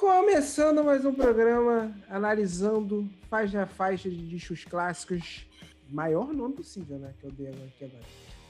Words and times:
Começando 0.00 0.82
mais 0.82 1.04
um 1.04 1.12
programa 1.12 1.94
analisando 2.08 3.06
faixa 3.28 3.64
a 3.64 3.66
faixa 3.66 4.08
de 4.08 4.26
discos 4.26 4.64
clássicos. 4.64 5.46
Maior 5.90 6.32
nome 6.32 6.54
possível, 6.54 6.98
né? 6.98 7.12
Que 7.20 7.26
eu 7.26 7.32
dei 7.32 7.48
aqui 7.48 7.84
agora. 7.84 8.02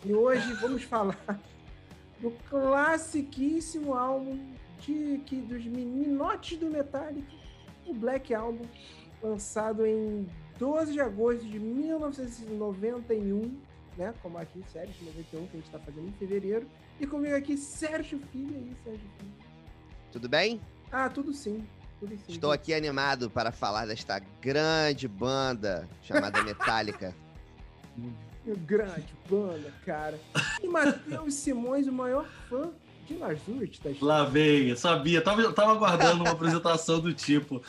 E 0.05 0.15
hoje 0.15 0.53
vamos 0.61 0.85
falar 0.85 1.41
do 2.21 2.31
classiquíssimo 2.49 3.95
álbum 3.95 4.39
de, 4.79 5.21
que, 5.27 5.41
dos 5.41 5.65
meninotes 5.65 6.57
do 6.57 6.71
Metallica, 6.71 7.33
o 7.85 7.95
Black 7.95 8.33
Album, 8.33 8.65
lançado 9.21 9.85
em 9.85 10.29
12 10.57 10.93
de 10.93 11.01
agosto 11.01 11.49
de 11.49 11.59
1991, 11.59 13.61
né? 13.99 14.15
Como 14.23 14.39
aqui, 14.39 14.63
Sérgio, 14.73 15.05
91, 15.05 15.47
que 15.49 15.57
a 15.57 15.57
gente 15.57 15.67
está 15.67 15.81
fazendo 15.81 16.07
em 16.07 16.13
fevereiro. 16.13 16.65
E 17.01 17.09
comigo 17.09 17.35
aqui, 17.35 17.57
Sérgio 17.57 18.21
Filho. 18.31 18.55
aí, 18.55 18.73
Sérgio 18.85 19.11
Filho? 19.19 19.33
Tudo 20.13 20.29
bem? 20.29 20.61
Ah, 20.93 21.09
tudo 21.09 21.33
sim. 21.33 21.67
Tudo 21.99 22.17
sim. 22.17 22.23
Estou 22.29 22.51
aqui 22.51 22.75
animado 22.75 23.31
para 23.31 23.53
falar 23.53 23.87
desta 23.87 24.19
grande 24.41 25.07
banda 25.07 25.89
chamada 26.03 26.43
Metallica. 26.43 27.15
Grande 28.67 29.15
banda, 29.29 29.73
cara. 29.85 30.19
E 30.63 30.67
Matheus 30.67 31.35
Simões, 31.35 31.87
o 31.87 31.93
maior 31.93 32.27
fã 32.49 32.71
de 33.07 33.15
Lars 33.15 33.47
Ulrich 33.47 33.81
da 33.83 33.91
Lá 34.01 34.25
veio, 34.25 34.75
sabia. 34.77 35.21
Tava, 35.21 35.53
tava 35.53 35.73
aguardando 35.73 36.23
uma 36.23 36.31
apresentação 36.31 37.01
do 37.01 37.13
tipo. 37.13 37.63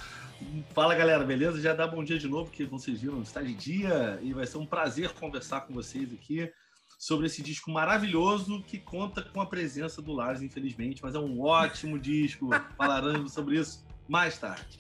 Fala 0.74 0.96
galera, 0.96 1.24
beleza? 1.26 1.60
Já 1.62 1.74
dá 1.74 1.86
bom 1.86 2.04
dia 2.04 2.18
de 2.18 2.28
novo, 2.28 2.50
que 2.50 2.64
vocês 2.64 3.02
viram, 3.02 3.22
está 3.22 3.42
de 3.42 3.54
dia 3.54 4.18
e 4.24 4.34
vai 4.34 4.48
ser 4.48 4.58
um 4.58 4.66
prazer 4.66 5.10
conversar 5.12 5.62
com 5.62 5.74
vocês 5.74 6.12
aqui 6.14 6.52
sobre 7.02 7.26
esse 7.26 7.42
disco 7.42 7.72
maravilhoso 7.72 8.62
que 8.62 8.78
conta 8.78 9.24
com 9.24 9.42
a 9.42 9.46
presença 9.48 10.04
do 10.04 10.12
Lars, 10.12 10.44
infelizmente, 10.44 11.02
mas 11.02 11.16
é 11.16 11.18
um 11.20 11.42
ótimo 11.42 11.98
disco. 12.00 12.48
Falaremos 12.78 13.34
sobre 13.34 13.58
isso 13.58 13.84
mais 14.08 14.38
tarde. 14.38 14.80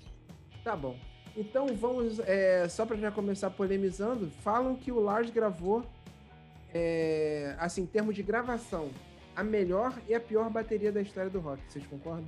Tá 0.63 0.75
bom. 0.75 0.95
Então 1.35 1.65
vamos, 1.75 2.19
é, 2.19 2.69
só 2.69 2.85
para 2.85 2.95
já 2.97 3.09
começar 3.09 3.49
polemizando, 3.49 4.29
falam 4.43 4.75
que 4.75 4.91
o 4.91 4.99
Lars 4.99 5.31
gravou, 5.31 5.83
é, 6.71 7.55
assim, 7.57 7.81
em 7.81 7.87
termos 7.87 8.15
de 8.15 8.21
gravação, 8.21 8.91
a 9.35 9.43
melhor 9.43 9.91
e 10.07 10.13
a 10.13 10.19
pior 10.19 10.47
bateria 10.51 10.91
da 10.91 11.01
história 11.01 11.31
do 11.31 11.39
rock. 11.39 11.59
Vocês 11.67 11.87
concordam? 11.87 12.27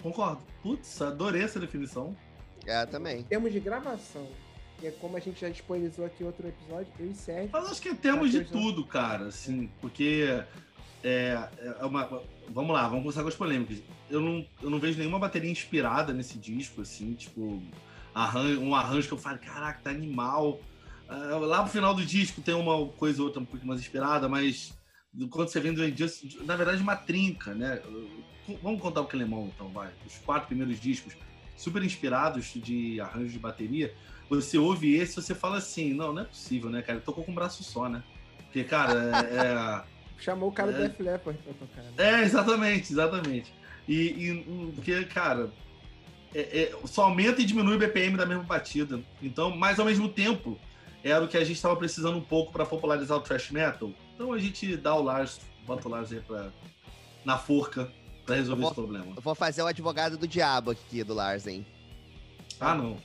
Concordo. 0.00 0.40
Putz, 0.62 1.02
adorei 1.02 1.42
essa 1.42 1.58
definição. 1.58 2.16
É, 2.64 2.86
também. 2.86 3.18
Em 3.18 3.24
termos 3.24 3.52
de 3.52 3.58
gravação, 3.58 4.28
é 4.86 4.90
como 4.90 5.16
a 5.16 5.20
gente 5.20 5.40
já 5.40 5.48
disponibilizou 5.48 6.04
aqui 6.04 6.24
outro 6.24 6.46
episódio, 6.48 6.92
eu 6.98 7.10
e 7.10 7.14
Sérgio. 7.14 7.50
Mas 7.52 7.70
acho 7.70 7.82
que 7.82 7.94
temos 7.94 8.30
de 8.30 8.38
Matheus, 8.38 8.54
não. 8.54 8.62
tudo, 8.62 8.86
cara, 8.86 9.26
assim, 9.26 9.70
porque 9.80 10.42
é, 11.02 11.48
é 11.80 11.84
uma, 11.84 12.22
vamos 12.48 12.72
lá, 12.72 12.88
vamos 12.88 13.02
começar 13.02 13.22
com 13.22 13.28
as 13.28 13.34
polêmicas. 13.34 13.82
Eu 14.08 14.20
não, 14.20 14.46
eu 14.62 14.70
não 14.70 14.78
vejo 14.78 14.98
nenhuma 14.98 15.18
bateria 15.18 15.50
inspirada 15.50 16.12
nesse 16.12 16.38
disco, 16.38 16.82
assim, 16.82 17.14
tipo, 17.14 17.62
arran 18.14 18.58
um 18.58 18.74
arranjo 18.74 19.08
que 19.08 19.14
eu 19.14 19.18
falo, 19.18 19.38
caraca, 19.38 19.80
tá 19.82 19.90
animal. 19.90 20.60
Ah, 21.08 21.36
lá 21.38 21.62
pro 21.62 21.72
final 21.72 21.94
do 21.94 22.04
disco 22.04 22.40
tem 22.40 22.54
uma 22.54 22.86
coisa 22.88 23.20
ou 23.20 23.26
outra 23.26 23.42
um 23.42 23.44
pouco 23.44 23.66
mais 23.66 23.80
inspirada, 23.80 24.28
mas 24.28 24.72
quando 25.30 25.48
você 25.48 25.60
vem 25.60 25.74
do 25.74 25.86
Injustice, 25.86 26.42
na 26.44 26.56
verdade, 26.56 26.80
uma 26.80 26.96
trinca, 26.96 27.54
né? 27.54 27.82
Vamos 28.62 28.80
contar 28.80 29.02
o 29.02 29.06
Clemão, 29.06 29.50
então, 29.54 29.68
vai. 29.68 29.90
Os 30.06 30.16
quatro 30.18 30.48
primeiros 30.48 30.80
discos, 30.80 31.14
super 31.56 31.82
inspirados 31.82 32.52
de 32.54 33.00
arranjo 33.00 33.32
de 33.32 33.38
bateria. 33.38 33.94
Você 34.40 34.56
ouve 34.58 34.94
esse 34.94 35.18
e 35.18 35.22
você 35.22 35.34
fala 35.34 35.58
assim, 35.58 35.92
não, 35.92 36.12
não 36.12 36.22
é 36.22 36.24
possível, 36.24 36.70
né, 36.70 36.80
cara? 36.82 36.94
Ele 36.98 37.04
tocou 37.04 37.22
com 37.24 37.32
um 37.32 37.34
braço 37.34 37.62
só, 37.62 37.88
né? 37.88 38.02
Porque, 38.44 38.64
cara, 38.64 38.92
é... 39.86 39.92
Chamou 40.22 40.50
o 40.50 40.52
cara 40.52 40.70
É. 40.70 40.74
do 40.74 40.88
Def 40.88 41.00
Leppard 41.00 41.38
pra 41.42 41.52
tocar. 41.54 41.82
né? 41.82 41.92
É, 41.96 42.22
exatamente, 42.22 42.92
exatamente. 42.92 43.52
E, 43.88 43.94
e 44.26 44.30
hum, 44.48 44.72
porque, 44.74 45.04
cara, 45.06 45.50
é- 46.34 46.62
é, 46.62 46.76
só 46.86 47.04
aumenta 47.04 47.42
e 47.42 47.44
diminui 47.44 47.74
o 47.74 47.78
BPM 47.78 48.16
da 48.16 48.24
mesma 48.24 48.44
batida. 48.44 49.00
Então, 49.20 49.50
mas 49.56 49.80
ao 49.80 49.84
mesmo 49.86 50.08
tempo, 50.08 50.58
era 51.02 51.24
o 51.24 51.28
que 51.28 51.36
a 51.36 51.44
gente 51.44 51.56
estava 51.56 51.74
precisando 51.76 52.16
um 52.16 52.22
pouco 52.22 52.52
para 52.52 52.64
popularizar 52.64 53.18
o 53.18 53.20
thrash 53.20 53.50
metal. 53.50 53.90
Então 54.14 54.32
a 54.32 54.38
gente 54.38 54.76
dá 54.76 54.94
o 54.94 55.02
Lars, 55.02 55.40
bota 55.66 55.88
o 55.88 55.90
Lars 55.90 56.12
aí 56.12 56.20
pra, 56.20 56.50
na 57.24 57.36
forca 57.36 57.90
para 58.24 58.36
resolver 58.36 58.62
Eu 58.62 58.66
esse 58.66 58.74
problema. 58.74 59.12
Eu 59.16 59.22
vou 59.22 59.34
fazer 59.34 59.62
o 59.62 59.66
advogado 59.66 60.16
do 60.16 60.28
diabo 60.28 60.70
aqui 60.70 61.02
do 61.02 61.12
Larsen. 61.12 61.66
Ah, 62.60 62.76
não. 62.76 62.96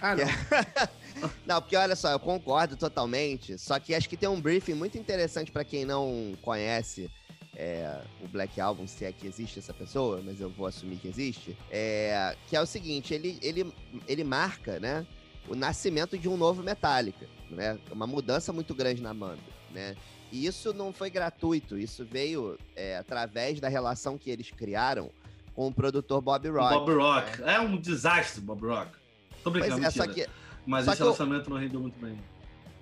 Ah, 0.00 0.16
não. 0.16 0.24
Não, 1.44 1.60
porque 1.60 1.76
olha 1.76 1.94
só, 1.94 2.10
eu 2.10 2.18
concordo 2.18 2.76
totalmente. 2.76 3.58
Só 3.58 3.78
que 3.78 3.94
acho 3.94 4.08
que 4.08 4.16
tem 4.16 4.28
um 4.28 4.40
briefing 4.40 4.72
muito 4.72 4.96
interessante 4.96 5.52
para 5.52 5.64
quem 5.64 5.84
não 5.84 6.34
conhece 6.40 7.10
é, 7.54 8.00
o 8.22 8.28
Black 8.28 8.58
Album, 8.60 8.86
se 8.86 9.04
é 9.04 9.12
que 9.12 9.26
existe 9.26 9.58
essa 9.58 9.74
pessoa, 9.74 10.22
mas 10.24 10.40
eu 10.40 10.48
vou 10.48 10.66
assumir 10.66 10.96
que 10.96 11.08
existe. 11.08 11.56
É, 11.70 12.34
que 12.48 12.56
é 12.56 12.60
o 12.60 12.66
seguinte: 12.66 13.12
ele, 13.12 13.38
ele, 13.42 13.72
ele 14.08 14.24
marca, 14.24 14.80
né? 14.80 15.06
O 15.48 15.54
nascimento 15.54 16.16
de 16.16 16.28
um 16.28 16.36
novo 16.36 16.62
Metallica, 16.62 17.26
né? 17.50 17.78
Uma 17.90 18.06
mudança 18.06 18.52
muito 18.52 18.74
grande 18.74 19.02
na 19.02 19.12
banda, 19.12 19.42
né? 19.72 19.96
E 20.32 20.46
isso 20.46 20.72
não 20.72 20.92
foi 20.92 21.10
gratuito, 21.10 21.76
isso 21.76 22.04
veio 22.04 22.56
é, 22.76 22.96
através 22.96 23.58
da 23.60 23.68
relação 23.68 24.16
que 24.16 24.30
eles 24.30 24.50
criaram 24.50 25.10
com 25.54 25.66
o 25.66 25.74
produtor 25.74 26.20
Bob 26.20 26.48
Rock. 26.48 26.74
Bob 26.74 26.94
Rock. 26.94 27.42
É 27.42 27.58
um 27.58 27.76
desastre, 27.76 28.40
Bob 28.40 28.64
Rock. 28.64 28.99
Tô 29.42 29.50
Pois 29.50 29.64
brincando, 29.64 29.86
é, 29.86 29.90
só 29.90 30.06
mentira. 30.06 30.26
que 30.26 30.32
Mas 30.66 30.86
esse 30.86 31.02
lançamento 31.02 31.48
não 31.50 31.56
rendeu 31.56 31.80
muito 31.80 31.98
bem. 31.98 32.18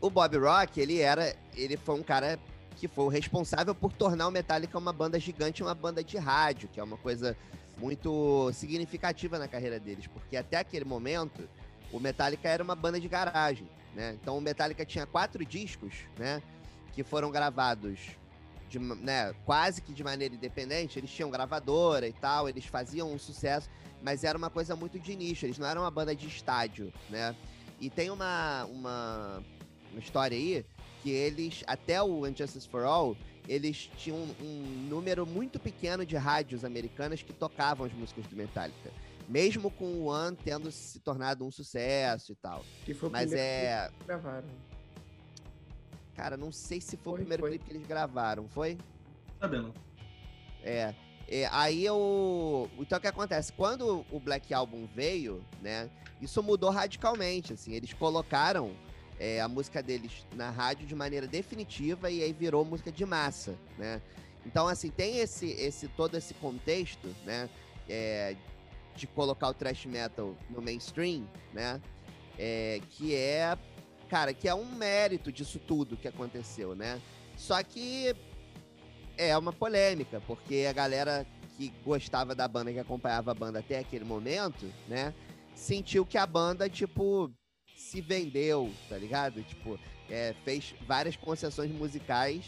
o 0.01 0.11
Bob 0.11 0.37
Rock, 0.39 0.81
ele 0.81 1.01
era. 1.01 1.35
Ele 1.57 1.77
foi 1.77 1.95
um 1.95 2.03
cara 2.03 2.39
que 2.77 2.87
foi 2.89 3.05
o 3.05 3.09
responsável 3.09 3.75
por 3.75 3.93
tornar 3.93 4.29
o 4.29 4.31
Metallica 4.31 4.79
uma 4.79 4.93
banda 4.93 5.19
gigante, 5.19 5.63
uma 5.63 5.75
banda 5.75 6.03
de 6.03 6.17
rádio, 6.17 6.69
que 6.73 6.79
é 6.79 6.83
uma 6.83 6.97
coisa 6.97 7.37
muito 7.77 8.51
significativa 8.53 9.39
na 9.39 9.47
carreira 9.49 9.79
deles, 9.81 10.07
porque 10.09 10.37
até 10.37 10.57
aquele 10.59 10.85
momento 10.85 11.49
o 11.93 11.99
Metallica 12.01 12.49
era 12.49 12.63
uma 12.63 12.75
banda 12.75 13.01
de 13.01 13.09
garagem, 13.09 13.69
né? 13.95 14.17
Então 14.21 14.37
o 14.37 14.41
Metallica 14.41 14.85
tinha 14.85 15.07
quatro 15.07 15.45
discos, 15.45 15.95
né? 16.19 16.43
Que 16.93 17.03
foram 17.05 17.31
gravados 17.31 17.99
de, 18.69 18.79
né, 18.79 19.33
quase 19.47 19.81
que 19.81 19.93
de 19.93 20.05
maneira 20.05 20.35
independente. 20.35 20.99
Eles 20.99 21.11
tinham 21.11 21.31
gravadora 21.31 22.07
e 22.07 22.13
tal, 22.13 22.49
eles 22.49 22.65
faziam 22.67 23.13
um 23.13 23.19
sucesso, 23.19 23.69
mas 24.03 24.25
era 24.25 24.37
uma 24.37 24.51
coisa 24.51 24.75
muito 24.77 24.99
de 24.99 25.15
nicho. 25.17 25.47
Eles 25.47 25.59
não 25.59 25.67
eram 25.67 25.83
uma 25.83 25.91
banda 25.91 26.15
de 26.15 26.27
estádio, 26.27 26.93
né? 27.11 27.35
E 27.81 27.89
tem 27.89 28.11
uma, 28.11 28.65
uma, 28.67 29.43
uma 29.93 30.01
história 30.01 30.37
aí 30.37 30.65
que 31.03 31.11
eles, 31.11 31.63
até 31.67 32.03
o 32.03 32.27
Injustice 32.27 32.69
for 32.69 32.85
All, 32.85 33.17
eles 33.47 33.89
tinham 33.97 34.19
um, 34.19 34.35
um 34.43 34.87
número 34.89 35.25
muito 35.27 35.59
pequeno 35.59 36.05
de 36.05 36.17
rádios 36.17 36.65
americanas 36.65 37.23
que 37.23 37.33
tocavam 37.33 37.87
as 37.87 37.93
músicas 37.93 38.27
do 38.27 38.37
Metallica. 38.37 38.91
Mesmo 39.29 39.71
com 39.71 39.85
o 39.85 40.07
One 40.07 40.37
tendo 40.43 40.71
se 40.73 40.99
tornado 41.01 41.45
um 41.45 41.51
sucesso 41.51 42.33
e 42.33 42.35
tal. 42.35 42.65
Que 42.85 42.95
foi 42.95 43.09
o 43.09 43.13
Mas 43.13 43.31
primeiro 43.31 43.49
é. 43.49 43.87
clipe 43.89 43.99
que 44.01 44.07
gravaram. 44.07 44.49
Cara, 46.17 46.37
não 46.37 46.51
sei 46.51 46.81
se 46.81 46.97
foi, 46.97 47.05
Foi, 47.05 47.13
o 47.13 47.17
primeiro 47.17 47.43
foi. 47.43 47.51
clipe 47.51 47.65
que 47.65 47.73
eles 47.73 47.87
gravaram, 47.87 48.49
foi? 48.49 48.77
Vendo? 49.41 49.73
É. 50.65 50.95
É, 51.29 51.49
aí 51.53 51.85
eu. 51.85 52.71
Então 52.79 52.99
o 52.99 53.01
que 53.01 53.07
acontece? 53.07 53.53
Quando 53.53 54.05
o 54.11 54.19
Black 54.19 54.53
Album 54.55 54.89
veio, 54.95 55.45
né? 55.61 55.91
Isso 56.21 56.43
mudou 56.43 56.71
radicalmente. 56.71 57.53
Assim, 57.53 57.75
eles 57.75 57.93
colocaram 57.93 58.73
é, 59.19 59.41
a 59.41 59.49
música 59.49 59.83
deles 59.83 60.27
na 60.35 60.51
rádio 60.51 60.87
de 60.87 60.95
maneira 60.95 61.27
definitiva 61.27 62.11
e 62.11 62.23
aí 62.23 62.33
virou 62.33 62.65
música 62.65 62.91
de 62.91 63.05
massa, 63.05 63.55
né? 63.77 64.01
Então, 64.47 64.67
assim, 64.67 64.91
tem 64.91 65.19
esse, 65.19 65.51
esse 65.51 65.89
todo 65.89 66.17
esse 66.17 66.33
contexto, 66.35 67.15
né? 67.27 67.51
é, 67.89 68.37
de 68.95 69.07
colocar 69.07 69.49
o 69.49 69.55
thrash 69.55 69.87
metal 69.87 70.35
no 70.51 70.61
mainstream, 70.61 71.27
né? 71.53 71.81
é, 72.39 72.81
que 72.91 73.15
é, 73.15 73.57
cara, 74.09 74.33
que 74.33 74.49
é 74.49 74.55
um 74.55 74.65
mérito 74.65 75.33
disso 75.33 75.59
tudo 75.59 75.97
que 75.97 76.07
aconteceu, 76.07 76.75
né? 76.75 77.01
Só 77.37 77.63
que 77.63 78.15
é 79.19 79.37
uma 79.37 79.53
polêmica, 79.53 80.23
porque 80.27 80.65
a 80.69 80.73
galera 80.73 81.27
que 81.57 81.73
gostava 81.85 82.35
da 82.35 82.47
banda, 82.47 82.73
que 82.73 82.79
acompanhava 82.79 83.33
a 83.33 83.35
banda 83.35 83.59
até 83.59 83.81
aquele 83.81 84.05
momento, 84.05 84.73
né? 84.87 85.13
Sentiu 85.55 86.07
que 86.07 86.17
a 86.17 86.25
banda, 86.25 86.69
tipo, 86.71 87.31
se 87.77 88.01
vendeu, 88.01 88.73
tá 88.89 88.97
ligado? 88.97 89.43
Tipo, 89.43 89.79
é, 90.09 90.35
fez 90.45 90.73
várias 90.87 91.17
concessões 91.17 91.71
musicais 91.73 92.45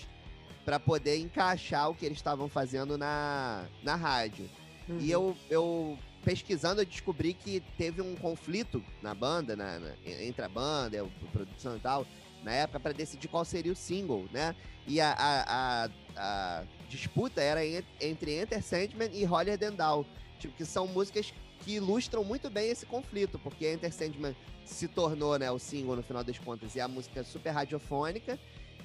para 0.65 0.79
poder 0.79 1.19
encaixar 1.19 1.91
o 1.91 1.95
que 1.95 2.06
eles 2.06 2.19
estavam 2.19 2.49
fazendo 2.49 2.97
na, 2.97 3.67
na 3.83 3.97
rádio. 3.97 4.49
Uhum. 4.89 4.99
E 5.00 5.11
eu, 5.11 5.37
eu 5.49 5.99
pesquisando, 6.25 6.81
eu 6.83 6.87
descobri 6.87 7.35
que 7.35 7.61
teve 7.77 8.00
um 8.00 8.15
conflito 8.15 8.81
na 9.03 9.12
banda, 9.15 9.56
na- 9.56 9.81
na- 9.81 9.95
entre 10.05 10.45
a 10.45 10.49
banda, 10.49 11.03
a 11.03 11.29
produção 11.33 11.77
e 11.77 11.81
tal, 11.81 12.06
na 12.43 12.53
época, 12.53 12.81
para 12.81 12.93
decidir 12.93 13.29
qual 13.29 13.45
seria 13.45 13.73
o 13.73 13.77
single, 13.77 14.27
né? 14.33 14.55
E 14.87 15.01
a, 15.01 15.13
a, 15.13 15.85
a, 15.87 15.91
a 16.17 16.65
disputa 16.89 17.41
era 17.41 17.65
en- 17.65 17.85
entre 18.01 18.41
Enter 18.41 18.63
Sandman 18.63 19.11
e 19.13 19.25
Holier 19.27 19.59
Than 19.59 19.73
Thou, 19.75 20.07
tipo, 20.39 20.55
que 20.57 20.65
são 20.65 20.87
músicas 20.87 21.33
que 21.61 21.73
ilustram 21.75 22.25
muito 22.25 22.49
bem 22.49 22.71
esse 22.71 22.87
conflito, 22.87 23.39
porque 23.39 23.71
Enter 23.71 23.93
Sandman 23.93 24.35
se 24.65 24.89
tornou 24.89 25.39
né, 25.39 25.51
o 25.51 25.59
single 25.59 25.97
no 25.97 26.03
final 26.03 26.25
das 26.25 26.39
contas 26.39 26.75
e 26.75 26.81
a 26.81 26.89
música 26.89 27.23
super 27.25 27.51
radiofônica, 27.51 28.39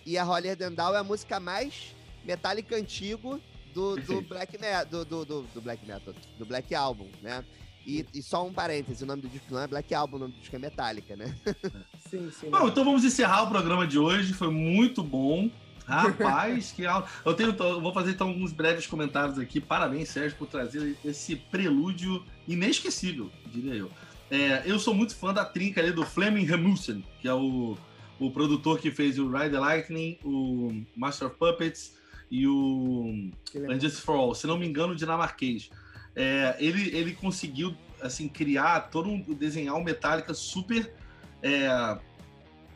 e 0.06 0.18
a 0.18 0.26
Holier 0.30 0.58
Than 0.58 0.74
Thou 0.74 0.94
é 0.94 1.00
a 1.00 1.04
música 1.04 1.40
mais 1.40 1.96
metálica 2.24 2.76
antigo 2.76 3.40
do, 3.74 3.96
do 3.98 4.22
black 4.22 4.58
metal, 4.60 4.86
do, 4.86 5.06
do, 5.06 5.26
do, 5.26 5.42
do 5.44 5.62
black 5.62 5.86
metal, 5.86 6.14
do 6.38 6.46
black 6.46 6.74
album, 6.76 7.10
né? 7.22 7.44
E, 7.86 8.06
e 8.14 8.24
só 8.24 8.46
um 8.46 8.52
parêntese, 8.52 9.04
o 9.04 9.08
nome 9.08 9.22
do 9.22 9.30
disco 9.30 9.54
não 9.54 9.62
é 9.62 9.68
Black 9.68 9.94
Album, 9.94 10.16
o 10.16 10.20
nome 10.20 10.34
do 10.34 10.40
disco 10.40 10.56
é 10.56 10.60
Metallica, 10.60 11.16
né? 11.16 11.36
Sim, 12.10 12.32
sim. 12.32 12.50
Bom, 12.50 12.68
então 12.68 12.86
vamos 12.86 13.04
encerrar 13.04 13.44
o 13.44 13.50
programa 13.50 13.86
de 13.86 13.98
hoje. 13.98 14.32
Foi 14.32 14.50
muito 14.50 15.04
bom. 15.04 15.50
Rapaz, 15.88 16.72
que 16.72 16.86
aula. 16.86 17.08
Eu 17.24 17.34
tenho, 17.34 17.56
eu 17.58 17.82
vou 17.82 17.94
fazer 17.94 18.12
então 18.12 18.28
alguns 18.28 18.52
breves 18.52 18.88
comentários 18.88 19.38
aqui. 19.38 19.60
Parabéns, 19.60 20.10
Sérgio, 20.10 20.38
por 20.38 20.48
trazer 20.48 20.96
esse 21.04 21.36
prelúdio 21.36 22.24
inesquecível, 22.48 23.30
diria 23.48 23.76
eu. 23.76 23.92
É, 24.30 24.64
eu 24.66 24.80
sou 24.80 24.94
muito 24.94 25.16
fã 25.16 25.34
da 25.34 25.46
trinca 25.46 25.82
ali 25.82 25.92
do 25.92 26.04
Fleming 26.06 26.46
Rasmussen, 26.46 27.04
que 27.22 27.28
é 27.28 27.34
o, 27.34 27.78
o 28.20 28.32
produtor 28.32 28.80
que 28.80 28.90
fez 28.92 29.20
o 29.20 29.30
Ride 29.30 29.52
the 29.52 29.60
Lightning, 29.60 30.18
o 30.24 30.82
Master 30.96 31.28
of 31.28 31.38
Puppets 31.38 31.96
e 32.32 32.48
o 32.48 33.30
And 33.70 33.80
Just 33.80 34.02
for 34.02 34.16
All. 34.16 34.36
Se 34.36 34.48
não 34.48 34.58
me 34.58 34.68
engano, 34.68 34.96
dinamarquês. 34.96 35.70
É, 36.16 36.56
ele, 36.60 36.96
ele 36.96 37.14
conseguiu 37.14 37.76
assim 38.02 38.28
criar 38.28 38.82
todo 38.92 39.10
um 39.10 39.22
desenhar 39.34 39.76
um 39.76 39.84
Metallica 39.84 40.34
super 40.34 40.94
é, 41.42 41.98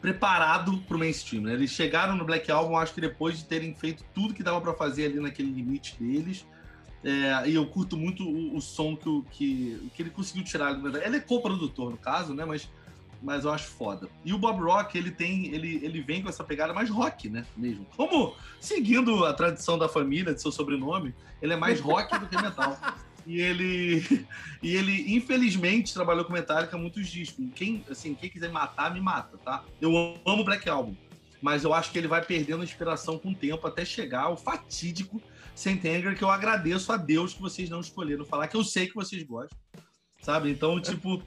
preparado 0.01 0.77
para 0.79 0.95
o 0.95 0.99
mainstream. 0.99 1.43
Né? 1.43 1.53
Eles 1.53 1.71
chegaram 1.71 2.15
no 2.15 2.25
Black 2.25 2.49
Album, 2.51 2.77
acho 2.77 2.93
que 2.93 3.01
depois 3.01 3.37
de 3.37 3.45
terem 3.45 3.73
feito 3.75 4.03
tudo 4.13 4.33
que 4.33 4.43
dava 4.43 4.59
para 4.61 4.73
fazer 4.73 5.05
ali 5.05 5.19
naquele 5.19 5.51
limite 5.51 5.95
deles. 5.99 6.45
É, 7.03 7.49
e 7.49 7.55
eu 7.55 7.65
curto 7.65 7.95
muito 7.95 8.23
o, 8.23 8.57
o 8.57 8.61
som 8.61 8.95
que, 8.95 9.07
o, 9.07 9.23
que, 9.31 9.91
que 9.95 10.01
ele 10.01 10.09
conseguiu 10.09 10.43
tirar. 10.43 10.77
Ele 11.03 11.17
é 11.17 11.19
co-produtor, 11.19 11.91
no 11.91 11.97
caso, 11.97 12.33
né? 12.33 12.43
Mas, 12.43 12.69
mas 13.21 13.45
eu 13.45 13.53
acho 13.53 13.67
foda. 13.67 14.09
E 14.25 14.33
o 14.33 14.37
Bob 14.37 14.61
Rock, 14.61 14.97
ele 14.97 15.11
tem. 15.11 15.47
Ele, 15.47 15.79
ele 15.81 16.01
vem 16.01 16.21
com 16.21 16.27
essa 16.27 16.43
pegada 16.43 16.73
mais 16.73 16.89
rock, 16.89 17.29
né? 17.29 17.45
Mesmo. 17.55 17.85
Como, 17.95 18.35
seguindo 18.59 19.23
a 19.23 19.33
tradição 19.33 19.77
da 19.77 19.87
família, 19.87 20.33
de 20.33 20.41
seu 20.41 20.51
sobrenome, 20.51 21.15
ele 21.41 21.53
é 21.53 21.55
mais 21.55 21.79
rock 21.79 22.17
do 22.19 22.27
que 22.27 22.35
metal. 22.35 22.77
E 23.29 23.39
ele, 23.39 24.27
e 24.61 24.75
ele, 24.75 25.15
infelizmente, 25.15 25.93
trabalhou 25.93 26.25
com 26.25 26.33
Metallica 26.33 26.75
muitos 26.75 27.07
discos. 27.07 27.45
Quem, 27.53 27.85
assim, 27.87 28.15
quem 28.15 28.27
quiser 28.27 28.51
matar, 28.51 28.91
me 28.91 28.99
mata, 28.99 29.37
tá? 29.37 29.63
Eu 29.79 30.19
amo 30.25 30.43
Black 30.43 30.67
Album. 30.67 30.95
Mas 31.39 31.63
eu 31.63 31.71
acho 31.71 31.91
que 31.91 31.97
ele 31.99 32.07
vai 32.07 32.25
perdendo 32.25 32.63
inspiração 32.63 33.19
com 33.19 33.29
o 33.29 33.35
tempo 33.35 33.65
até 33.67 33.85
chegar 33.85 34.23
ao 34.23 34.35
fatídico 34.35 35.21
Saint 35.53 35.85
Anger, 35.85 36.17
que 36.17 36.23
eu 36.23 36.29
agradeço 36.29 36.91
a 36.91 36.97
Deus 36.97 37.33
que 37.33 37.41
vocês 37.41 37.69
não 37.69 37.81
escolheram 37.81 38.25
falar, 38.25 38.47
que 38.47 38.57
eu 38.57 38.63
sei 38.63 38.87
que 38.87 38.95
vocês 38.95 39.21
gostam. 39.21 39.57
Sabe? 40.21 40.49
Então, 40.49 40.79
tipo, 40.81 41.21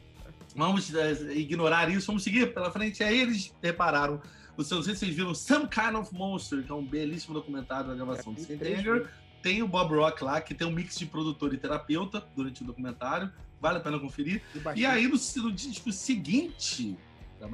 vamos 0.57 0.93
é, 0.93 1.13
ignorar 1.35 1.89
isso, 1.89 2.09
vamos 2.09 2.25
seguir 2.25 2.53
pela 2.53 2.71
frente. 2.73 3.05
Aí 3.05 3.21
eles 3.21 3.55
repararam. 3.63 4.21
Não 4.59 4.65
sei 4.65 4.83
se 4.83 4.97
vocês 4.97 5.15
viram 5.15 5.35
Some 5.35 5.69
Kind 5.69 5.95
of 5.95 6.13
Monster, 6.13 6.65
que 6.65 6.73
é 6.73 6.75
um 6.75 6.85
belíssimo 6.85 7.33
documentário 7.33 7.89
da 7.89 7.95
gravação 7.95 8.33
é, 8.33 8.37
do 8.37 8.43
Saint 8.43 8.61
Anger 8.61 9.09
tem 9.43 9.63
o 9.63 9.69
Bob 9.69 9.95
Rock 9.95 10.23
lá, 10.23 10.41
que 10.41 10.55
tem 10.55 10.67
um 10.67 10.71
mix 10.71 10.99
de 10.99 11.07
produtor 11.07 11.53
e 11.53 11.57
terapeuta 11.57 12.25
durante 12.35 12.63
o 12.63 12.65
documentário. 12.65 13.31
Vale 13.61 13.79
a 13.79 13.81
pena 13.81 13.99
conferir. 13.99 14.43
E, 14.75 14.85
aí, 14.87 15.07
no, 15.07 15.17
no 15.43 15.53
disco 15.53 15.93
seguinte, 15.93 16.97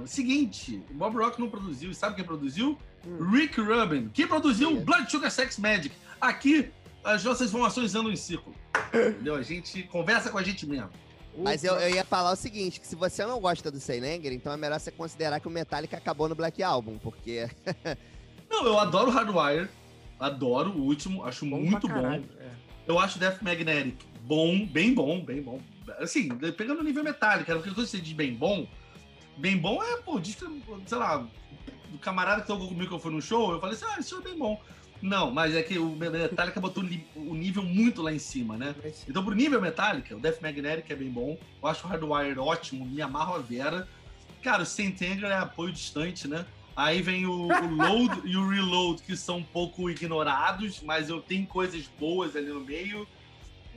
seguinte, 0.06 0.82
o 0.90 0.94
Bob 0.94 1.16
Rock 1.16 1.40
não 1.40 1.50
produziu. 1.50 1.90
E 1.90 1.94
sabe 1.94 2.16
quem 2.16 2.24
produziu? 2.24 2.78
Hum. 3.06 3.30
Rick 3.30 3.60
Rubin, 3.60 4.08
que 4.08 4.26
produziu 4.26 4.70
é. 4.70 4.80
Blood 4.80 5.10
Sugar 5.10 5.30
Sex 5.30 5.58
Magic. 5.58 5.94
Aqui, 6.20 6.70
as 7.04 7.24
nossas 7.24 7.48
informações 7.48 7.94
andam 7.94 8.12
em 8.12 8.16
círculo. 8.16 8.54
Entendeu? 8.92 9.34
A 9.34 9.42
gente 9.42 9.82
conversa 9.84 10.30
com 10.30 10.38
a 10.38 10.42
gente 10.42 10.66
mesmo. 10.66 10.90
Mas 11.36 11.62
eu, 11.62 11.74
eu, 11.74 11.94
ia 11.94 12.04
falar 12.04 12.32
o 12.32 12.36
seguinte, 12.36 12.80
que 12.80 12.86
se 12.86 12.96
você 12.96 13.24
não 13.24 13.40
gosta 13.40 13.70
do 13.70 13.78
Seylanger, 13.78 14.32
então 14.32 14.52
é 14.52 14.56
melhor 14.56 14.80
você 14.80 14.90
considerar 14.90 15.38
que 15.38 15.46
o 15.46 15.50
Metallica 15.50 15.96
acabou 15.96 16.28
no 16.28 16.34
Black 16.34 16.62
Album, 16.62 16.98
porque... 16.98 17.48
não, 18.50 18.66
eu 18.66 18.78
adoro 18.78 19.10
Hardwire, 19.10 19.68
Adoro 20.18 20.70
o 20.70 20.82
último, 20.82 21.24
acho 21.24 21.46
bom 21.46 21.60
muito 21.60 21.88
bom. 21.88 22.06
É. 22.06 22.22
Eu 22.86 22.98
acho 22.98 23.18
Death 23.18 23.42
Magnetic 23.42 24.08
bom, 24.28 24.66
bem 24.66 24.92
bom, 24.92 25.24
bem 25.24 25.40
bom. 25.40 25.58
Assim, 25.98 26.28
pegando 26.56 26.80
o 26.80 26.84
nível 26.84 27.02
metálico, 27.02 27.50
porque 27.50 27.70
quando 27.70 27.86
você 27.86 27.98
diz 27.98 28.12
bem 28.12 28.34
bom, 28.34 28.66
bem 29.38 29.56
bom 29.56 29.82
é, 29.82 29.96
pô, 30.02 30.20
diz 30.20 30.34
que, 30.34 30.44
sei 30.86 30.98
lá, 30.98 31.26
do 31.90 31.98
camarada 31.98 32.42
que 32.42 32.46
tocou 32.46 32.68
comigo 32.68 32.88
que 32.88 32.94
eu 32.94 32.98
fui 32.98 33.10
no 33.10 33.22
show, 33.22 33.52
eu 33.52 33.60
falei 33.60 33.74
assim, 33.74 33.86
ah, 33.88 33.96
esse 33.98 34.10
show 34.10 34.20
é 34.20 34.22
bem 34.22 34.38
bom. 34.38 34.60
Não, 35.00 35.30
mas 35.30 35.54
é 35.54 35.62
que 35.62 35.78
o 35.78 35.90
Metallica 35.90 36.60
botou 36.60 36.84
o 37.14 37.34
nível 37.34 37.62
muito 37.62 38.02
lá 38.02 38.12
em 38.12 38.18
cima, 38.18 38.56
né? 38.56 38.74
Então, 39.08 39.24
pro 39.24 39.34
nível 39.34 39.62
Metallica, 39.62 40.16
o 40.16 40.20
Death 40.20 40.42
Magnetic 40.42 40.90
é 40.90 40.96
bem 40.96 41.08
bom. 41.08 41.38
Eu 41.62 41.68
acho 41.68 41.86
o 41.86 41.88
Hardwire 41.88 42.38
ótimo, 42.38 42.84
me 42.84 43.00
amarro 43.00 43.36
a 43.36 43.38
Vera. 43.38 43.88
Cara, 44.42 44.64
o 44.64 44.66
Saint 44.66 45.00
Anger 45.00 45.30
é 45.30 45.36
apoio 45.36 45.72
distante, 45.72 46.26
né? 46.26 46.44
Aí 46.78 47.02
vem 47.02 47.26
o, 47.26 47.48
o 47.48 47.74
load 47.74 48.20
e 48.24 48.36
o 48.36 48.48
reload, 48.48 49.02
que 49.02 49.16
são 49.16 49.38
um 49.38 49.42
pouco 49.42 49.90
ignorados, 49.90 50.80
mas 50.80 51.08
eu 51.08 51.20
tenho 51.20 51.44
coisas 51.44 51.90
boas 51.98 52.36
ali 52.36 52.46
no 52.46 52.60
meio. 52.60 53.04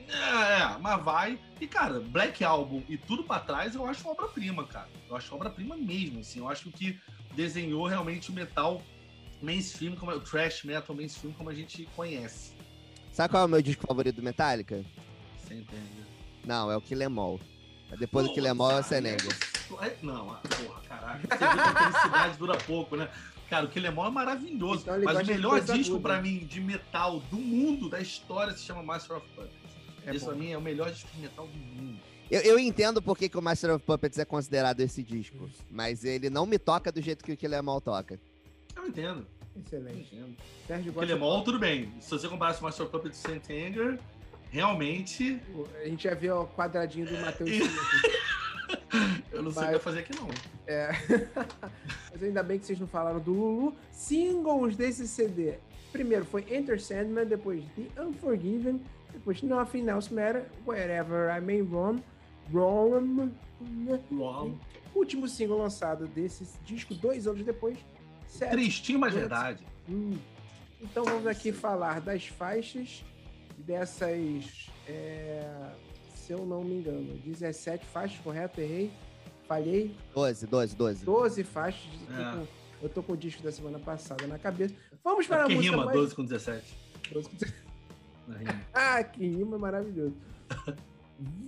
É, 0.08 0.60
é 0.60 0.78
mas 0.78 1.02
vai. 1.02 1.36
E, 1.60 1.66
cara, 1.66 1.98
Black 1.98 2.44
Album 2.44 2.80
e 2.88 2.96
tudo 2.96 3.24
para 3.24 3.40
trás 3.40 3.74
eu 3.74 3.84
acho 3.86 4.08
obra-prima, 4.08 4.64
cara. 4.68 4.88
Eu 5.10 5.16
acho 5.16 5.34
obra-prima 5.34 5.76
mesmo, 5.76 6.20
assim. 6.20 6.38
Eu 6.38 6.48
acho 6.48 6.70
que 6.70 6.96
desenhou 7.34 7.88
realmente 7.88 8.30
o 8.30 8.32
metal 8.32 8.80
mainstream, 9.42 9.96
como 9.96 10.12
o 10.12 10.20
trash 10.20 10.62
metal 10.62 10.94
mainstream, 10.94 11.32
como 11.32 11.50
a 11.50 11.54
gente 11.54 11.88
conhece. 11.96 12.52
Sabe 13.10 13.32
qual 13.32 13.42
é 13.42 13.46
o 13.46 13.48
meu 13.48 13.62
disco 13.62 13.84
favorito 13.84 14.14
do 14.14 14.22
Metallica? 14.22 14.84
Sem 15.48 15.58
entender. 15.58 16.06
Não, 16.44 16.70
é 16.70 16.76
o 16.76 16.80
Kill 16.80 17.02
Em 17.02 17.18
All. 17.18 17.40
Depois 17.98 18.28
do 18.28 18.32
Kill 18.32 18.46
Em 18.46 18.50
All 18.50 18.70
é 18.70 18.78
o 18.78 19.51
Senega. 19.78 19.96
Não, 20.02 20.30
ah, 20.30 20.40
porra, 20.42 20.80
caraca. 20.88 21.20
Você 21.20 21.28
vê 21.28 21.36
que 21.36 21.60
a 21.60 21.92
felicidade 21.92 22.38
dura 22.38 22.58
pouco, 22.58 22.96
né? 22.96 23.08
Cara, 23.48 23.66
o 23.66 23.68
Killemore 23.68 24.08
é 24.08 24.10
maravilhoso. 24.10 24.80
Então, 24.82 25.00
mas 25.04 25.28
o 25.28 25.30
melhor 25.30 25.60
disco 25.60 26.00
para 26.00 26.22
mim 26.22 26.38
de 26.38 26.60
metal 26.60 27.20
do 27.30 27.36
mundo, 27.36 27.88
da 27.88 28.00
história, 28.00 28.54
se 28.56 28.64
chama 28.64 28.82
Master 28.82 29.18
of 29.18 29.26
Puppets. 29.34 29.76
É 30.06 30.14
Esse 30.14 30.24
pra 30.24 30.34
mim 30.34 30.50
é 30.52 30.56
o 30.56 30.60
melhor 30.60 30.90
disco 30.90 31.10
de 31.14 31.20
metal 31.20 31.46
do 31.46 31.56
mundo. 31.56 32.00
Eu, 32.30 32.40
eu 32.40 32.58
entendo 32.58 33.02
porque 33.02 33.28
que 33.28 33.36
o 33.36 33.42
Master 33.42 33.74
of 33.74 33.84
Puppets 33.84 34.18
é 34.18 34.24
considerado 34.24 34.80
esse 34.80 35.02
disco, 35.02 35.50
mas 35.70 36.02
ele 36.02 36.30
não 36.30 36.46
me 36.46 36.58
toca 36.58 36.90
do 36.90 37.02
jeito 37.02 37.22
que 37.22 37.32
o 37.32 37.36
Killemore 37.36 37.82
toca. 37.82 38.18
Eu 38.74 38.86
entendo. 38.86 39.26
Excelente. 39.54 40.08
Eu 40.16 40.20
entendo. 40.20 40.36
Sérgio 40.66 40.92
Killemore, 40.94 41.44
tudo 41.44 41.58
bem. 41.58 41.92
Se 42.00 42.10
você 42.10 42.26
comparasse 42.26 42.58
o 42.60 42.62
Master 42.62 42.86
of 42.86 42.92
Puppets 42.92 43.18
e 43.18 43.22
Saint 43.22 43.50
Anger, 43.50 43.98
realmente... 44.50 45.38
A 45.78 45.86
gente 45.86 46.04
já 46.04 46.14
viu 46.14 46.40
o 46.40 46.46
quadradinho 46.46 47.06
do 47.06 47.20
Matheus 47.20 47.50
Eu 49.30 49.42
não 49.42 49.50
sei 49.50 49.64
o 49.64 49.72
que 49.72 49.78
fazer 49.78 50.00
aqui, 50.00 50.12
não. 50.14 50.28
É. 50.66 50.90
Mas 52.12 52.22
ainda 52.22 52.42
bem 52.42 52.58
que 52.58 52.66
vocês 52.66 52.78
não 52.78 52.86
falaram 52.86 53.20
do 53.20 53.32
Lulu. 53.32 53.76
Singles 53.90 54.76
desse 54.76 55.08
CD. 55.08 55.54
Primeiro 55.90 56.24
foi 56.24 56.44
Enter 56.50 56.80
Sandman, 56.80 57.26
depois 57.26 57.64
The 57.76 58.02
Unforgiven, 58.02 58.80
depois 59.12 59.42
Nothing 59.42 59.88
Else 59.88 60.12
Matter, 60.12 60.46
Wherever 60.66 61.36
I 61.36 61.40
May 61.40 61.60
Roam, 61.60 62.02
Roam. 62.52 63.32
Roam. 64.10 64.58
Último 64.94 65.28
single 65.28 65.58
lançado 65.58 66.06
desse 66.06 66.46
disco, 66.64 66.94
dois 66.94 67.26
anos 67.26 67.44
depois. 67.44 67.78
Tristinho, 68.50 68.98
mas 68.98 69.12
verdade. 69.12 69.64
Hum. 69.88 70.16
Então 70.80 71.04
vamos 71.04 71.26
aqui 71.26 71.52
falar 71.52 72.00
das 72.00 72.26
faixas 72.26 73.04
dessas. 73.58 74.70
É 74.88 75.72
se 76.22 76.32
eu 76.32 76.46
não 76.46 76.62
me 76.62 76.76
engano. 76.76 77.18
17 77.24 77.84
faixas, 77.86 78.18
correto? 78.20 78.60
Errei? 78.60 78.92
Falhei? 79.48 79.94
12, 80.14 80.46
12, 80.46 80.76
12. 80.76 81.04
12 81.04 81.44
faixas. 81.44 81.90
É. 82.10 82.46
eu 82.80 82.88
tô 82.88 83.02
com 83.02 83.12
o 83.12 83.16
disco 83.16 83.42
da 83.42 83.50
semana 83.50 83.78
passada 83.78 84.26
na 84.26 84.38
cabeça. 84.38 84.74
Vamos 85.02 85.26
para 85.26 85.42
é 85.42 85.44
a 85.44 85.48
música 85.48 85.72
rima, 85.72 85.84
mais... 85.84 85.98
12 85.98 86.14
com 86.14 86.24
17. 86.24 86.78
12 87.12 87.28
com 87.28 87.36
17. 87.36 87.62
ah, 88.72 89.02
que 89.02 89.26
rima 89.26 89.58
maravilhoso. 89.58 90.14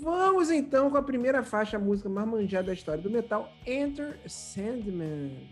Vamos 0.00 0.50
então 0.50 0.90
com 0.90 0.96
a 0.96 1.02
primeira 1.02 1.42
faixa, 1.42 1.76
a 1.76 1.80
música 1.80 2.08
mais 2.08 2.28
manjada 2.28 2.66
da 2.68 2.72
história 2.72 3.02
do 3.02 3.10
metal, 3.10 3.52
Enter 3.66 4.18
Sandman. 4.26 5.48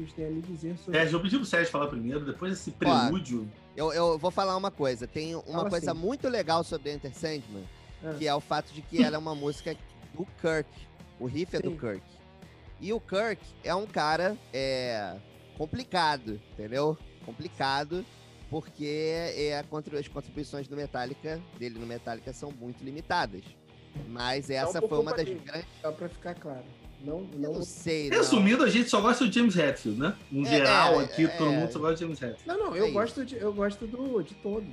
Vocês 0.00 0.12
têm 0.12 0.26
a 0.26 0.30
me 0.30 0.40
dizer 0.42 0.76
sobre. 0.78 0.98
É, 0.98 1.12
eu 1.12 1.20
pedi 1.20 1.36
pro 1.36 1.44
Sérgio 1.44 1.70
falar 1.70 1.88
primeiro, 1.88 2.24
depois 2.24 2.52
desse 2.52 2.70
prelúdio. 2.70 3.48
eu, 3.76 3.92
eu 3.92 4.18
vou 4.18 4.30
falar 4.30 4.56
uma 4.56 4.70
coisa. 4.70 5.06
Tem 5.06 5.34
uma 5.34 5.42
Fala 5.44 5.70
coisa 5.70 5.92
assim. 5.92 6.00
muito 6.00 6.28
legal 6.28 6.64
sobre 6.64 6.92
Enter 6.92 7.14
Sandman, 7.14 7.64
ah. 8.02 8.14
que 8.18 8.26
é 8.26 8.34
o 8.34 8.40
fato 8.40 8.72
de 8.72 8.82
que 8.82 9.02
ela 9.04 9.16
é 9.16 9.18
uma 9.18 9.34
música 9.34 9.76
do 10.14 10.26
Kirk. 10.40 10.70
O 11.18 11.26
riff 11.26 11.54
é 11.54 11.60
do 11.60 11.72
Kirk. 11.72 12.02
E 12.80 12.92
o 12.92 13.00
Kirk 13.00 13.42
é 13.62 13.74
um 13.74 13.86
cara 13.86 14.36
é, 14.52 15.16
complicado, 15.58 16.40
entendeu? 16.52 16.96
Complicado, 17.26 18.04
porque 18.48 19.12
é, 19.36 19.58
as 19.58 20.08
contribuições 20.08 20.66
do 20.66 20.74
Metallica, 20.74 21.40
dele 21.58 21.78
no 21.78 21.86
Metallica 21.86 22.32
são 22.32 22.50
muito 22.50 22.82
limitadas. 22.82 23.42
Mas 24.08 24.48
essa 24.48 24.80
foi 24.80 24.98
uma 24.98 25.12
das 25.12 25.28
grandes. 25.28 25.66
Só 25.82 25.92
pra 25.92 26.08
ficar 26.08 26.34
claro. 26.34 26.64
Não, 27.04 27.20
não... 27.34 27.54
não 27.54 27.62
sei. 27.62 28.10
Resumindo, 28.10 28.62
a 28.64 28.68
gente 28.68 28.88
só 28.88 29.00
gosta 29.00 29.26
do 29.26 29.32
James 29.32 29.56
Hetfield, 29.56 30.00
né? 30.00 30.16
No 30.30 30.46
é, 30.46 30.50
geral, 30.50 31.00
é, 31.00 31.04
aqui, 31.04 31.24
é, 31.24 31.28
todo 31.28 31.52
mundo 31.52 31.72
só 31.72 31.78
gosta 31.78 31.94
de 31.96 32.00
James 32.00 32.22
Hetfield. 32.22 32.42
Não, 32.46 32.58
não, 32.58 32.76
eu, 32.76 32.86
é 32.86 32.90
gosto, 32.90 33.24
de, 33.24 33.36
eu 33.36 33.52
gosto 33.52 33.86
do, 33.86 34.22
de 34.22 34.34
todos. 34.34 34.68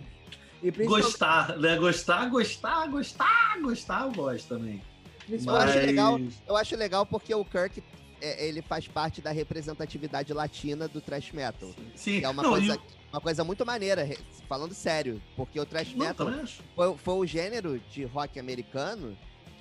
Gostar, 0.86 1.57
né? 1.57 1.77
Gostar, 1.77 2.29
gostar, 2.29 2.88
gostar, 2.88 3.60
gostar, 3.62 4.03
eu 4.03 4.12
gosto 4.12 4.48
também. 4.48 4.81
Mas... 5.29 5.46
Eu, 5.46 5.55
acho 5.55 5.77
legal, 5.77 6.19
eu 6.48 6.57
acho 6.57 6.75
legal 6.75 7.05
porque 7.05 7.36
o 7.36 7.46
Kirk 7.46 7.84
é, 8.22 8.48
ele 8.48 8.62
faz 8.62 8.88
parte 8.88 9.22
da 9.22 9.31
representatividade 9.31 10.34
latina 10.34 10.88
do 10.88 11.00
thrash 11.00 11.31
metal. 11.31 11.69
Sim, 11.96 12.24
é 12.24 12.29
uma 12.29 12.41
não, 12.41 12.51
coisa 12.51 12.79
uma 13.12 13.22
coisa 13.22 13.43
muito 13.43 13.65
maneira, 13.65 14.07
falando 14.48 14.74
sério, 14.74 15.22
porque 15.36 15.60
o 15.60 15.65
thrash 15.65 15.93
Não, 15.93 16.05
metal 16.05 16.29
foi, 16.75 16.98
foi 16.98 17.13
o 17.15 17.25
gênero 17.25 17.79
de 17.91 18.03
rock 18.03 18.39
americano 18.39 19.17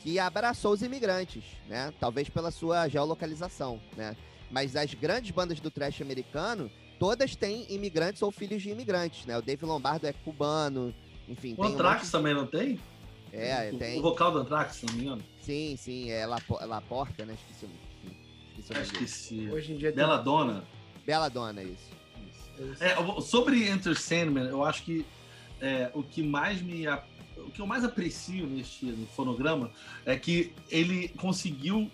que 0.06 0.20
abraçou 0.20 0.72
os 0.72 0.82
imigrantes, 0.82 1.42
né? 1.68 1.92
Talvez 1.98 2.28
pela 2.28 2.52
sua 2.52 2.86
geolocalização, 2.88 3.80
né? 3.96 4.16
Mas 4.52 4.76
as 4.76 4.94
grandes 4.94 5.32
bandas 5.32 5.58
do 5.58 5.68
thrash 5.68 6.00
americano, 6.00 6.70
todas 6.96 7.34
têm 7.34 7.66
imigrantes 7.68 8.22
ou 8.22 8.30
filhos 8.30 8.62
de 8.62 8.70
imigrantes, 8.70 9.26
né? 9.26 9.36
O 9.36 9.42
Dave 9.42 9.64
Lombardo 9.66 10.06
é 10.06 10.12
cubano, 10.12 10.94
enfim. 11.28 11.54
O 11.54 11.56
tem 11.56 11.64
um 11.64 11.68
Anthrax 11.74 12.02
monte- 12.04 12.12
também 12.12 12.34
não 12.34 12.46
tem? 12.46 12.78
É, 13.32 13.72
O- 13.74 13.78
tem. 13.78 13.98
O 13.98 14.02
vocal 14.02 14.30
do 14.30 14.38
Anthrax, 14.38 14.76
se 14.76 14.86
não 14.86 14.94
me 14.94 15.02
engano. 15.02 15.22
Sim, 15.40 15.74
sim, 15.76 16.08
é 16.08 16.24
La, 16.24 16.38
La 16.60 16.80
Porta, 16.80 17.24
né? 17.26 17.34
Esqueci, 17.34 17.66
o- 17.66 18.72
esqueci 18.82 19.04
esse. 19.04 19.50
Hoje 19.50 19.72
em 19.72 19.76
dia 19.76 19.88
tem- 19.88 19.96
Bela 19.96 20.18
Dona. 20.18 20.62
Bela 21.04 21.28
Dona, 21.28 21.64
isso. 21.64 21.90
É, 22.78 22.96
o- 23.00 23.20
sobre 23.20 23.68
Enter 23.68 23.98
Sandman, 24.00 24.44
eu 24.46 24.64
acho 24.64 24.84
que 24.84 25.04
é, 25.60 25.90
o 25.94 26.02
que 26.04 26.22
mais 26.22 26.62
me. 26.62 26.84
O 27.36 27.50
que 27.50 27.60
eu 27.60 27.66
mais 27.66 27.84
aprecio 27.84 28.46
neste 28.46 28.86
no 28.86 29.06
fonograma 29.08 29.70
é 30.04 30.16
que 30.16 30.52
ele 30.70 31.08
conseguiu 31.08 31.90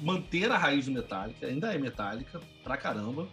manter 0.00 0.50
a 0.50 0.58
raiz 0.58 0.86
do 0.86 0.92
Metallica, 0.92 1.46
ainda 1.46 1.72
é 1.74 1.78
Metallica 1.78 2.40
pra 2.62 2.76
caramba, 2.76 3.28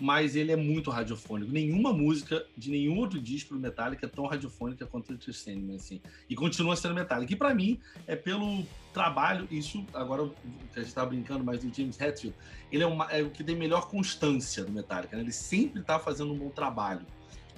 mas 0.00 0.34
ele 0.34 0.50
é 0.50 0.56
muito 0.56 0.90
radiofônico. 0.90 1.52
Nenhuma 1.52 1.92
música 1.92 2.44
de 2.56 2.70
nenhum 2.72 2.98
outro 2.98 3.20
disco 3.20 3.54
do 3.54 3.60
Metallica 3.60 4.06
é 4.06 4.08
tão 4.08 4.26
radiofônica 4.26 4.84
quanto 4.84 5.12
Enter 5.12 5.32
Sandman, 5.32 5.76
assim. 5.76 6.00
E 6.28 6.34
continua 6.34 6.74
sendo 6.74 6.94
Metallica. 6.94 7.32
E 7.32 7.36
pra 7.36 7.54
mim, 7.54 7.78
é 8.06 8.16
pelo 8.16 8.66
trabalho, 8.92 9.46
isso, 9.48 9.86
agora 9.94 10.28
que 10.72 10.80
a 10.80 10.82
gente 10.82 10.92
tava 10.92 11.10
brincando 11.10 11.44
mais 11.44 11.62
do 11.62 11.72
James 11.72 12.00
Hetfield, 12.00 12.36
ele 12.72 12.82
é, 12.82 12.86
uma- 12.86 13.12
é 13.12 13.22
o 13.22 13.30
que 13.30 13.44
tem 13.44 13.54
melhor 13.54 13.88
constância 13.88 14.64
do 14.64 14.72
Metallica, 14.72 15.16
né? 15.16 15.22
Ele 15.22 15.32
sempre 15.32 15.82
tá 15.82 16.00
fazendo 16.00 16.32
um 16.32 16.36
bom 16.38 16.50
trabalho. 16.50 17.06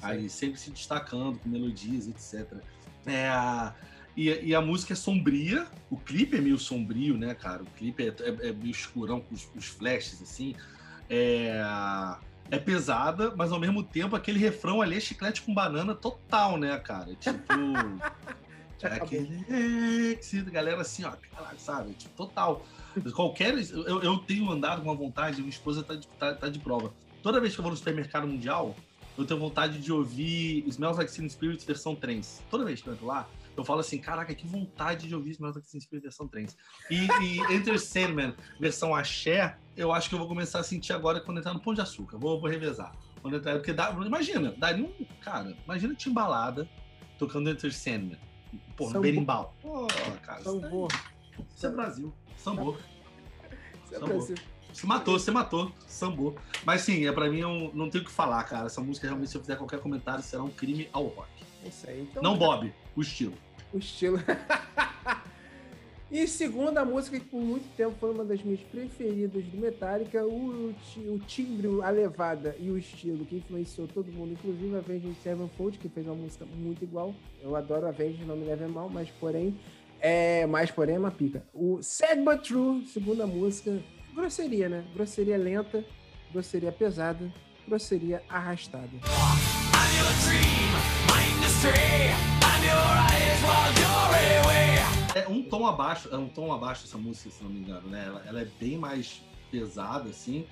Aí 0.03 0.29
sempre 0.29 0.61
se 0.61 0.71
destacando 0.71 1.39
com 1.39 1.49
melodias, 1.49 2.09
etc. 2.09 2.63
É, 3.07 3.29
a- 3.29 3.75
e, 4.17 4.31
e 4.31 4.55
a 4.55 4.61
música 4.61 4.93
é 4.93 4.97
sombria, 4.97 5.67
o 5.91 5.97
clipe 5.97 6.37
é 6.37 6.41
meio 6.41 6.59
sombrio, 6.59 7.17
né, 7.17 7.35
cara? 7.35 7.63
O 7.63 7.67
clipe 7.67 8.03
é, 8.03 8.09
é- 8.09 8.49
é 8.49 8.53
meio 8.53 8.71
escurão 8.71 9.21
com 9.21 9.35
os, 9.35 9.49
os 9.55 9.67
flashes, 9.67 10.23
assim. 10.23 10.55
É, 11.11 11.61
é 12.51 12.59
pesada, 12.59 13.35
mas 13.37 13.53
ao 13.53 13.59
mesmo 13.61 13.83
tempo 13.83 14.15
aquele 14.17 14.39
refrão 14.39 14.81
ali 14.81 14.97
é 14.97 15.01
chiclete 15.01 15.43
com 15.43 15.53
banana 15.53 15.95
total, 15.95 16.57
né, 16.59 16.79
cara? 16.79 17.15
Tipo. 17.17 17.43
É 18.83 18.97
aquele 18.97 19.47
éxito, 20.13 20.51
galera 20.51 20.83
assim, 20.83 21.05
ó, 21.05 21.13
caralho, 21.35 21.59
sabe? 21.59 21.95
Tipo, 21.95 22.15
total. 22.15 22.67
Qualquer. 23.15 23.55
Eu, 23.71 24.03
eu 24.03 24.19
tenho 24.19 24.51
andado 24.51 24.83
com 24.83 24.89
uma 24.91 24.95
vontade, 24.95 25.39
minha 25.39 25.49
esposa 25.49 25.83
tá 25.83 25.95
de, 25.95 26.07
tá, 26.19 26.35
tá 26.35 26.49
de 26.51 26.59
prova. 26.59 26.93
Toda 27.23 27.41
vez 27.41 27.55
que 27.55 27.61
eu 27.61 27.63
vou 27.63 27.71
no 27.71 27.79
supermercado 27.79 28.27
mundial, 28.27 28.77
eu 29.17 29.25
tenho 29.25 29.39
vontade 29.41 29.79
de 29.79 29.93
ouvir 29.93 30.65
Smells 30.69 30.99
Like 30.99 31.13
Teen 31.13 31.29
Spirit 31.29 31.65
versão 31.67 31.95
trance. 31.95 32.43
Toda 32.51 32.65
vez 32.65 32.83
que 32.83 32.89
eu 32.89 32.95
entro 32.95 33.07
lá, 33.07 33.29
eu 33.57 33.65
falo 33.65 33.81
assim, 33.81 33.99
caraca, 33.99 34.35
que 34.35 34.47
vontade 34.47 35.07
de 35.07 35.15
ouvir 35.15 35.31
Smells 35.33 35.57
Like 35.59 35.71
Teen 35.71 35.81
Spirit 35.81 36.03
versão 36.03 36.27
trance. 36.27 36.57
E, 36.91 37.07
e 37.23 37.55
Enter 37.55 37.79
Sandman 37.79 38.35
versão 38.59 38.95
axé, 38.95 39.57
eu 39.77 39.93
acho 39.93 40.09
que 40.09 40.15
eu 40.15 40.19
vou 40.19 40.27
começar 40.29 40.59
a 40.61 40.63
sentir 40.65 40.93
agora 40.93 41.21
quando 41.21 41.39
entrar 41.39 41.55
no 41.55 41.61
Pão 41.61 41.73
de 41.75 41.81
Açúcar. 41.81 42.19
Vou, 42.19 42.41
vou 42.41 42.51
revezar. 42.51 42.93
Quando 43.23 43.37
entrar, 43.37 43.55
porque 43.55 43.73
dá, 43.73 43.91
imagina, 44.05 44.53
daria 44.59 44.85
um. 44.85 44.93
Cara, 45.21 45.57
imagina 45.65 45.95
timbalada 45.95 46.69
tocando 47.19 47.49
Enter 47.49 47.73
Sandman. 47.73 48.19
Pô, 48.77 48.91
berimbau. 49.01 49.55
Pô, 49.63 49.87
cara, 50.23 50.43
daí- 50.43 50.89
isso 51.57 51.67
é 51.67 51.71
Brasil. 51.71 52.13
Sambô. 52.37 52.73
Isso 53.85 53.95
é 53.95 53.99
Sambô. 53.99 54.07
Brasil. 54.07 54.37
Você 54.75 54.87
matou, 54.89 55.19
você 55.19 55.31
matou. 55.31 55.73
Sambô. 55.87 56.35
Mas 56.65 56.81
sim, 56.81 57.07
é 57.07 57.13
pra 57.13 57.31
mim, 57.31 57.39
eu 57.39 57.71
não 57.73 57.89
tenho 57.89 58.03
o 58.03 58.07
que 58.07 58.13
falar, 58.13 58.43
cara. 58.43 58.67
Essa 58.67 58.81
música, 58.81 59.07
realmente, 59.07 59.31
se 59.31 59.37
eu 59.37 59.41
fizer 59.41 59.55
qualquer 59.57 59.79
comentário, 59.79 60.23
será 60.23 60.43
um 60.43 60.51
crime 60.51 60.89
ao 60.93 61.05
rock. 61.07 61.29
É 61.65 61.69
Isso 61.69 61.89
aí. 61.89 62.03
Então, 62.03 62.21
Não 62.21 62.37
Bob, 62.37 62.73
o 62.97 63.01
estilo. 63.01 63.35
o 63.73 63.79
estilo. 63.79 64.19
e 66.11 66.27
segunda 66.27 66.85
música 66.85 67.21
que 67.21 67.25
por 67.25 67.41
muito 67.41 67.65
tempo 67.77 67.95
foi 68.01 68.13
uma 68.13 68.25
das 68.25 68.43
minhas 68.43 68.61
preferidas 68.63 69.45
do 69.45 69.57
Metallica, 69.57 70.27
o, 70.27 70.75
o 71.07 71.19
timbre, 71.25 71.69
a 71.81 71.91
levada 71.91 72.57
e 72.59 72.69
o 72.69 72.77
estilo 72.77 73.25
que 73.25 73.37
influenciou 73.37 73.87
todo 73.87 74.11
mundo, 74.11 74.33
inclusive 74.33 74.75
a 74.75 74.79
Avenged 74.79 75.15
Sevenfold, 75.23 75.79
que 75.79 75.89
fez 75.89 76.05
uma 76.05 76.17
música 76.17 76.45
muito 76.45 76.83
igual. 76.83 77.15
Eu 77.41 77.55
adoro 77.55 77.87
a 77.87 77.91
Avenged, 77.91 78.25
não 78.25 78.37
me 78.37 78.45
leve 78.45 78.67
mal, 78.67 78.89
mas 78.91 79.09
porém, 79.21 79.57
é, 80.01 80.47
mais 80.47 80.69
porém 80.73 80.97
é 80.97 80.99
uma 80.99 81.13
pica. 81.13 81.45
O 81.55 81.81
Sad 81.81 82.21
But 82.23 82.43
True, 82.43 82.85
segunda 82.89 83.25
música, 83.25 83.81
grosseria, 84.15 84.69
né? 84.69 84.85
Grosseria 84.95 85.37
lenta, 85.37 85.85
grosseria 86.33 86.73
pesada, 86.73 87.33
grosseria 87.67 88.23
arrastada. 88.29 88.91
É 95.15 95.29
um 95.29 95.43
tom 95.43 95.67
abaixo, 95.67 96.09
é 96.13 96.17
um 96.17 96.29
tom 96.29 96.53
abaixo 96.53 96.85
essa 96.85 96.99
música, 96.99 97.31
se 97.31 97.43
não 97.43 97.51
me 97.51 97.61
engano, 97.61 97.89
né? 97.89 98.05
Ela, 98.07 98.23
ela 98.27 98.41
é 98.41 98.49
bem 98.61 98.77
mais 98.77 99.23
pesada, 99.51 100.09
assim. 100.11 100.45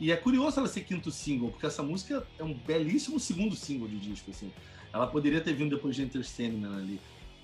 E 0.00 0.12
é 0.12 0.16
curioso 0.16 0.58
ela 0.58 0.68
ser 0.68 0.82
quinto 0.82 1.10
single, 1.10 1.50
porque 1.50 1.66
essa 1.66 1.82
música 1.82 2.26
é 2.38 2.44
um 2.44 2.54
belíssimo 2.54 3.18
segundo 3.18 3.54
single 3.56 3.88
de 3.88 3.98
disco, 3.98 4.30
assim. 4.30 4.52
Ela 4.92 5.06
poderia 5.06 5.40
ter 5.40 5.52
vindo 5.54 5.74
depois 5.74 5.96
de 5.96 6.02
Enter 6.02 6.24
Sandman 6.24 6.76
ali. 6.76 7.00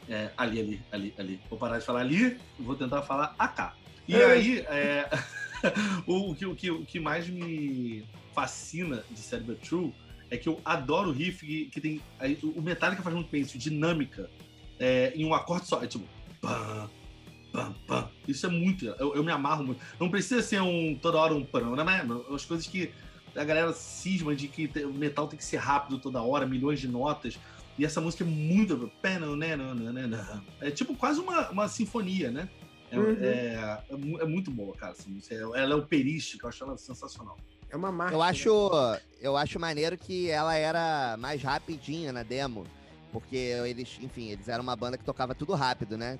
É, 0.08 0.30
ali, 0.36 0.60
ali, 0.60 0.82
ali, 0.92 1.14
ali. 1.18 1.40
Vou 1.48 1.58
parar 1.58 1.78
de 1.78 1.84
falar 1.84 2.00
ali, 2.00 2.38
vou 2.58 2.74
tentar 2.74 3.02
falar 3.02 3.34
AK. 3.38 3.74
E 4.08 4.14
É. 4.14 4.24
aí, 4.24 4.58
é, 4.68 5.08
o, 6.06 6.34
que, 6.34 6.46
o, 6.46 6.54
que, 6.54 6.70
o 6.70 6.84
que 6.84 7.00
mais 7.00 7.28
me 7.28 8.04
fascina 8.34 9.04
de 9.10 9.18
Sad 9.18 9.44
But 9.44 9.60
True 9.60 9.92
é 10.30 10.36
que 10.36 10.48
eu 10.48 10.60
adoro 10.64 11.10
o 11.10 11.12
riff 11.12 11.44
que, 11.44 11.64
que 11.66 11.80
tem. 11.80 12.00
O 12.42 12.62
Metallica 12.62 13.02
faz 13.02 13.14
muito 13.14 13.30
bem 13.30 13.42
isso, 13.42 13.58
dinâmica, 13.58 14.30
é, 14.78 15.12
em 15.14 15.24
um 15.24 15.34
acorde 15.34 15.66
só. 15.66 15.82
É 15.82 15.86
tipo. 15.86 16.04
Pam, 16.40 16.88
pam, 17.52 17.74
pam. 17.86 18.08
Isso 18.26 18.46
é 18.46 18.48
muito. 18.48 18.86
Eu, 18.86 19.14
eu 19.14 19.24
me 19.24 19.32
amarro 19.32 19.64
muito. 19.64 19.80
Não 19.98 20.08
precisa 20.08 20.40
ser 20.42 20.62
um 20.62 20.96
toda 20.96 21.18
hora 21.18 21.34
um 21.34 21.44
pam, 21.44 21.76
não 21.76 21.90
é? 21.90 22.06
As 22.32 22.44
coisas 22.44 22.66
que 22.66 22.92
a 23.34 23.44
galera 23.44 23.72
cisma 23.72 24.34
de 24.34 24.48
que 24.48 24.70
o 24.84 24.92
metal 24.92 25.28
tem 25.28 25.36
que 25.36 25.44
ser 25.44 25.58
rápido 25.58 25.98
toda 25.98 26.22
hora, 26.22 26.46
milhões 26.46 26.80
de 26.80 26.88
notas. 26.88 27.38
E 27.78 27.84
essa 27.84 28.00
música 28.00 28.24
é 28.24 28.26
muito. 28.26 28.90
É 30.60 30.70
tipo 30.70 30.94
quase 30.94 31.20
uma, 31.20 31.50
uma 31.50 31.68
sinfonia, 31.68 32.30
né? 32.30 32.48
É, 32.90 32.98
Uhum. 32.98 33.16
é- 33.22 33.82
é 33.88 34.22
é 34.22 34.26
muito 34.26 34.50
boa, 34.50 34.74
cara, 34.76 34.92
essa 34.92 35.08
música. 35.08 35.34
Ela 35.34 35.72
é 35.72 35.74
operística, 35.74 36.44
eu 36.44 36.48
acho 36.48 36.64
ela 36.64 36.76
sensacional. 36.76 37.36
É 37.70 37.76
uma 37.76 37.92
marca. 37.92 38.14
Eu 38.14 38.22
acho, 38.22 38.70
eu 39.20 39.36
acho 39.36 39.60
maneiro 39.60 39.96
que 39.96 40.28
ela 40.28 40.56
era 40.56 41.16
mais 41.18 41.42
rapidinha 41.42 42.12
na 42.12 42.22
demo. 42.22 42.66
Porque 43.12 43.36
eles, 43.36 43.98
enfim, 44.00 44.30
eles 44.30 44.48
eram 44.48 44.62
uma 44.62 44.76
banda 44.76 44.96
que 44.96 45.04
tocava 45.04 45.34
tudo 45.34 45.52
rápido, 45.54 45.96
né? 45.98 46.18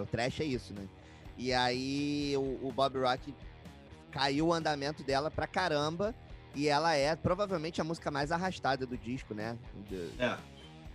O 0.00 0.06
trash 0.06 0.40
é 0.40 0.44
isso, 0.44 0.72
né? 0.74 0.86
E 1.38 1.52
aí 1.52 2.34
o, 2.36 2.66
o 2.68 2.72
Bob 2.72 2.98
Rock 2.98 3.32
caiu 4.10 4.48
o 4.48 4.52
andamento 4.52 5.02
dela 5.04 5.30
pra 5.30 5.46
caramba. 5.46 6.14
E 6.54 6.68
ela 6.68 6.94
é 6.94 7.16
provavelmente 7.16 7.80
a 7.80 7.84
música 7.84 8.10
mais 8.10 8.30
arrastada 8.30 8.84
do 8.84 8.96
disco, 8.96 9.34
né? 9.34 9.56
Do- 9.88 10.12
É. 10.22 10.36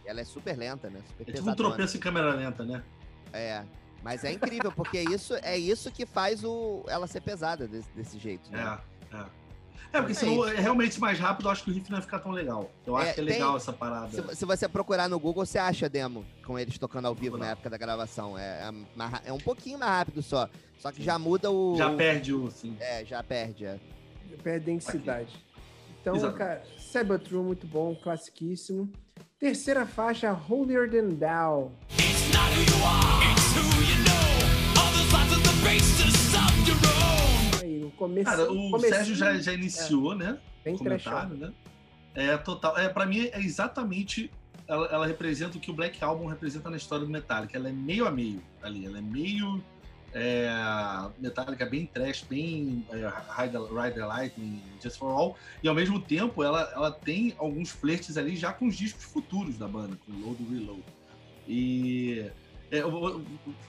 Ela 0.06 0.22
é 0.22 0.24
super 0.26 0.56
lenta, 0.58 0.90
né? 0.90 1.02
Super 1.08 1.30
É 1.30 1.34
tipo 1.34 1.50
um 1.50 1.56
tropeço 1.56 1.98
em 1.98 2.00
câmera 2.00 2.34
lenta, 2.34 2.64
né? 2.64 2.84
É. 3.34 3.64
Mas 4.04 4.24
é 4.24 4.32
incrível, 4.32 4.72
porque 4.72 5.00
isso 5.00 5.34
é 5.42 5.58
isso 5.58 5.92
que 5.92 6.06
faz 6.06 6.44
o, 6.44 6.84
ela 6.88 7.08
ser 7.08 7.22
pesada 7.22 7.68
desse, 7.68 7.90
desse 7.96 8.18
jeito, 8.20 8.50
né? 8.52 8.78
É, 9.14 9.18
é. 9.18 9.26
É, 9.94 9.98
porque 10.00 10.12
É 10.12 10.16
se 10.16 10.26
não 10.26 10.46
é 10.46 10.54
realmente 10.56 11.00
mais 11.00 11.18
rápido, 11.18 11.48
eu 11.48 11.52
acho 11.52 11.64
que 11.64 11.72
o 11.72 11.74
riff 11.74 11.90
não 11.90 11.98
vai 11.98 12.02
ficar 12.06 12.20
tão 12.20 12.32
legal. 12.32 12.70
Eu 12.86 12.98
acho 12.98 13.10
É, 13.10 13.14
que 13.14 13.22
é 13.22 13.24
tem- 13.24 13.34
legal 13.36 13.56
essa 13.56 13.72
parada. 13.72 14.10
Se, 14.10 14.36
se 14.36 14.46
você 14.46 14.68
procurar 14.68 15.08
no 15.08 15.18
Google, 15.18 15.46
você 15.46 15.58
acha 15.58 15.88
demo 15.88 16.26
com 16.46 16.60
eles 16.60 16.78
tocando 16.78 17.06
ao 17.08 17.16
vivo 17.16 17.38
na 17.38 17.52
época 17.52 17.70
da 17.70 17.78
gravação. 17.78 18.38
É, 18.38 18.70
é, 19.24 19.30
é 19.30 19.34
um 19.34 19.38
pouquinho 19.38 19.80
mais 19.80 19.92
rápido 19.92 20.22
só. 20.22 20.50
Só 20.80 20.92
que 20.92 21.02
já 21.02 21.18
muda 21.18 21.50
o. 21.50 21.76
Já 21.78 21.94
perde 21.96 22.34
o. 22.34 22.48
Assim. 22.48 22.76
É, 22.82 23.04
já 23.06 23.24
perde. 23.24 23.66
É. 23.66 23.80
perde 24.44 24.66
densidade. 24.66 25.34
Então, 26.02 26.16
Exatamente. 26.16 26.38
cara, 26.38 26.64
Cybertrue 26.80 27.42
muito 27.44 27.66
bom, 27.66 27.96
classiquíssimo. 27.96 28.92
Terceira 29.40 29.86
faixa, 29.86 30.38
Holier 30.50 30.90
Than 30.92 31.16
Thou. 31.16 31.72
Aí, 31.98 32.66
o 32.66 33.37
começo. 37.98 38.30
Cara, 38.30 38.44
o 38.52 38.72
comecinho, 38.72 38.94
Sérgio 38.94 39.16
já, 39.16 39.38
já 39.38 39.54
iniciou, 39.54 40.16
né? 40.16 40.38
Bem 40.64 40.76
o 40.76 40.78
comentário, 40.78 41.36
né? 41.36 41.52
É 42.14 42.38
total. 42.38 42.78
É, 42.78 42.88
pra 42.90 43.06
mim, 43.06 43.30
é 43.32 43.40
exatamente. 43.40 44.32
Ela, 44.68 44.88
ela 44.88 45.08
representa 45.08 45.58
o 45.58 45.62
que 45.62 45.72
o 45.72 45.74
Black 45.74 46.04
Album 46.04 46.26
representa 46.28 46.70
na 46.70 46.78
história 46.78 47.06
do 47.06 47.12
Metallica. 47.12 47.58
Ela 47.58 47.70
é 47.70 47.72
meio 47.72 48.08
a 48.08 48.12
meio 48.12 48.42
ali. 48.62 48.86
Ela 48.86 49.00
é 49.00 49.02
meio. 49.02 49.64
É, 50.14 50.50
Metallica 51.20 51.66
bem 51.66 51.86
trash, 51.86 52.26
bem 52.28 52.86
é, 52.90 52.96
Ride, 53.40 53.52
the, 53.52 53.60
Ride 53.60 53.96
the 53.96 54.06
Lightning, 54.06 54.62
Just 54.82 54.98
for 54.98 55.12
All. 55.12 55.38
E 55.62 55.68
ao 55.68 55.76
mesmo 55.76 56.00
tempo, 56.00 56.44
ela, 56.44 56.72
ela 56.74 56.92
tem 56.92 57.36
alguns 57.38 57.70
flertes 57.70 58.18
ali 58.18 58.36
já 58.36 58.52
com 58.52 58.68
os 58.68 58.76
discos 58.76 59.04
futuros 59.04 59.58
da 59.58 59.68
banda, 59.68 59.98
com 60.06 60.12
Load 60.14 60.44
Reload. 60.44 60.84
E. 61.48 62.26
é, 62.72 62.80
eu 62.80 62.92
vou- 62.92 63.20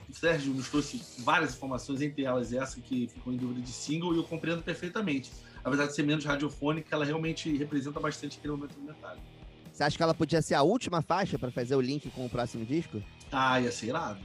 o 0.09 0.13
Sérgio 0.15 0.53
nos 0.55 0.69
trouxe 0.69 1.01
várias 1.23 1.55
informações, 1.55 2.01
entre 2.01 2.25
elas 2.25 2.53
essa 2.53 2.81
que 2.81 3.09
ficou 3.09 3.33
em 3.33 3.37
dúvida 3.37 3.61
de 3.61 3.73
single, 3.73 4.15
e 4.15 4.19
eu 4.19 4.25
compreendo 4.25 4.63
perfeitamente. 4.63 5.31
apesar 5.65 5.87
de 5.87 5.95
ser 5.95 6.03
menos 6.05 6.25
radiofônica, 6.25 6.89
ela 6.95 7.05
realmente 7.05 7.55
representa 7.59 8.01
bastante 8.01 8.39
aquele 8.39 8.55
momento 8.55 8.75
do 8.75 8.81
Metallica. 8.87 9.23
Você 9.71 9.83
acha 9.83 9.97
que 9.97 10.03
ela 10.03 10.15
podia 10.15 10.41
ser 10.41 10.55
a 10.55 10.63
última 10.63 11.03
faixa 11.03 11.39
para 11.39 11.51
fazer 11.51 11.77
o 11.77 11.81
link 11.81 12.09
com 12.11 12.25
o 12.25 12.31
próximo 12.31 12.65
disco? 12.65 13.03
Ah, 13.31 13.61
ia 13.61 13.71
ser 13.71 13.89
irado. 13.89 14.21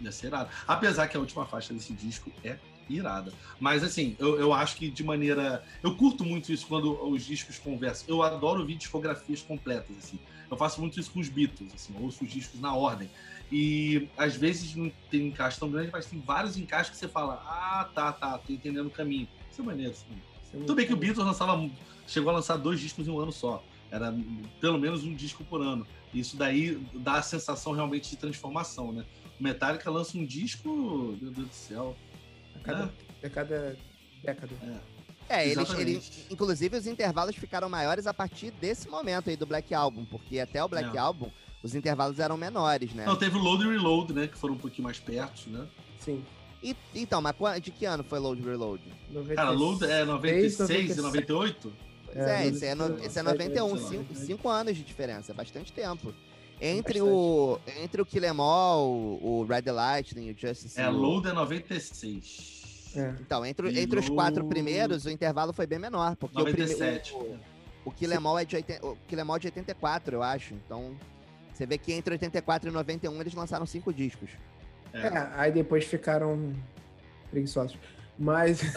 Ia 0.00 0.10
ser 0.10 0.28
irado. 0.28 0.48
Apesar 0.66 1.08
que 1.08 1.16
a 1.16 1.20
última 1.20 1.44
faixa 1.44 1.74
desse 1.74 1.92
disco 1.92 2.32
é 2.42 2.58
irada. 2.88 3.32
Mas 3.60 3.84
assim, 3.84 4.16
eu, 4.18 4.38
eu 4.40 4.52
acho 4.52 4.76
que 4.76 4.90
de 4.90 5.04
maneira. 5.04 5.62
Eu 5.82 5.96
curto 5.96 6.24
muito 6.24 6.52
isso 6.52 6.66
quando 6.66 6.98
os 7.08 7.24
discos 7.24 7.58
conversam. 7.58 8.06
Eu 8.08 8.22
adoro 8.22 8.60
ouvir 8.60 8.76
discografias 8.76 9.42
completas, 9.42 9.96
assim. 9.98 10.18
Eu 10.50 10.56
faço 10.56 10.80
muito 10.80 10.98
isso 10.98 11.10
com 11.12 11.20
os 11.20 11.28
Beatles, 11.28 11.72
assim, 11.74 11.94
eu 11.94 12.02
ouço 12.02 12.24
os 12.24 12.30
discos 12.30 12.60
na 12.60 12.74
ordem. 12.74 13.10
E 13.52 14.08
às 14.16 14.34
vezes 14.34 14.74
não 14.74 14.90
tem 15.10 15.26
encaixe 15.26 15.60
tão 15.60 15.70
grande, 15.70 15.90
mas 15.92 16.06
tem 16.06 16.18
vários 16.18 16.56
encaixes 16.56 16.90
que 16.90 16.96
você 16.96 17.06
fala: 17.06 17.34
Ah, 17.46 17.86
tá, 17.94 18.10
tá, 18.10 18.38
tô 18.38 18.50
entendendo 18.50 18.86
o 18.86 18.90
caminho. 18.90 19.28
Isso 19.50 19.60
é 19.60 19.64
maneiro, 19.64 19.92
assim. 19.92 20.06
Isso 20.42 20.56
é 20.56 20.60
Tudo 20.60 20.74
bem 20.74 20.86
que 20.86 20.94
o 20.94 20.96
Beatles 20.96 21.26
lançava, 21.26 21.70
chegou 22.08 22.30
a 22.30 22.36
lançar 22.36 22.56
dois 22.56 22.80
discos 22.80 23.06
em 23.06 23.10
um 23.10 23.20
ano 23.20 23.30
só. 23.30 23.62
Era 23.90 24.10
pelo 24.58 24.78
menos 24.78 25.04
um 25.04 25.14
disco 25.14 25.44
por 25.44 25.60
ano. 25.60 25.86
Isso 26.14 26.34
daí 26.34 26.82
dá 26.94 27.16
a 27.16 27.22
sensação 27.22 27.72
realmente 27.72 28.08
de 28.08 28.16
transformação, 28.16 28.90
né? 28.90 29.04
O 29.38 29.42
Metallica 29.42 29.90
lança 29.90 30.16
um 30.16 30.24
disco, 30.24 31.14
meu 31.20 31.30
Deus 31.30 31.48
do 31.48 31.54
céu. 31.54 31.94
A 32.56 32.58
cada, 32.60 32.92
é. 33.22 33.26
a 33.26 33.30
cada 33.30 33.76
década. 34.22 34.54
É, 35.28 35.42
é 35.42 35.48
eles, 35.50 35.74
eles, 35.74 36.26
inclusive 36.30 36.74
os 36.74 36.86
intervalos 36.86 37.36
ficaram 37.36 37.68
maiores 37.68 38.06
a 38.06 38.14
partir 38.14 38.50
desse 38.52 38.88
momento 38.88 39.28
aí 39.28 39.36
do 39.36 39.44
Black 39.44 39.74
Album, 39.74 40.06
porque 40.06 40.38
até 40.38 40.64
o 40.64 40.68
Black 40.68 40.96
é. 40.96 40.98
Album 40.98 41.30
os 41.62 41.74
intervalos 41.74 42.18
eram 42.18 42.36
menores, 42.36 42.92
né? 42.92 43.04
Não, 43.06 43.16
teve 43.16 43.36
o 43.36 43.40
Load 43.40 43.64
e 43.64 43.68
Reload, 43.68 44.12
né? 44.12 44.26
Que 44.26 44.36
foram 44.36 44.54
um 44.54 44.58
pouquinho 44.58 44.84
mais 44.84 44.98
perto, 44.98 45.48
né? 45.48 45.66
Sim. 45.98 46.24
E, 46.62 46.76
então, 46.94 47.20
mas 47.20 47.36
de 47.60 47.70
que 47.70 47.84
ano 47.84 48.04
foi 48.04 48.18
Load 48.18 48.40
e 48.40 48.44
Reload? 48.44 48.82
96, 49.10 49.36
Cara, 49.36 49.50
Load 49.50 49.84
é 49.84 50.04
96 50.04 50.96
e 50.96 51.00
98? 51.00 51.72
É, 52.14 52.44
é, 52.44 52.46
esse 52.46 52.66
é, 52.66 52.74
no, 52.74 52.98
esse 52.98 53.18
é 53.18 53.22
91, 53.22 53.76
5 54.14 54.48
anos 54.48 54.76
de 54.76 54.82
diferença, 54.82 55.32
é 55.32 55.34
bastante 55.34 55.72
tempo. 55.72 56.14
Entre 56.60 57.00
o, 57.00 57.58
entre 57.82 58.00
o 58.02 58.06
Kill 58.06 58.24
Em 58.24 58.38
All, 58.38 58.88
o 58.88 59.44
Red 59.48 59.70
Lightning, 59.72 60.30
o 60.30 60.36
Justice... 60.38 60.78
É, 60.78 60.88
Load 60.88 61.28
é 61.28 61.32
96. 61.32 62.92
É. 62.94 63.16
Então, 63.20 63.44
entre, 63.44 63.80
entre 63.80 63.98
os 63.98 64.08
quatro 64.08 64.44
primeiros, 64.44 65.04
o 65.06 65.10
intervalo 65.10 65.52
foi 65.52 65.66
bem 65.66 65.78
menor. 65.78 66.14
Porque 66.14 66.38
97. 66.38 67.14
O, 67.14 67.18
primeiro, 67.18 67.40
o, 67.84 67.88
o 67.88 67.92
Kill 67.92 68.12
Em 68.12 68.24
All 68.24 68.38
é 68.38 68.44
de, 68.44 68.56
80, 68.56 68.86
o 68.86 68.96
Kill 69.08 69.18
Em 69.18 69.22
All 69.22 69.36
é 69.36 69.38
de 69.40 69.46
84, 69.48 70.16
eu 70.16 70.22
acho. 70.22 70.54
Então, 70.54 70.96
você 71.62 71.66
vê 71.66 71.78
que 71.78 71.92
entre 71.92 72.14
84 72.14 72.68
e 72.68 72.72
91 72.72 73.20
eles 73.20 73.34
lançaram 73.34 73.64
cinco 73.64 73.92
discos. 73.92 74.30
É, 74.92 75.06
é 75.06 75.32
aí 75.36 75.52
depois 75.52 75.84
ficaram 75.84 76.52
preguiçosos. 77.30 77.78
Mas... 78.18 78.60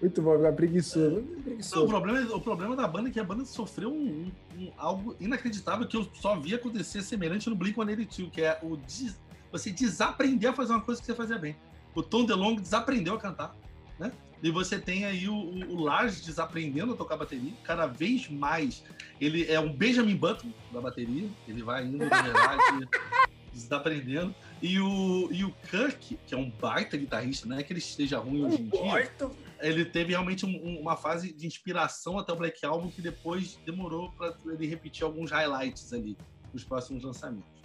Muito 0.00 0.22
bom, 0.22 0.46
é 0.46 0.52
preguiçoso. 0.52 1.22
preguiçoso. 1.42 1.80
Não, 1.80 1.86
o, 1.86 1.88
problema, 1.88 2.36
o 2.36 2.40
problema 2.40 2.76
da 2.76 2.86
banda 2.86 3.08
é 3.08 3.12
que 3.12 3.18
a 3.18 3.24
banda 3.24 3.44
sofreu 3.44 3.92
um, 3.92 4.30
um, 4.56 4.70
algo 4.76 5.16
inacreditável 5.18 5.88
que 5.88 5.96
eu 5.96 6.08
só 6.14 6.38
vi 6.38 6.54
acontecer 6.54 7.02
semelhante 7.02 7.50
no 7.50 7.56
Blink-182, 7.56 8.30
que 8.30 8.42
é 8.42 8.58
o 8.62 8.76
des, 8.76 9.18
você 9.50 9.72
desaprender 9.72 10.50
a 10.50 10.52
fazer 10.52 10.72
uma 10.72 10.80
coisa 10.80 11.00
que 11.00 11.06
você 11.06 11.14
fazia 11.14 11.36
bem. 11.36 11.56
O 11.96 12.02
Tom 12.02 12.24
DeLonge 12.24 12.60
desaprendeu 12.60 13.14
a 13.14 13.18
cantar, 13.18 13.56
né? 13.98 14.12
E 14.42 14.50
você 14.50 14.78
tem 14.78 15.04
aí 15.04 15.28
o, 15.28 15.34
o, 15.34 15.74
o 15.74 15.80
Lars 15.82 16.20
desaprendendo 16.20 16.92
a 16.92 16.96
tocar 16.96 17.16
bateria, 17.16 17.52
cada 17.64 17.86
vez 17.86 18.28
mais. 18.28 18.84
Ele 19.20 19.50
é 19.50 19.58
um 19.58 19.72
Benjamin 19.72 20.16
Button 20.16 20.52
da 20.72 20.80
bateria, 20.80 21.28
ele 21.46 21.62
vai 21.62 21.84
indo, 21.84 22.06
na 22.06 22.22
verdade, 22.22 22.88
desaprendendo. 23.52 24.34
E 24.62 24.78
o, 24.78 25.28
e 25.32 25.44
o 25.44 25.52
Kirk, 25.70 26.18
que 26.26 26.34
é 26.34 26.36
um 26.36 26.50
baita 26.50 26.96
guitarrista, 26.96 27.48
não 27.48 27.58
é 27.58 27.62
que 27.62 27.72
ele 27.72 27.80
esteja 27.80 28.18
ruim 28.18 28.44
hoje 28.44 28.62
em 28.62 28.68
dia 28.68 29.10
ele 29.60 29.84
teve 29.84 30.10
realmente 30.10 30.46
um, 30.46 30.80
uma 30.80 30.96
fase 30.96 31.32
de 31.32 31.46
inspiração 31.46 32.18
até 32.18 32.32
o 32.32 32.36
Black 32.36 32.64
Album 32.64 32.90
que 32.90 33.02
depois 33.02 33.58
demorou 33.64 34.10
para 34.12 34.34
ele 34.46 34.66
repetir 34.66 35.04
alguns 35.04 35.30
highlights 35.30 35.92
ali 35.92 36.16
nos 36.52 36.64
próximos 36.64 37.02
lançamentos. 37.02 37.57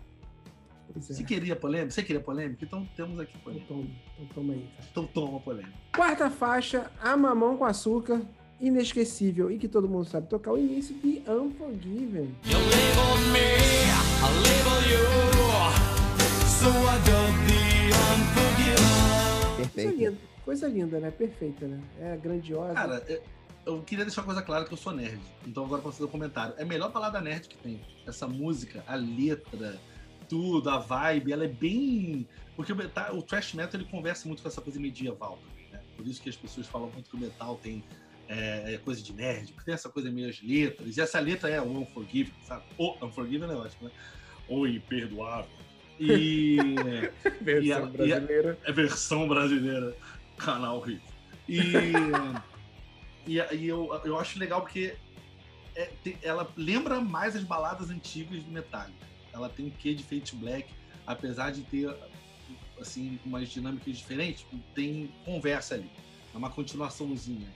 É. 0.95 0.99
Você 0.99 1.23
queria 1.23 1.55
polêmica? 1.55 1.91
Você 1.91 2.03
queria 2.03 2.21
polêmica? 2.21 2.63
Então 2.63 2.87
temos 2.95 3.19
aqui 3.19 3.37
polêmica. 3.39 3.65
Então, 3.73 3.87
então 4.19 4.27
toma 4.35 4.53
aí, 4.53 4.69
cara. 4.75 4.87
Então 4.91 5.05
toma 5.07 5.39
polêmica. 5.39 5.73
Quarta 5.95 6.29
faixa, 6.29 6.91
A 7.01 7.17
Mamão 7.17 7.57
com 7.57 7.65
Açúcar, 7.65 8.21
inesquecível 8.59 9.51
e 9.51 9.57
que 9.57 9.67
todo 9.67 9.87
mundo 9.87 10.05
sabe 10.05 10.27
tocar 10.27 10.51
o 10.51 10.57
início 10.57 10.95
de 10.95 11.21
Unforgiven. 11.29 12.35
You 12.45 12.57
label 12.57 13.17
me, 13.31 13.39
I 13.39 14.29
label 14.43 14.81
you, 14.91 15.03
so 16.47 16.69
I 16.69 16.97
the 17.05 17.17
Unforgiven. 18.13 18.93
Perfeito. 19.57 20.33
Coisa 20.45 20.67
linda, 20.67 20.99
né? 20.99 21.09
Perfeita, 21.09 21.65
né? 21.65 21.81
É 21.99 22.17
grandiosa. 22.17 22.73
Cara, 22.73 23.01
eu, 23.65 23.81
queria 23.81 24.03
deixar 24.03 24.21
uma 24.21 24.25
coisa 24.25 24.41
clara 24.41 24.65
que 24.65 24.73
eu 24.73 24.77
sou 24.77 24.91
nerd. 24.91 25.21
Então 25.47 25.63
agora 25.63 25.81
posso 25.81 25.97
fazer 25.97 26.07
um 26.07 26.11
comentário. 26.11 26.53
É 26.57 26.63
a 26.63 26.65
melhor 26.65 26.91
palavra 26.91 27.21
nerd 27.21 27.47
que 27.47 27.57
tem. 27.57 27.79
Essa 28.05 28.27
música, 28.27 28.83
a 28.85 28.95
letra, 28.95 29.79
tudo, 30.27 30.69
a 30.69 30.79
vibe, 30.79 31.31
ela 31.31 31.45
é 31.45 31.47
bem. 31.47 32.27
Porque 32.55 32.71
o, 32.71 32.75
metal, 32.75 33.17
o 33.17 33.21
thrash 33.21 33.53
metal 33.53 33.79
ele 33.79 33.89
conversa 33.89 34.27
muito 34.27 34.41
com 34.41 34.47
essa 34.47 34.61
coisa 34.61 34.79
medieval 34.79 35.37
também, 35.37 35.67
né? 35.71 35.81
Por 35.95 36.07
isso 36.07 36.21
que 36.21 36.29
as 36.29 36.35
pessoas 36.35 36.67
falam 36.67 36.89
muito 36.91 37.09
que 37.09 37.15
o 37.15 37.19
metal 37.19 37.59
tem 37.61 37.83
é, 38.27 38.73
é 38.73 38.77
coisa 38.77 39.01
de 39.01 39.13
nerd, 39.13 39.51
porque 39.53 39.65
tem 39.65 39.73
essa 39.73 39.89
coisa 39.89 40.11
meio 40.11 40.29
as 40.29 40.41
letras. 40.41 40.97
E 40.97 41.01
essa 41.01 41.19
letra 41.19 41.49
é 41.49 41.61
o 41.61 41.65
Unforgiven, 41.65 42.33
sabe? 42.43 42.63
O 42.77 43.05
Unforgiven 43.05 43.49
é 43.49 43.55
ótimo, 43.55 43.87
né? 43.87 43.91
O 44.47 44.67
imperdoável. 44.67 45.49
E. 45.99 46.57
versão 47.41 47.63
e 47.63 47.73
a, 47.73 47.79
brasileira. 47.81 48.57
E 48.61 48.67
a, 48.67 48.69
é 48.69 48.73
versão 48.73 49.27
brasileira 49.27 49.95
canal 50.37 50.79
Rio. 50.79 51.01
E, 51.47 51.59
e, 53.27 53.37
e, 53.37 53.67
eu, 53.67 54.01
eu 54.03 54.17
acho 54.17 54.39
legal 54.39 54.61
porque 54.61 54.95
é, 55.75 55.89
tem, 56.03 56.17
ela 56.21 56.49
lembra 56.55 56.99
mais 57.01 57.35
as 57.35 57.43
baladas 57.43 57.89
antigas 57.89 58.41
do 58.43 58.51
Metallica. 58.51 59.12
Ela 59.33 59.49
tem 59.49 59.67
o 59.67 59.71
quê 59.71 59.93
de 59.93 60.03
Fate 60.03 60.35
Black, 60.35 60.71
apesar 61.05 61.51
de 61.51 61.61
ter 61.61 61.93
assim 62.79 63.19
umas 63.25 63.49
dinâmicas 63.49 63.97
diferentes, 63.97 64.45
tem 64.73 65.11
conversa 65.25 65.75
ali. 65.75 65.89
É 66.33 66.37
uma 66.37 66.49
continuaçãozinha 66.49 67.47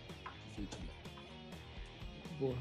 de 0.56 0.66
Fate 0.66 0.78
Black. 0.78 0.98
Boa. 2.40 2.58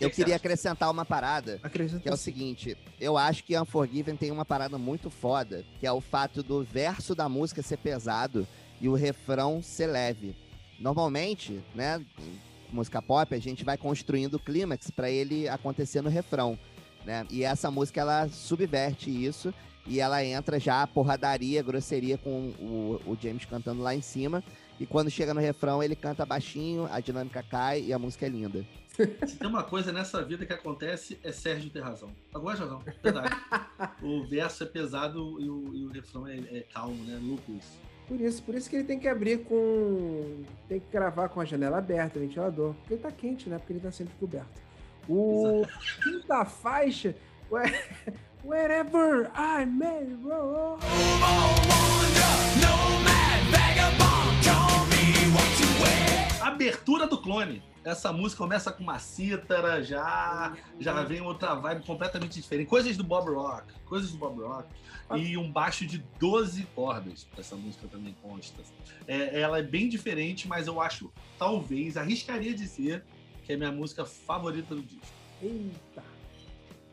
Eu 0.00 0.08
que 0.08 0.16
queria 0.16 0.36
acrescentar 0.36 0.90
uma 0.90 1.04
parada, 1.04 1.60
Acrescenta 1.62 2.02
que 2.02 2.08
é 2.08 2.12
o 2.12 2.16
seguinte, 2.16 2.74
eu 2.98 3.18
acho 3.18 3.44
que 3.44 3.58
Unforgiven 3.58 4.16
tem 4.16 4.30
uma 4.30 4.46
parada 4.46 4.78
muito 4.78 5.10
foda, 5.10 5.62
que 5.78 5.86
é 5.86 5.92
o 5.92 6.00
fato 6.00 6.42
do 6.42 6.64
verso 6.64 7.14
da 7.14 7.28
música 7.28 7.62
ser 7.62 7.76
pesado 7.76 8.48
e 8.80 8.88
o 8.88 8.94
refrão 8.94 9.62
ser 9.62 9.88
leve. 9.88 10.34
Normalmente, 10.78 11.60
né, 11.74 12.02
música 12.72 13.02
pop, 13.02 13.34
a 13.34 13.38
gente 13.38 13.62
vai 13.62 13.76
construindo 13.76 14.34
o 14.34 14.38
clímax 14.38 14.90
para 14.90 15.10
ele 15.10 15.46
acontecer 15.46 16.00
no 16.00 16.08
refrão, 16.08 16.58
né? 17.04 17.26
E 17.30 17.44
essa 17.44 17.70
música 17.70 18.00
ela 18.00 18.28
subverte 18.28 19.10
isso 19.10 19.52
e 19.86 20.00
ela 20.00 20.24
entra 20.24 20.60
já 20.60 20.86
porradaria, 20.86 21.62
grosseria 21.62 22.18
com 22.18 22.52
o, 22.60 23.00
o 23.06 23.18
James 23.20 23.44
cantando 23.44 23.82
lá 23.82 23.94
em 23.94 24.02
cima. 24.02 24.42
E 24.78 24.86
quando 24.86 25.10
chega 25.10 25.34
no 25.34 25.40
refrão, 25.40 25.82
ele 25.82 25.94
canta 25.94 26.24
baixinho, 26.24 26.88
a 26.90 27.00
dinâmica 27.00 27.42
cai 27.42 27.82
e 27.82 27.92
a 27.92 27.98
música 27.98 28.26
é 28.26 28.28
linda. 28.28 28.64
Se 29.26 29.36
tem 29.36 29.48
uma 29.48 29.62
coisa 29.62 29.92
nessa 29.92 30.22
vida 30.22 30.44
que 30.44 30.52
acontece, 30.52 31.18
é 31.22 31.32
Sérgio 31.32 31.70
ter 31.70 31.82
razão. 31.82 32.10
Agora 32.34 32.56
é 32.56 32.60
razão, 32.60 32.82
verdade. 33.02 33.36
o 34.02 34.26
verso 34.26 34.62
é 34.62 34.66
pesado 34.66 35.40
e 35.40 35.48
o, 35.48 35.74
e 35.74 35.84
o 35.84 35.90
refrão 35.90 36.26
é, 36.26 36.38
é 36.38 36.66
calmo, 36.72 37.02
né? 37.04 37.18
Louco 37.22 37.52
isso. 37.52 37.78
Por 38.06 38.20
isso, 38.20 38.42
por 38.42 38.54
isso 38.54 38.68
que 38.68 38.76
ele 38.76 38.84
tem 38.84 38.98
que 38.98 39.06
abrir 39.06 39.44
com. 39.44 40.42
Tem 40.68 40.80
que 40.80 40.90
gravar 40.90 41.28
com 41.28 41.40
a 41.40 41.44
janela 41.44 41.78
aberta, 41.78 42.18
ventilador. 42.18 42.74
Porque 42.74 42.94
ele 42.94 43.02
tá 43.02 43.12
quente, 43.12 43.48
né? 43.48 43.56
Porque 43.56 43.72
ele 43.72 43.80
tá 43.80 43.92
sempre 43.92 44.14
coberto. 44.18 44.60
O 45.12 45.66
quinta 46.04 46.44
faixa. 46.44 47.16
Wherever 48.44 49.28
I 49.34 49.66
may 49.66 50.06
roam. 50.22 50.78
Abertura 56.40 57.08
do 57.08 57.18
clone. 57.18 57.60
Essa 57.82 58.12
música 58.12 58.42
começa 58.42 58.70
com 58.70 58.84
uma 58.84 59.00
cítara, 59.00 59.82
já, 59.82 60.54
já 60.78 61.02
vem 61.02 61.20
outra 61.22 61.54
vibe 61.56 61.84
completamente 61.84 62.40
diferente. 62.40 62.68
Coisas 62.68 62.96
do 62.96 63.02
Bob 63.02 63.30
Rock, 63.30 63.72
coisas 63.86 64.12
do 64.12 64.18
Bob 64.18 64.40
Rock. 64.42 64.68
Ah. 65.08 65.16
E 65.16 65.36
um 65.36 65.50
baixo 65.50 65.86
de 65.86 65.98
12 66.20 66.62
cordas, 66.74 67.26
essa 67.36 67.56
música 67.56 67.88
também 67.88 68.14
consta. 68.22 68.62
É, 69.08 69.40
ela 69.40 69.58
é 69.58 69.62
bem 69.62 69.88
diferente, 69.88 70.46
mas 70.46 70.68
eu 70.68 70.80
acho, 70.80 71.10
talvez, 71.36 71.96
arriscaria 71.96 72.54
dizer 72.54 73.02
que 73.50 73.54
é 73.54 73.56
minha 73.56 73.72
música 73.72 74.04
favorita 74.04 74.76
do 74.76 74.82
disco. 74.82 75.06
Eita! 75.42 76.04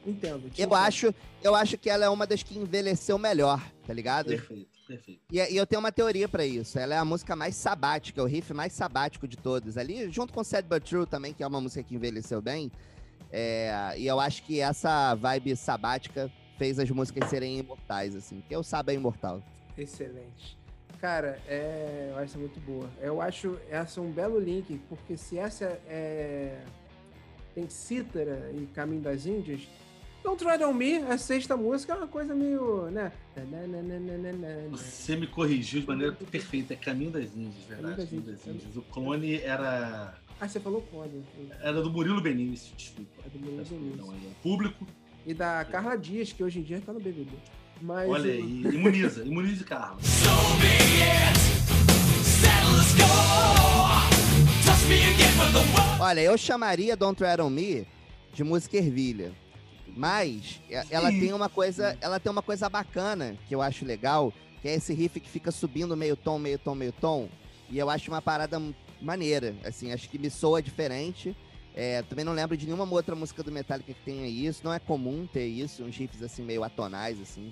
Entendo. 0.03 0.49
Eu 0.57 0.73
acho, 0.73 1.13
eu 1.43 1.53
acho 1.53 1.77
que 1.77 1.87
ela 1.87 2.05
é 2.05 2.09
uma 2.09 2.25
das 2.25 2.41
que 2.41 2.57
envelheceu 2.57 3.19
melhor, 3.19 3.61
tá 3.85 3.93
ligado? 3.93 4.29
Perfeito. 4.29 4.75
Perfeito. 4.87 5.21
E, 5.31 5.37
e, 5.37 5.55
eu 5.55 5.67
tenho 5.67 5.81
uma 5.81 5.91
teoria 5.91 6.27
para 6.27 6.45
isso. 6.45 6.79
Ela 6.79 6.95
é 6.95 6.97
a 6.97 7.05
música 7.05 7.35
mais 7.35 7.55
sabática, 7.55 8.23
o 8.23 8.25
riff 8.25 8.53
mais 8.53 8.73
sabático 8.73 9.27
de 9.27 9.37
todos. 9.37 9.77
Ali, 9.77 10.09
junto 10.09 10.33
com 10.33 10.43
Sad 10.43 10.67
But 10.67 10.83
True 10.83 11.05
também, 11.05 11.33
que 11.33 11.43
é 11.43 11.47
uma 11.47 11.61
música 11.61 11.83
que 11.83 11.93
envelheceu 11.93 12.41
bem. 12.41 12.71
É, 13.31 13.93
e 13.97 14.07
eu 14.07 14.19
acho 14.19 14.41
que 14.43 14.59
essa 14.59 15.13
vibe 15.13 15.55
sabática 15.57 16.31
fez 16.57 16.79
as 16.79 16.89
músicas 16.89 17.29
serem 17.29 17.59
imortais, 17.59 18.15
assim. 18.15 18.39
Porque 18.39 18.55
o 18.55 18.63
Saba 18.63 18.93
é 18.93 18.95
imortal. 18.95 19.43
Excelente. 19.77 20.57
Cara, 20.99 21.39
é, 21.47 22.07
eu 22.09 22.15
acho 22.15 22.25
essa 22.25 22.39
muito 22.39 22.59
boa. 22.59 22.89
Eu 22.99 23.21
acho 23.21 23.57
essa 23.69 24.01
um 24.01 24.11
belo 24.11 24.39
link, 24.39 24.79
porque 24.89 25.15
se 25.15 25.37
essa 25.37 25.65
é, 25.87 26.59
tem 27.53 27.69
cítara 27.69 28.51
e 28.55 28.65
Caminho 28.67 29.01
das 29.01 29.25
Índias, 29.25 29.67
Don't 30.23 30.43
Tread 30.43 30.63
On 30.63 30.73
Me, 30.73 30.97
a 30.97 31.17
sexta 31.17 31.55
música, 31.55 31.93
é 31.93 31.95
uma 31.97 32.07
coisa 32.07 32.33
meio, 32.33 32.89
né? 32.89 33.11
Você 34.71 35.15
me 35.15 35.27
corrigiu 35.27 35.81
de 35.81 35.87
maneira 35.87 36.13
perfeita, 36.13 36.73
é 36.73 36.77
Caminho 36.77 37.11
das 37.11 37.35
Índias, 37.35 37.63
verdade? 37.65 37.95
das 37.95 38.09
Caminho 38.09 38.31
das 38.31 38.47
Índias. 38.47 38.75
O 38.75 38.81
clone 38.81 39.35
era... 39.41 40.15
Ah, 40.39 40.47
você 40.47 40.59
falou 40.59 40.81
clone. 40.81 41.23
Era 41.61 41.81
do 41.81 41.91
Murilo 41.91 42.21
Benício, 42.21 42.75
desculpa. 42.75 43.21
É 43.25 43.29
do 43.29 43.39
Murilo 43.39 43.63
Benício. 43.63 43.97
Não, 43.97 44.13
é 44.13 44.17
público. 44.41 44.85
E 45.25 45.33
da 45.33 45.63
Carla 45.65 45.95
Dias, 45.95 46.33
que 46.33 46.43
hoje 46.43 46.59
em 46.59 46.63
dia 46.63 46.81
tá 46.83 46.91
no 46.91 46.99
BBB. 46.99 47.31
Mas, 47.81 48.09
Olha 48.09 48.29
o- 48.29 48.33
aí, 48.33 48.61
imuniza, 48.73 49.23
imunize 49.23 49.63
Carla. 49.63 49.97
So 50.01 50.29
be 50.59 50.67
it. 51.03 51.37
Settle 52.23 52.75
the 52.75 52.83
score. 52.83 54.63
Trust 54.63 54.87
me 54.87 54.95
again 54.95 55.31
for 55.33 55.51
the 55.51 55.59
world. 55.59 56.01
Olha, 56.01 56.21
eu 56.21 56.37
chamaria 56.37 56.95
Don't 56.95 57.17
Tread 57.17 57.41
On 57.41 57.49
Me 57.49 57.85
de 58.33 58.43
música 58.43 58.77
ervilha. 58.77 59.31
Mas 59.95 60.59
ela 60.91 61.09
Sim. 61.11 61.19
tem 61.19 61.33
uma 61.33 61.49
coisa, 61.49 61.97
ela 62.01 62.19
tem 62.19 62.31
uma 62.31 62.41
coisa 62.43 62.69
bacana 62.69 63.35
que 63.47 63.55
eu 63.55 63.61
acho 63.63 63.83
legal, 63.83 64.31
que 64.61 64.67
é 64.67 64.75
esse 64.75 64.93
riff 64.93 65.19
que 65.19 65.29
fica 65.29 65.51
subindo 65.51 65.97
meio 65.97 66.15
tom, 66.15 66.37
meio 66.37 66.59
tom, 66.59 66.75
meio 66.75 66.91
tom. 66.91 67.27
E 67.69 67.79
eu 67.79 67.89
acho 67.89 68.09
uma 68.11 68.21
parada 68.21 68.61
maneira, 69.01 69.55
assim, 69.65 69.91
acho 69.91 70.07
que 70.09 70.19
me 70.19 70.29
soa 70.29 70.61
diferente. 70.61 71.35
É, 71.75 72.01
também 72.03 72.23
não 72.25 72.33
lembro 72.33 72.55
de 72.57 72.65
nenhuma 72.65 72.87
outra 72.91 73.15
música 73.15 73.41
do 73.43 73.51
Metallica 73.51 73.91
que 73.93 73.99
tenha 74.05 74.27
isso. 74.27 74.61
Não 74.63 74.73
é 74.73 74.79
comum 74.79 75.27
ter 75.31 75.45
isso, 75.47 75.83
uns 75.83 75.95
riffs 75.95 76.21
assim 76.21 76.43
meio 76.43 76.63
atonais, 76.63 77.19
assim. 77.21 77.51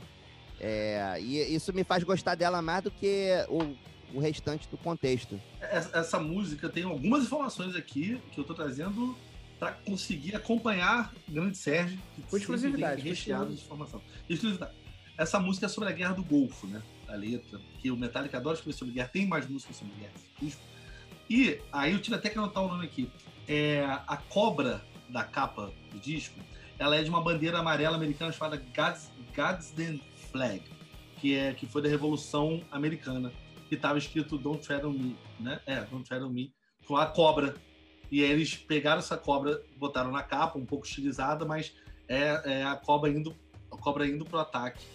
É, 0.60 1.18
e 1.20 1.56
isso 1.56 1.74
me 1.74 1.84
faz 1.84 2.04
gostar 2.04 2.36
dela 2.36 2.62
mais 2.62 2.84
do 2.84 2.92
que 2.92 3.30
o, 3.50 3.76
o 4.18 4.20
restante 4.20 4.68
do 4.70 4.78
contexto. 4.78 5.40
Essa, 5.60 5.98
essa 5.98 6.20
música 6.20 6.70
tem 6.70 6.84
algumas 6.84 7.24
informações 7.24 7.76
aqui 7.76 8.20
que 8.32 8.40
eu 8.40 8.44
tô 8.44 8.54
trazendo 8.54 9.16
para 9.60 9.72
conseguir 9.72 10.36
acompanhar 10.36 11.14
o 11.28 11.32
Grande 11.32 11.58
Sérgio. 11.58 11.98
que 12.16 12.22
Com 12.22 12.30
sempre 12.30 12.40
exclusividade, 12.40 13.02
Recheado 13.02 13.48
de 13.48 13.62
informação. 13.62 14.02
Exclusividade. 14.30 14.74
Essa 15.18 15.40
música 15.40 15.66
é 15.66 15.70
sobre 15.70 15.90
a 15.90 15.92
Guerra 15.94 16.14
do 16.14 16.24
Golfo, 16.24 16.68
né? 16.68 16.82
A 17.08 17.16
letra. 17.16 17.60
Que 17.80 17.90
o 17.90 17.96
Metallica 17.96 18.38
adora 18.38 18.56
escrever 18.56 18.78
sobre 18.78 18.94
guerra. 18.94 19.08
Tem 19.08 19.26
mais 19.26 19.48
músicas 19.48 19.78
sobre 19.78 19.94
guerra. 19.96 20.14
disco. 20.42 20.62
E 21.30 21.60
aí 21.72 21.94
eu 21.94 22.02
tive 22.02 22.16
até 22.16 22.30
que 22.30 22.38
anotar 22.38 22.64
o 22.64 22.68
nome 22.68 22.86
aqui. 22.86 23.10
É, 23.48 23.86
a 24.08 24.18
cobra 24.18 24.84
da 25.10 25.24
capa 25.24 25.72
do 25.92 26.00
disco, 26.00 26.40
ela 26.78 26.96
é 26.96 27.04
de 27.04 27.10
uma 27.10 27.22
bandeira 27.22 27.60
amarela 27.60 27.96
americana 27.96 28.32
chamada 28.32 28.58
Gads, 28.74 29.10
Gadsden 29.34 30.02
Flag, 30.36 30.62
que, 31.22 31.34
é, 31.34 31.54
que 31.54 31.66
foi 31.66 31.82
da 31.82 31.88
Revolução 31.88 32.62
Americana, 32.70 33.32
que 33.70 33.76
estava 33.76 33.98
escrito 33.98 34.38
Don't 34.38 34.62
Tread 34.66 34.86
on 34.86 34.92
Me, 34.92 35.18
né? 35.40 35.62
É, 35.66 35.82
Don't 35.86 36.04
Tread 36.08 36.22
on 36.26 36.30
Me, 36.30 36.54
com 36.86 36.98
a 36.98 37.06
cobra. 37.06 37.56
E 38.12 38.22
aí 38.22 38.30
eles 38.30 38.54
pegaram 38.56 39.00
essa 39.00 39.18
cobra, 39.18 39.64
botaram 39.78 40.12
na 40.12 40.22
capa, 40.22 40.60
um 40.60 40.66
pouco 40.66 40.86
estilizada, 40.86 41.46
mas 41.46 41.74
é, 42.08 42.60
é 42.60 42.64
a 42.66 42.76
cobra 42.76 43.10
indo 43.10 43.34
a 43.72 43.78
cobra 43.78 44.06
indo 44.08 44.26
pro 44.26 44.40
ataque. 44.40 44.86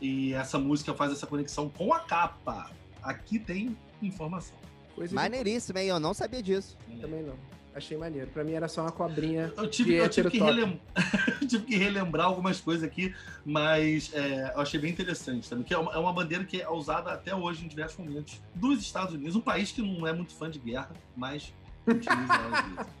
E 0.00 0.32
essa 0.32 0.58
música 0.58 0.92
faz 0.94 1.12
essa 1.12 1.26
conexão 1.26 1.68
com 1.68 1.92
a 1.92 2.00
capa. 2.00 2.70
Aqui 3.02 3.38
tem 3.38 3.76
informação. 4.02 4.56
coisa 4.94 5.10
de- 5.10 5.14
Maneiríssimo, 5.14 5.78
hein? 5.78 5.88
Eu 5.88 6.00
não 6.00 6.12
sabia 6.14 6.42
disso. 6.42 6.76
Também 7.00 7.22
não. 7.22 7.36
Achei 7.76 7.94
maneiro. 7.94 8.30
Pra 8.30 8.42
mim 8.42 8.52
era 8.52 8.68
só 8.68 8.80
uma 8.80 8.90
cobrinha. 8.90 9.52
Eu 9.54 9.68
tive, 9.68 9.96
eu 9.96 10.08
tive, 10.08 10.30
que, 10.30 10.38
relem... 10.38 10.80
eu 11.42 11.46
tive 11.46 11.64
que 11.66 11.76
relembrar 11.76 12.26
algumas 12.26 12.58
coisas 12.58 12.82
aqui, 12.82 13.14
mas 13.44 14.10
é, 14.14 14.50
eu 14.54 14.62
achei 14.62 14.80
bem 14.80 14.90
interessante 14.90 15.46
também. 15.46 15.62
Que 15.62 15.74
é 15.74 15.78
uma, 15.78 15.92
é 15.92 15.98
uma 15.98 16.10
bandeira 16.10 16.42
que 16.42 16.62
é 16.62 16.70
usada 16.70 17.12
até 17.12 17.34
hoje 17.34 17.66
em 17.66 17.68
diversos 17.68 17.98
momentos 17.98 18.40
dos 18.54 18.80
Estados 18.80 19.14
Unidos, 19.14 19.36
um 19.36 19.42
país 19.42 19.72
que 19.72 19.82
não 19.82 20.06
é 20.06 20.12
muito 20.14 20.34
fã 20.34 20.50
de 20.50 20.58
guerra, 20.58 20.90
mas 21.14 21.52
utiliza 21.86 22.32
ela 22.32 22.58
às 22.58 22.64
vezes. 22.64 22.92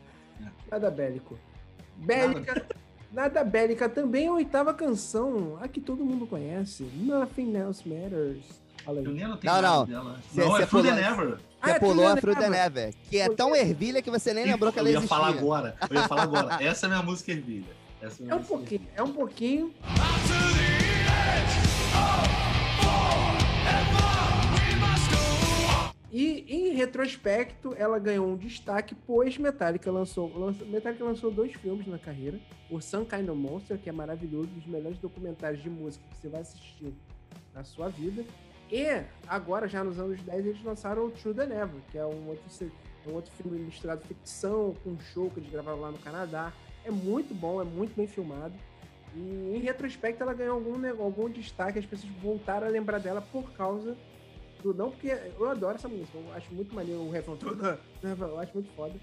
Nada 0.70 0.90
bélico. 0.90 1.38
Bélica. 1.96 2.66
Nada 3.10 3.42
bélica 3.42 3.88
também 3.88 4.28
a 4.28 4.32
oitava 4.32 4.74
canção, 4.74 5.56
a 5.58 5.68
que 5.68 5.80
todo 5.80 6.04
mundo 6.04 6.26
conhece. 6.26 6.82
Nothing 6.82 7.56
Else 7.56 7.88
Matters. 7.88 8.65
Nem 8.92 9.22
anotei 9.24 9.50
Não, 9.50 9.62
não. 9.62 9.84
dela. 9.86 10.16
Cê- 10.32 10.40
não, 10.44 10.56
cê 10.56 10.62
é 10.62 10.66
pulou- 10.66 10.84
Never. 10.94 11.38
Ah, 11.60 11.66
Você 11.66 11.70
é 11.72 11.78
pulou 11.80 12.06
a 12.08 12.16
Fruit 12.16 12.38
Never. 12.38 12.50
Never, 12.50 12.94
que 13.10 13.18
é 13.18 13.28
tão 13.28 13.54
ervilha 13.56 14.00
que 14.02 14.10
você 14.10 14.32
nem 14.32 14.44
lembrou 14.44 14.72
que 14.72 14.78
ela 14.78 14.88
eu 14.88 14.92
ia 14.92 14.98
existia. 14.98 15.16
falar 15.16 15.28
agora. 15.28 15.74
Eu 15.90 15.96
ia 15.96 16.08
falar 16.08 16.22
agora. 16.22 16.56
Essa 16.62 16.86
é 16.86 16.88
a 16.88 16.90
minha 16.90 17.02
música 17.02 17.32
ervilha. 17.32 17.72
Essa 18.00 18.22
é, 18.22 18.24
minha 18.24 18.32
É 18.32 18.34
um 18.34 18.38
música 18.38 18.56
pouquinho, 18.56 18.80
ervilha. 18.82 18.92
é 18.96 19.02
um 19.02 19.12
pouquinho. 19.12 19.74
We 24.58 24.76
must 24.76 25.10
go. 25.10 25.92
E 26.12 26.44
em 26.48 26.74
retrospecto, 26.74 27.74
ela 27.76 27.98
ganhou 27.98 28.26
um 28.26 28.36
destaque, 28.36 28.94
pois 29.06 29.36
Metallica 29.38 29.90
lançou, 29.90 30.32
lançou- 30.36 30.66
Metallica 30.66 31.04
lançou 31.04 31.30
dois 31.30 31.52
filmes 31.54 31.86
na 31.86 31.98
carreira. 31.98 32.38
O 32.70 32.80
Some 32.80 33.04
Kind 33.04 33.28
of 33.28 33.38
Monster, 33.38 33.78
que 33.78 33.88
é 33.88 33.92
maravilhoso, 33.92 34.48
um 34.50 34.58
dos 34.58 34.66
melhores 34.66 34.98
documentários 34.98 35.62
de 35.62 35.68
música 35.70 36.04
que 36.10 36.16
você 36.16 36.28
vai 36.28 36.40
assistir 36.40 36.92
na 37.54 37.62
sua 37.64 37.88
vida. 37.88 38.24
E 38.70 39.04
agora, 39.28 39.68
já 39.68 39.84
nos 39.84 39.98
anos 39.98 40.20
10, 40.22 40.46
eles 40.46 40.64
lançaram 40.64 41.06
o 41.06 41.10
True 41.10 41.34
the 41.34 41.46
Never, 41.46 41.80
que 41.90 41.98
é 41.98 42.04
um 42.04 42.28
outro, 42.28 42.70
um 43.06 43.12
outro 43.12 43.32
filme 43.32 43.58
misturado 43.60 44.04
ficção, 44.06 44.74
com 44.82 44.90
um 44.90 45.00
show 45.00 45.30
que 45.30 45.38
eles 45.40 45.50
gravaram 45.50 45.80
lá 45.80 45.90
no 45.90 45.98
Canadá. 45.98 46.52
É 46.84 46.90
muito 46.90 47.32
bom, 47.34 47.60
é 47.60 47.64
muito 47.64 47.94
bem 47.94 48.06
filmado. 48.06 48.54
E 49.14 49.56
em 49.56 49.58
retrospecto, 49.60 50.22
ela 50.22 50.34
ganhou 50.34 50.56
algum, 50.56 51.02
algum 51.02 51.30
destaque, 51.30 51.78
as 51.78 51.86
pessoas 51.86 52.12
voltaram 52.14 52.66
a 52.66 52.70
lembrar 52.70 52.98
dela 52.98 53.20
por 53.20 53.52
causa 53.52 53.96
do. 54.62 54.74
Não, 54.74 54.90
porque 54.90 55.08
eu 55.08 55.48
adoro 55.48 55.76
essa 55.76 55.88
música, 55.88 56.18
eu 56.18 56.32
acho 56.34 56.52
muito 56.52 56.74
maneiro 56.74 57.02
o 57.02 57.10
refrão. 57.10 57.38
Eu 58.02 58.38
acho 58.38 58.52
muito 58.52 58.70
foda. 58.74 58.94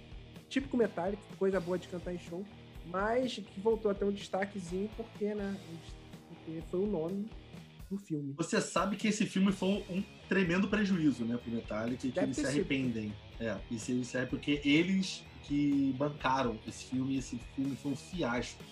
Típico 0.50 0.78
Metallica, 0.78 1.24
coisa 1.40 1.60
boa 1.60 1.80
de 1.80 1.88
cantar 1.88 2.14
em 2.14 2.20
show. 2.20 2.46
Mas 2.86 3.36
que 3.36 3.62
voltou 3.62 3.90
a 3.90 3.94
ter 3.94 4.04
um 4.04 4.12
destaquezinho 4.12 4.90
porque, 4.98 5.34
né? 5.34 5.58
Porque 6.28 6.62
foi 6.70 6.82
o 6.82 6.86
nome 6.86 7.30
do 7.94 8.00
filme. 8.00 8.34
Você 8.38 8.60
sabe 8.60 8.96
que 8.96 9.08
esse 9.08 9.26
filme 9.26 9.52
foi 9.52 9.84
um 9.90 10.04
tremendo 10.28 10.68
prejuízo, 10.68 11.26
né, 11.26 11.38
pro 11.38 11.52
Metallica, 11.52 12.08
e 12.08 12.10
que 12.10 12.16
Deve 12.16 12.28
eles 12.28 12.36
se 12.36 12.42
sido. 12.42 12.52
arrependem. 12.52 13.14
É, 13.40 13.58
e 13.70 13.80
se 13.80 13.92
eles 13.92 14.08
se 14.08 14.18
arrependem, 14.18 14.40
porque 14.40 14.68
eles 14.68 15.24
que 15.44 15.94
bancaram 15.98 16.58
esse 16.68 16.86
filme, 16.86 17.16
e 17.16 17.18
esse 17.18 17.40
filme 17.56 17.76
foi 17.76 17.92
um 17.92 17.96
fiasco. 17.96 18.64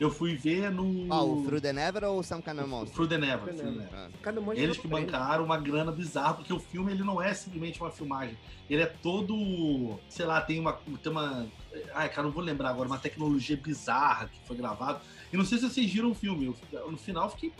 Eu 0.00 0.10
fui 0.10 0.36
ver 0.36 0.70
no. 0.70 1.12
Ah, 1.12 1.24
o 1.24 1.42
Through 1.42 1.60
the 1.60 1.72
Never 1.72 2.04
ou 2.04 2.20
o 2.20 2.22
Some 2.22 2.40
Kind 2.40 2.58
of 2.60 2.68
Monster? 2.68 2.94
Through 2.94 3.08
the 3.08 3.18
Never. 3.18 3.52
Through 3.52 3.56
the 3.56 4.30
Never. 4.30 4.42
Monte 4.42 4.60
Eles 4.60 4.76
que 4.76 4.86
bancaram 4.86 5.44
uma 5.44 5.58
grana 5.58 5.90
bizarra, 5.90 6.34
porque 6.34 6.52
o 6.52 6.60
filme 6.60 6.92
ele 6.92 7.02
não 7.02 7.20
é 7.20 7.34
simplesmente 7.34 7.80
uma 7.80 7.90
filmagem. 7.90 8.38
Ele 8.70 8.82
é 8.82 8.86
todo, 8.86 9.98
sei 10.08 10.24
lá, 10.24 10.40
tem 10.40 10.60
uma, 10.60 10.74
tem 11.02 11.10
uma, 11.10 11.48
ai 11.94 12.08
cara, 12.10 12.22
não 12.22 12.30
vou 12.30 12.44
lembrar 12.44 12.70
agora, 12.70 12.88
uma 12.88 12.98
tecnologia 12.98 13.56
bizarra 13.56 14.28
que 14.28 14.38
foi 14.46 14.56
gravado. 14.56 15.00
E 15.32 15.36
não 15.36 15.44
sei 15.44 15.58
se 15.58 15.68
vocês 15.68 15.92
viram 15.92 16.12
o 16.12 16.14
filme. 16.14 16.54
Eu, 16.72 16.90
no 16.92 16.96
final 16.96 17.24
eu 17.24 17.30
fiquei, 17.30 17.52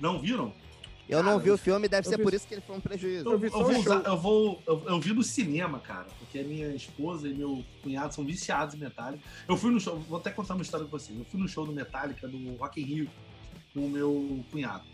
não 0.00 0.20
viram? 0.20 0.52
Eu 1.08 1.22
não 1.22 1.32
Cara, 1.32 1.42
vi 1.44 1.50
o 1.52 1.56
filme, 1.56 1.88
deve 1.88 2.06
ser 2.06 2.18
vi- 2.18 2.22
por 2.22 2.34
isso 2.34 2.46
que 2.46 2.52
ele 2.52 2.60
foi 2.60 2.76
um 2.76 2.80
prejuízo. 2.80 3.24
Eu, 3.26 3.32
Eu 3.32 3.38
vi 3.38 3.46
eu 3.46 3.50
vou 3.52 3.78
usar, 3.78 4.02
eu 4.04 4.16
vou, 4.18 4.62
eu, 4.66 4.84
eu 4.88 5.00
vi 5.00 5.14
no 5.14 5.22
cinema, 5.22 5.78
cara, 5.78 6.06
porque 6.18 6.38
a 6.38 6.42
minha 6.44 6.68
esposa 6.74 7.26
e 7.26 7.32
meu 7.32 7.64
cunhado 7.82 8.14
são 8.14 8.24
viciados 8.26 8.74
em 8.74 8.78
Metallica. 8.78 9.24
Eu 9.48 9.56
fui 9.56 9.70
no 9.70 9.80
show, 9.80 9.98
vou 10.00 10.18
até 10.18 10.30
contar 10.30 10.52
uma 10.54 10.62
história 10.62 10.84
com 10.84 10.90
vocês. 10.90 11.18
Eu 11.18 11.24
fui 11.24 11.40
no 11.40 11.48
show 11.48 11.64
do 11.64 11.72
Metallica 11.72 12.28
do 12.28 12.56
Rock 12.56 12.78
in 12.82 12.84
Rio 12.84 13.10
com 13.72 13.86
o 13.86 13.88
meu 13.88 14.44
cunhado. 14.50 14.84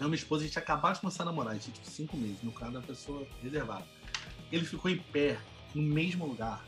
Eu 0.00 0.06
e 0.06 0.10
minha 0.10 0.16
esposa, 0.16 0.42
a 0.42 0.46
gente 0.48 0.58
acabou 0.58 0.92
de 0.92 0.98
começar 0.98 1.22
a 1.22 1.26
namorar, 1.26 1.52
a 1.52 1.54
gente 1.54 1.64
tinha 1.66 1.74
tipo, 1.74 1.88
cinco 1.88 2.16
meses, 2.16 2.42
no 2.42 2.50
caso 2.50 2.72
da 2.72 2.80
pessoa 2.82 3.24
reservada. 3.40 3.86
Ele 4.50 4.64
ficou 4.64 4.90
em 4.90 4.98
pé, 4.98 5.38
no 5.72 5.82
mesmo 5.82 6.26
lugar, 6.26 6.64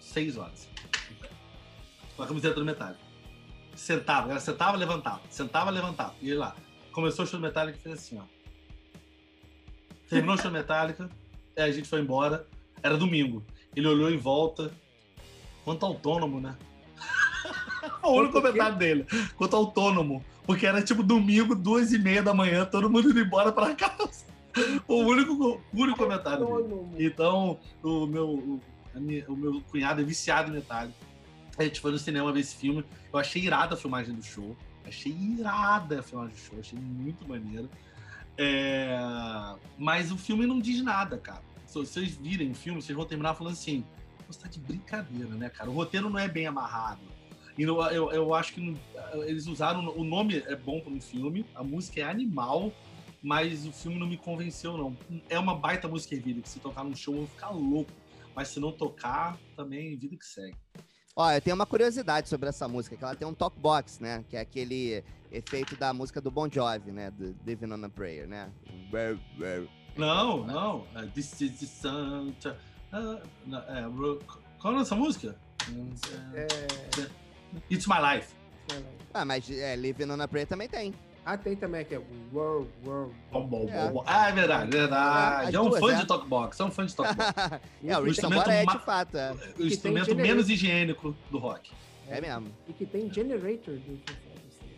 seis 0.00 0.36
horas. 0.36 0.68
em 1.12 1.14
pé, 1.14 1.28
Com 2.16 2.22
a 2.24 2.26
camiseta 2.26 2.56
do 2.56 2.64
Metallica. 2.64 2.98
Sentava, 3.78 4.30
ela 4.32 4.40
sentava, 4.40 4.76
levantava, 4.76 5.20
sentava, 5.30 5.70
levantava. 5.70 6.12
E 6.20 6.28
ele 6.30 6.38
lá. 6.38 6.56
Começou 6.92 7.24
o 7.24 7.28
show 7.28 7.38
do 7.38 7.46
Metallica 7.46 7.78
e 7.78 7.80
fez 7.80 7.94
assim, 7.94 8.18
ó. 8.18 8.24
Terminou 10.10 10.34
o 10.34 10.38
show 10.38 10.50
do 10.50 10.54
Metallica, 10.56 11.08
aí 11.56 11.62
a 11.70 11.72
gente 11.72 11.88
foi 11.88 12.00
embora. 12.00 12.44
Era 12.82 12.96
domingo. 12.96 13.44
Ele 13.76 13.86
olhou 13.86 14.10
em 14.10 14.16
volta. 14.16 14.72
Quanto 15.64 15.86
autônomo, 15.86 16.40
né? 16.40 16.56
o 18.02 18.10
único 18.12 18.32
comentário 18.40 18.76
dele. 18.76 19.06
Quanto 19.36 19.54
autônomo. 19.54 20.24
Porque 20.44 20.66
era 20.66 20.82
tipo 20.82 21.02
domingo, 21.02 21.54
duas 21.54 21.92
e 21.92 21.98
meia 21.98 22.22
da 22.22 22.34
manhã, 22.34 22.64
todo 22.64 22.90
mundo 22.90 23.10
indo 23.10 23.20
embora 23.20 23.52
pra 23.52 23.74
casa. 23.76 24.24
O 24.88 24.94
único, 25.04 25.60
o 25.72 25.80
único 25.82 25.98
comentário 25.98 26.44
dele. 26.46 27.06
Então, 27.06 27.60
o 27.82 28.06
meu, 28.06 28.28
o, 28.30 28.60
minha- 28.96 29.24
o 29.28 29.36
meu 29.36 29.60
cunhado 29.70 30.00
é 30.00 30.04
viciado 30.04 30.50
em 30.50 30.54
Metallica. 30.54 30.96
A 31.58 31.64
gente 31.64 31.80
foi 31.80 31.90
no 31.90 31.98
cinema 31.98 32.32
ver 32.32 32.40
esse 32.40 32.56
filme. 32.56 32.84
Eu 33.12 33.18
achei 33.18 33.42
irada 33.42 33.74
a 33.74 33.76
filmagem 33.76 34.14
do 34.14 34.22
show. 34.22 34.56
Achei 34.86 35.12
irada 35.12 36.00
a 36.00 36.02
filmagem 36.02 36.34
do 36.34 36.40
show. 36.40 36.58
Achei 36.60 36.78
muito 36.78 37.28
maneiro. 37.28 37.68
É, 38.36 38.96
Mas 39.76 40.12
o 40.12 40.16
filme 40.16 40.46
não 40.46 40.60
diz 40.60 40.82
nada, 40.82 41.18
cara. 41.18 41.42
Se 41.66 41.74
vocês 41.74 42.16
virem 42.16 42.52
o 42.52 42.54
filme, 42.54 42.80
vocês 42.80 42.96
vão 42.96 43.04
terminar 43.04 43.34
falando 43.34 43.54
assim: 43.54 43.84
você 44.26 44.40
tá 44.40 44.48
de 44.48 44.60
brincadeira, 44.60 45.34
né, 45.34 45.48
cara? 45.50 45.68
O 45.68 45.74
roteiro 45.74 46.08
não 46.08 46.18
é 46.18 46.28
bem 46.28 46.46
amarrado. 46.46 47.00
E 47.56 47.62
eu, 47.62 47.82
eu, 47.86 48.12
eu 48.12 48.34
acho 48.34 48.54
que 48.54 48.76
eles 49.26 49.46
usaram. 49.48 49.88
O 49.96 50.04
nome 50.04 50.38
é 50.46 50.54
bom 50.54 50.80
para 50.80 50.92
um 50.92 51.00
filme, 51.00 51.44
a 51.54 51.64
música 51.64 52.00
é 52.00 52.04
animal. 52.04 52.72
mas 53.20 53.66
o 53.66 53.72
filme 53.72 53.98
não 53.98 54.06
me 54.06 54.16
convenceu, 54.16 54.76
não. 54.76 54.96
É 55.28 55.38
uma 55.38 55.56
baita 55.56 55.88
música 55.88 56.14
ervilha, 56.14 56.40
que 56.40 56.48
se 56.48 56.60
tocar 56.60 56.84
num 56.84 56.94
show 56.94 57.14
eu 57.14 57.20
vou 57.20 57.28
ficar 57.28 57.50
louco. 57.50 57.90
Mas 58.34 58.48
se 58.48 58.60
não 58.60 58.70
tocar, 58.70 59.36
também 59.56 59.96
vida 59.96 60.16
que 60.16 60.24
segue. 60.24 60.56
Ó, 61.18 61.32
eu 61.32 61.40
tenho 61.40 61.56
uma 61.56 61.66
curiosidade 61.66 62.28
sobre 62.28 62.48
essa 62.48 62.68
música, 62.68 62.96
que 62.96 63.02
ela 63.02 63.16
tem 63.16 63.26
um 63.26 63.34
talkbox, 63.34 63.98
né? 63.98 64.24
Que 64.28 64.36
é 64.36 64.40
aquele 64.40 65.02
efeito 65.32 65.74
da 65.74 65.92
música 65.92 66.20
do 66.20 66.30
Bon 66.30 66.48
Jovi, 66.48 66.92
né? 66.92 67.10
Do 67.10 67.34
Living 67.44 67.72
on 67.72 67.84
a 67.84 67.88
Prayer, 67.88 68.28
né? 68.28 68.48
Não, 69.96 70.46
não. 70.46 70.86
É, 70.94 71.06
This 71.06 71.40
is 71.40 71.58
the 71.58 71.66
Santa. 71.66 72.56
Ah, 72.92 73.20
é, 73.50 73.84
qual 74.60 74.78
é 74.78 74.80
essa 74.80 74.94
música? 74.94 75.36
É... 76.34 76.46
It's 77.68 77.88
My 77.88 77.96
Life. 78.00 78.32
Ah, 79.12 79.24
mas 79.24 79.50
é, 79.50 79.74
Living 79.74 80.12
on 80.12 80.20
a 80.20 80.28
Prayer 80.28 80.46
também 80.46 80.68
tem. 80.68 80.94
Ah, 81.30 81.36
tem 81.36 81.54
também 81.54 81.82
aqui. 81.82 81.94
World, 82.32 82.70
world. 82.86 83.14
Bom, 83.30 83.46
bom, 83.46 83.68
É. 83.68 83.86
bom, 83.88 83.92
bom. 83.92 84.04
Ah, 84.06 84.30
é 84.30 84.32
verdade, 84.32 84.74
É, 84.74 84.80
verdade. 84.80 85.56
É 85.56 85.60
um 85.60 85.68
duas, 85.68 85.80
fã 85.80 85.92
é. 85.92 85.96
de 85.96 86.06
talkbox, 86.06 86.58
é 86.58 86.64
um 86.64 86.70
fã 86.70 86.86
de 86.86 86.96
talkbox. 86.96 87.28
é, 87.84 87.98
o 87.98 88.00
O 88.00 88.04
Richard 88.04 88.08
instrumento 88.08 88.44
Bora 88.44 88.54
é 88.54 88.64
de 88.64 88.78
fato, 88.78 89.18
é. 89.18 89.36
o 89.58 89.66
instrumento 89.66 90.16
menos 90.16 90.48
higiênico 90.48 91.14
do 91.30 91.36
rock. 91.36 91.70
É 92.08 92.18
mesmo. 92.18 92.50
E 92.66 92.72
que 92.72 92.86
tem 92.86 93.12
Generator 93.12 93.74
do. 93.74 94.00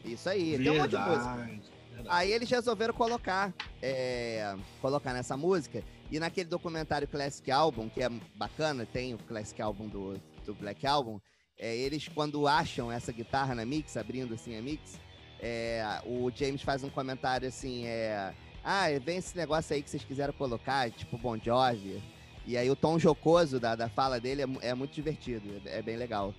Isso 0.04 0.28
aí, 0.28 0.58
tem 0.58 0.70
um 0.70 0.78
monte 0.78 0.90
de 0.90 0.96
música. 0.96 1.36
Verdade. 1.36 1.62
verdade. 1.92 2.08
Aí 2.08 2.32
eles 2.32 2.50
resolveram 2.50 2.94
colocar, 2.94 3.54
é, 3.80 4.56
colocar 4.80 5.12
nessa 5.12 5.36
música. 5.36 5.84
E 6.10 6.18
naquele 6.18 6.48
documentário 6.48 7.06
Classic 7.06 7.48
Album, 7.48 7.88
que 7.88 8.02
é 8.02 8.10
bacana, 8.34 8.84
tem 8.84 9.14
o 9.14 9.18
Classic 9.18 9.62
Album 9.62 9.86
do, 9.86 10.20
do 10.44 10.52
Black 10.54 10.84
Album, 10.84 11.20
é, 11.56 11.76
eles 11.76 12.08
quando 12.08 12.48
acham 12.48 12.90
essa 12.90 13.12
guitarra 13.12 13.54
na 13.54 13.64
mix, 13.64 13.96
abrindo 13.96 14.34
assim 14.34 14.58
a 14.58 14.62
mix, 14.62 14.98
é, 15.40 16.00
o 16.04 16.30
James 16.34 16.62
faz 16.62 16.82
um 16.84 16.90
comentário 16.90 17.48
assim, 17.48 17.86
é, 17.86 18.32
ah, 18.64 18.86
vem 19.04 19.16
esse 19.18 19.36
negócio 19.36 19.74
aí 19.74 19.82
que 19.82 19.90
vocês 19.90 20.04
quiseram 20.04 20.32
colocar, 20.34 20.90
tipo 20.90 21.16
Bon 21.18 21.38
Jovi. 21.38 22.02
E 22.46 22.56
aí 22.56 22.70
o 22.70 22.76
tom 22.76 22.98
jocoso 22.98 23.60
da, 23.60 23.74
da 23.76 23.88
fala 23.88 24.18
dele 24.18 24.42
é, 24.42 24.68
é 24.70 24.74
muito 24.74 24.92
divertido, 24.92 25.60
é, 25.66 25.78
é 25.78 25.82
bem 25.82 25.96
legal. 25.96 26.34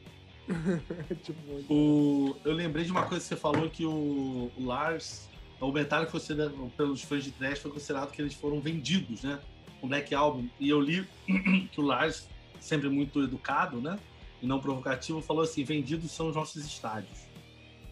tipo, 1.24 1.40
O- 1.74 2.36
eu 2.44 2.54
lembrei 2.54 2.84
de 2.86 2.92
uma 2.92 3.04
coisa 3.04 3.22
que 3.24 3.30
você 3.30 3.36
falou 3.36 3.70
que 3.70 3.86
o, 3.86 4.52
o 4.58 4.66
Lars, 4.66 5.30
o 5.60 5.72
Metallica 5.72 6.12
foi 6.12 6.20
considerado- 6.20 6.72
pelos 6.76 7.02
fãs 7.04 7.24
de 7.24 7.32
trash 7.32 7.60
foi 7.60 7.72
considerado 7.72 8.12
que 8.12 8.22
eles 8.22 8.34
foram 8.34 8.60
vendidos, 8.60 9.24
né? 9.24 9.40
O 9.82 9.88
Black 9.88 10.14
Album. 10.14 10.48
E 10.60 10.70
eu 10.70 10.80
li 10.82 11.08
que 11.72 11.80
o 11.80 11.84
Lars, 11.84 12.28
sempre 12.60 12.90
muito 12.90 13.24
educado, 13.24 13.80
né? 13.80 13.98
E 14.42 14.46
não 14.48 14.60
provocativo, 14.60 15.22
falou 15.22 15.44
assim: 15.44 15.64
vendidos 15.64 16.12
são 16.12 16.30
os 16.30 16.36
nossos 16.36 16.66
estádios. 16.66 17.20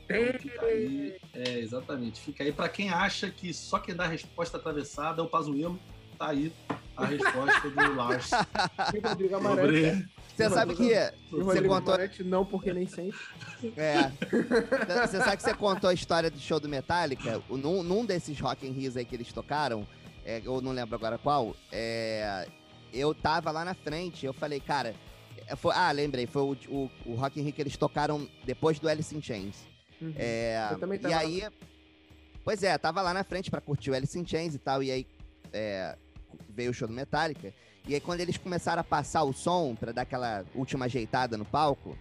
Então, 0.10 0.40
fica 0.40 0.66
aí, 0.66 1.16
é, 1.34 1.60
exatamente. 1.60 2.20
Fica 2.20 2.44
aí 2.44 2.52
para 2.52 2.68
quem 2.70 2.90
acha 2.90 3.30
que 3.30 3.54
só 3.54 3.78
quem 3.80 3.96
dá 3.96 4.06
a 4.06 4.08
resposta 4.08 4.58
atravessada 4.58 5.22
é 5.22 5.24
o 5.26 5.28
Pazuello, 5.28 5.80
tá 6.18 6.30
aí 6.30 6.52
a 6.98 7.06
resposta 7.06 7.70
do 7.70 7.76
Lars. 7.96 8.32
Rodrigo 9.04 9.36
Amarante. 9.36 10.06
Você 10.36 10.50
sabe 10.50 10.74
que 10.74 10.94
o 11.34 11.44
você 11.44 11.62
contou 11.62 11.94
Amarante 11.94 12.24
não, 12.24 12.46
porque 12.46 12.74
nem 12.74 12.88
sempre. 12.88 13.20
É. 13.78 14.10
Você 15.06 15.18
sabe 15.20 15.38
que 15.38 15.44
você 15.44 15.54
contou 15.54 15.90
a 15.90 15.94
história 15.94 16.32
do 16.32 16.40
show 16.40 16.60
do 16.60 16.70
Metallica? 16.70 17.42
Num, 17.50 17.84
num 17.84 18.06
desses 18.06 18.40
Rock 18.40 18.66
in 18.66 18.72
Rios 18.72 18.96
aí 18.98 19.04
que 19.06 19.16
eles 19.16 19.32
tocaram, 19.34 19.86
é, 20.26 20.42
eu 20.44 20.62
não 20.62 20.72
lembro 20.72 20.96
agora 20.96 21.18
qual, 21.18 21.56
é, 21.72 22.48
eu 22.94 23.14
tava 23.14 23.52
lá 23.52 23.64
na 23.66 23.74
frente, 23.74 24.26
eu 24.26 24.34
falei, 24.34 24.60
cara... 24.60 24.96
é, 25.46 25.56
foi- 25.56 25.76
ah, 25.76 25.92
lembrei, 25.92 26.26
foi 26.26 26.42
o, 26.42 26.58
o, 26.70 26.92
o 27.06 27.16
Rock 27.16 27.40
in 27.40 27.44
Rio 27.44 27.54
que 27.54 27.62
eles 27.62 27.76
tocaram 27.78 28.28
depois 28.46 28.80
do 28.80 28.88
Alice 28.90 29.16
in 29.16 29.22
Chains. 29.22 29.68
Uhum. 30.02 30.14
É, 30.16 30.70
Eu 30.72 30.80
também 30.80 31.00
e 31.02 31.08
lá. 31.08 31.18
aí... 31.20 31.44
Pois 32.44 32.64
é, 32.64 32.78
tava 32.78 33.02
lá 33.02 33.14
na 33.14 33.24
frente 33.24 33.52
pra 33.52 33.62
curtir 33.62 33.92
o 33.92 33.94
Alice 33.96 34.18
in 34.18 34.26
Chains 34.26 34.56
e 34.56 34.60
tal, 34.60 34.82
e 34.82 34.90
aí 34.92 35.08
é, 35.54 35.96
veio 36.50 36.72
o 36.72 36.74
show 36.74 36.88
do 36.88 36.94
Metallica. 36.94 37.54
E 37.88 37.94
aí 37.94 38.00
quando 38.00 38.22
eles 38.22 38.38
começaram 38.38 38.80
a 38.82 38.84
passar 38.84 39.24
o 39.24 39.34
som 39.34 39.76
pra 39.76 39.92
dar 39.92 40.04
aquela 40.04 40.46
última 40.56 40.86
ajeitada 40.86 41.38
no 41.38 41.46
palco, 41.46 41.98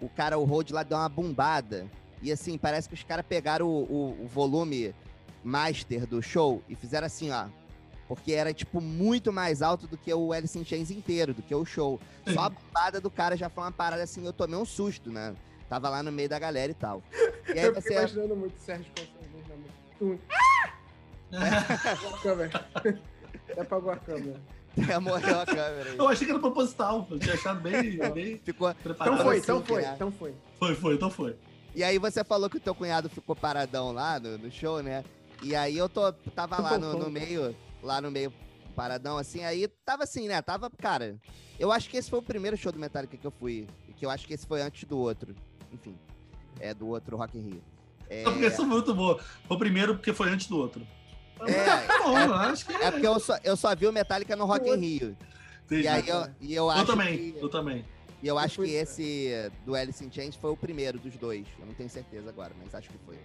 o 0.00 0.08
cara, 0.08 0.38
o 0.38 0.44
Rode 0.44 0.72
lá 0.72 0.82
deu 0.82 0.96
uma 0.98 1.08
bombada. 1.08 1.86
E 2.22 2.32
assim, 2.32 2.56
parece 2.58 2.88
que 2.88 2.94
os 2.94 3.02
caras 3.04 3.24
pegaram 3.26 3.66
o, 3.68 3.82
o- 3.84 4.24
o 4.24 4.26
volume 4.26 4.94
master 5.44 6.06
do 6.06 6.22
show 6.22 6.62
e 6.68 6.74
fizeram 6.74 7.06
assim, 7.06 7.30
ó. 7.30 7.46
Porque 8.08 8.32
era, 8.32 8.52
tipo, 8.54 8.80
muito 8.80 9.32
mais 9.32 9.62
alto 9.62 9.86
do 9.86 9.96
que 9.96 10.12
o 10.12 10.32
Alice 10.32 10.58
in 10.58 10.64
Chains 10.64 10.90
inteiro, 10.90 11.34
do 11.34 11.42
que 11.42 11.54
o 11.54 11.64
show. 11.64 12.00
Só 12.32 12.40
a 12.44 12.48
bombada 12.48 13.00
do 13.00 13.10
cara 13.10 13.36
já 13.36 13.48
foi 13.48 13.64
uma 13.64 13.72
parada 13.72 14.02
assim, 14.02 14.24
eu 14.24 14.32
tomei 14.32 14.56
um 14.58 14.64
susto, 14.64 15.10
né? 15.10 15.34
Tava 15.68 15.88
lá 15.88 16.02
no 16.02 16.12
meio 16.12 16.28
da 16.28 16.38
galera 16.38 16.70
e 16.70 16.74
tal. 16.74 17.02
E 17.48 17.52
aí 17.60 17.66
Eu 17.66 17.74
fiquei 17.76 17.92
você. 17.92 17.94
imaginando 17.94 18.34
muito 18.36 18.56
o 18.56 18.58
Sérgio 18.58 18.86
Constantino 18.86 19.44
na 19.48 19.54
música. 19.54 19.76
Tum. 20.00 20.18
Apagou 21.32 22.14
a 22.14 22.18
câmera. 22.20 22.66
Até 22.74 23.60
apagou 23.60 23.90
a 23.92 23.96
câmera. 23.96 24.40
Até 24.82 24.98
morreu 24.98 25.40
a 25.40 25.46
câmera. 25.46 25.90
aí. 25.90 25.96
Eu 25.98 26.08
achei 26.08 26.26
que 26.26 26.32
era 26.32 26.40
proposital, 26.40 27.06
eu 27.10 27.18
tinha 27.18 27.34
achado 27.34 27.60
bem, 27.60 27.96
bem 28.12 28.38
Ficou. 28.38 28.74
preparado. 28.74 29.14
Então 29.14 29.24
foi, 29.24 29.36
assim, 29.36 29.42
então 29.44 29.62
foi, 29.64 29.84
então 29.84 30.10
foi. 30.12 30.34
Foi, 30.58 30.74
foi, 30.74 30.94
então 30.94 31.10
foi. 31.10 31.36
E 31.74 31.84
aí 31.84 31.98
você 31.98 32.24
falou 32.24 32.50
que 32.50 32.56
o 32.56 32.60
teu 32.60 32.74
cunhado 32.74 33.08
ficou 33.08 33.36
paradão 33.36 33.92
lá 33.92 34.18
no, 34.18 34.38
no 34.38 34.50
show, 34.50 34.82
né? 34.82 35.04
E 35.42 35.54
aí 35.54 35.76
eu 35.78 35.88
tô, 35.88 36.12
tava 36.12 36.60
lá 36.60 36.76
no, 36.78 36.98
no 36.98 37.08
meio, 37.10 37.54
lá 37.82 38.00
no 38.00 38.10
meio 38.10 38.32
paradão, 38.74 39.18
assim, 39.18 39.44
aí 39.44 39.68
tava 39.84 40.02
assim, 40.04 40.26
né? 40.28 40.40
Tava, 40.42 40.68
cara, 40.70 41.16
eu 41.58 41.70
acho 41.70 41.88
que 41.88 41.96
esse 41.96 42.10
foi 42.10 42.18
o 42.18 42.22
primeiro 42.22 42.56
show 42.56 42.72
do 42.72 42.78
Metallica 42.78 43.16
que 43.16 43.26
eu 43.26 43.30
fui, 43.30 43.66
que 43.96 44.04
eu 44.04 44.10
acho 44.10 44.26
que 44.26 44.34
esse 44.34 44.46
foi 44.46 44.60
antes 44.62 44.84
do 44.84 44.98
outro, 44.98 45.34
enfim, 45.72 45.94
é 46.60 46.72
do 46.74 46.88
outro 46.88 47.16
Rock 47.16 47.36
in 47.38 47.42
Rio. 47.42 47.62
É, 48.08 48.22
Porque 48.22 48.46
isso 48.46 48.56
foi 48.56 48.66
muito 48.66 48.94
boa. 48.94 49.18
Foi 49.48 49.56
o 49.56 49.58
primeiro 49.58 49.94
porque 49.96 50.12
foi 50.12 50.28
antes 50.30 50.46
do 50.46 50.56
outro. 50.58 50.86
É, 51.40 51.44
Tá 51.86 52.02
bom, 52.02 52.14
que 52.54 52.72
é 52.84 52.90
porque 52.90 53.06
eu 53.06 53.18
só, 53.20 53.36
eu 53.44 53.56
só 53.56 53.74
vi 53.74 53.86
o 53.86 53.92
Metallica 53.92 54.34
no 54.36 54.44
Rock 54.46 54.68
in 54.70 54.76
Rio, 54.76 55.16
Entendi. 55.66 55.82
e 55.82 55.88
aí 55.88 56.08
eu, 56.08 56.26
e 56.40 56.54
eu 56.54 56.64
Eu 56.64 56.70
acho 56.70 56.86
também, 56.86 57.32
que, 57.32 57.38
eu 57.38 57.48
também. 57.50 57.84
e 58.22 58.26
eu 58.28 58.38
acho 58.38 58.62
que 58.62 58.70
esse 58.70 59.50
do 59.64 59.74
Alice 59.74 60.02
in 60.04 60.10
Chains 60.10 60.34
foi 60.36 60.50
o 60.50 60.56
primeiro 60.56 60.98
dos 60.98 61.14
dois, 61.16 61.46
eu 61.58 61.66
não 61.66 61.74
tenho 61.74 61.90
certeza 61.90 62.30
agora, 62.30 62.52
mas 62.62 62.74
acho 62.74 62.88
que 62.88 62.98
foi. 63.04 63.18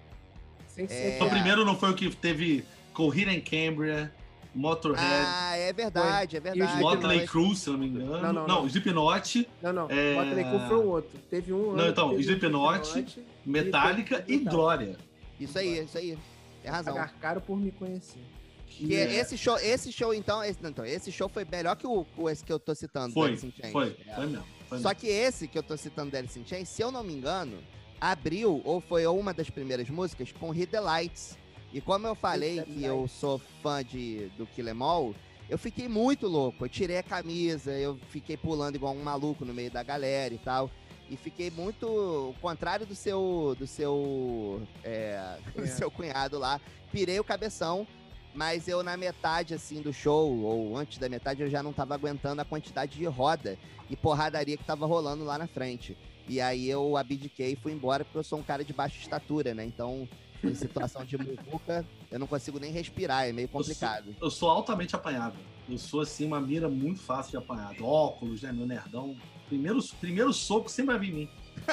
Sem 0.67 0.85
É. 0.85 0.87
ser. 1.17 1.23
O 1.23 1.29
primeiro 1.29 1.63
não 1.63 1.77
foi 1.77 1.91
o 1.91 1.93
que 1.95 2.13
teve 2.15 2.65
Corrida 2.93 3.31
em 3.31 3.39
Cambria, 3.39 4.11
Motorhead, 4.53 5.01
Ah, 5.05 5.55
é 5.55 5.71
verdade, 5.71 6.35
é 6.35 6.39
verdade. 6.39 6.81
Motley 6.81 7.19
mas- 7.21 7.29
Crue, 7.29 7.55
se 7.55 7.69
não 7.69 7.77
me 7.77 7.87
engano. 7.87 8.05
Não, 8.11 8.21
Não, 8.21 8.33
não, 8.33 8.47
não. 8.47 8.67
Slipknot, 8.67 9.47
Não, 9.61 9.71
não. 9.73 9.87
É. 9.89 10.13
Motley 10.15 10.43
Crue 10.43 10.67
foi 10.67 10.77
o 10.77 10.87
outro. 10.89 11.19
Teve 11.29 11.53
um. 11.53 11.73
Não, 11.73 11.87
então, 11.87 12.19
Slipknot, 12.19 12.85
Slipknot, 12.87 13.25
Metallica 13.45 14.15
e 14.27 14.31
Metallica. 14.37 14.49
Glória. 14.51 14.97
Isso 15.39 15.57
aí, 15.57 15.79
isso 15.83 15.97
aí. 15.97 16.17
Tem 16.61 16.69
razão. 16.71 16.93
Pagar 16.93 17.13
caro 17.19 17.41
por 17.41 17.57
me 17.57 17.71
conhecer. 17.71 18.19
Que 18.67 18.93
É. 18.95 19.15
esse 19.15 19.37
show, 19.37 19.57
esse 19.57 19.91
show 19.91 20.13
então, 20.13 20.43
esse, 20.43 20.59
então, 20.63 20.85
esse 20.85 21.11
show 21.11 21.27
foi 21.29 21.45
melhor 21.45 21.75
que 21.75 21.85
o, 21.87 22.05
o 22.17 22.29
esse 22.29 22.43
que 22.43 22.51
eu 22.51 22.59
tô 22.59 22.73
citando, 22.75 23.09
do 23.09 23.13
Foi, 23.13 23.29
Alice 23.29 23.45
in 23.45 23.51
Chains. 23.51 23.71
foi, 23.73 23.97
É. 24.07 24.15
foi 24.15 24.25
mesmo. 24.27 24.45
Foi 24.67 24.79
Só 24.79 24.89
mesmo. 24.89 25.01
que 25.01 25.07
esse 25.07 25.47
que 25.47 25.57
eu 25.57 25.63
tô 25.63 25.75
citando 25.77 26.11
do 26.11 26.17
Alice 26.17 26.39
in 26.39 26.45
Chains, 26.45 26.69
se 26.69 26.81
eu 26.81 26.91
não 26.91 27.03
me 27.03 27.13
engano, 27.13 27.57
abriu 27.99 28.61
ou 28.63 28.79
foi 28.81 29.05
uma 29.07 29.33
das 29.33 29.49
primeiras 29.49 29.89
músicas 29.89 30.31
com 30.31 30.49
Hit 30.51 30.67
the 30.71 30.79
Lights. 30.79 31.37
E 31.73 31.79
como 31.79 32.05
eu 32.07 32.15
falei 32.15 32.57
the 32.57 32.65
que 32.65 32.83
eu 32.83 33.07
sou 33.07 33.39
fã 33.61 33.83
de, 33.83 34.29
do 34.37 34.45
Kill 34.45 34.67
Em 34.69 34.81
All, 34.81 35.15
eu 35.49 35.57
fiquei 35.57 35.87
muito 35.87 36.27
louco. 36.27 36.65
Eu 36.65 36.69
tirei 36.69 36.97
a 36.97 37.03
camisa, 37.03 37.71
eu 37.71 37.97
fiquei 38.09 38.35
pulando 38.37 38.75
igual 38.75 38.93
um 38.93 39.03
maluco 39.03 39.45
no 39.45 39.53
meio 39.53 39.71
da 39.71 39.81
galera 39.83 40.33
e 40.33 40.37
tal. 40.37 40.69
E 41.09 41.15
fiquei 41.17 41.49
muito. 41.51 41.85
O 41.87 42.35
contrário 42.41 42.85
do 42.85 42.95
seu. 42.95 43.55
Do 43.57 43.67
seu. 43.67 44.61
é, 44.83 45.37
do 45.55 45.63
É. 45.63 45.67
seu 45.67 45.89
cunhado 45.91 46.37
lá. 46.39 46.59
Pirei 46.91 47.19
o 47.19 47.23
cabeção. 47.23 47.85
Mas 48.33 48.69
eu, 48.69 48.81
na 48.81 48.95
metade, 48.95 49.53
assim, 49.53 49.81
do 49.81 49.91
show, 49.91 50.33
ou 50.41 50.77
antes 50.77 50.97
da 50.97 51.09
metade, 51.09 51.41
eu 51.43 51.49
já 51.49 51.61
não 51.61 51.73
tava 51.73 51.95
aguentando 51.95 52.41
a 52.41 52.45
quantidade 52.45 52.97
de 52.97 53.03
roda 53.05 53.57
e 53.89 53.95
porradaria 53.97 54.55
que 54.55 54.63
tava 54.63 54.85
rolando 54.85 55.25
lá 55.25 55.37
na 55.37 55.47
frente. 55.47 55.97
E 56.29 56.39
aí 56.39 56.69
eu 56.69 56.95
abdiquei 56.95 57.51
e 57.51 57.55
fui 57.57 57.73
embora, 57.73 58.05
porque 58.05 58.17
eu 58.17 58.23
sou 58.23 58.39
um 58.39 58.43
cara 58.43 58.63
de 58.63 58.71
baixa 58.71 58.97
estatura, 58.97 59.53
né? 59.53 59.65
Então, 59.65 60.07
em 60.43 60.55
situação 60.55 61.05
de 61.05 61.17
muvuca, 61.17 61.85
eu 62.09 62.19
não 62.19 62.27
consigo 62.27 62.59
nem 62.59 62.71
respirar, 62.71 63.27
é 63.27 63.31
meio 63.31 63.47
complicado. 63.47 64.15
Eu 64.21 64.29
sou 64.29 64.49
altamente 64.49 64.95
apanhado. 64.95 65.35
Eu 65.69 65.77
sou, 65.77 66.01
assim, 66.01 66.25
uma 66.25 66.39
mira 66.41 66.67
muito 66.67 66.99
fácil 67.01 67.31
de 67.31 67.37
apanhado. 67.37 67.85
Óculos, 67.85 68.41
né? 68.41 68.51
Meu 68.51 68.65
nerdão. 68.65 69.15
Primeiro, 69.47 69.79
primeiro 69.99 70.33
soco 70.33 70.69
sempre 70.69 70.95
vai 70.97 70.99
vir 70.99 71.09
em 71.11 71.15
mim. 71.19 71.29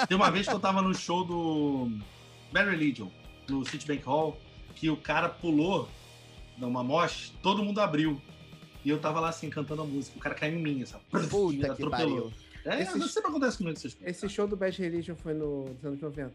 Tem 0.07 0.16
uma 0.16 0.31
vez 0.31 0.46
que 0.46 0.52
eu 0.54 0.61
tava 0.61 0.83
no 0.83 0.94
show 0.94 1.24
do 1.24 1.90
Bad 2.52 2.70
Religion, 2.70 3.09
no 3.48 3.64
Citibank 3.64 4.02
Hall, 4.04 4.37
que 4.74 4.90
o 4.90 4.96
cara 4.96 5.28
pulou 5.28 5.88
numa 6.57 6.83
mosh, 6.85 7.33
todo 7.42 7.62
mundo 7.64 7.81
abriu. 7.81 8.20
E 8.85 8.90
eu 8.90 9.00
tava 9.00 9.20
lá, 9.20 9.28
assim, 9.31 9.50
cantando 9.50 9.83
a 9.83 9.85
música. 9.85 10.16
O 10.16 10.20
cara 10.20 10.35
caiu 10.35 10.59
em 10.59 10.62
mim, 10.62 10.83
essa 10.83 10.98
Puta 11.11 11.74
que 11.74 11.88
pariu. 11.88 12.33
É, 12.64 12.83
Esse- 12.83 12.98
não 12.98 13.09
sempre 13.09 13.31
acontece 13.31 13.57
comigo 13.59 13.76
essas 13.76 13.94
coisas. 13.94 14.16
Esse 14.16 14.28
show 14.28 14.46
do 14.46 14.57
Bad 14.57 14.81
Religion 14.81 15.14
foi 15.16 15.35
no, 15.35 15.64
dos 15.64 15.85
anos 15.85 16.00
90? 16.00 16.33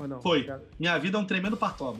Ou 0.00 0.08
não? 0.08 0.20
Foi. 0.20 0.44
Já- 0.44 0.58
Minha 0.78 0.98
vida 0.98 1.18
é 1.18 1.20
um 1.20 1.24
tremendo 1.24 1.56
partoba. 1.56 1.98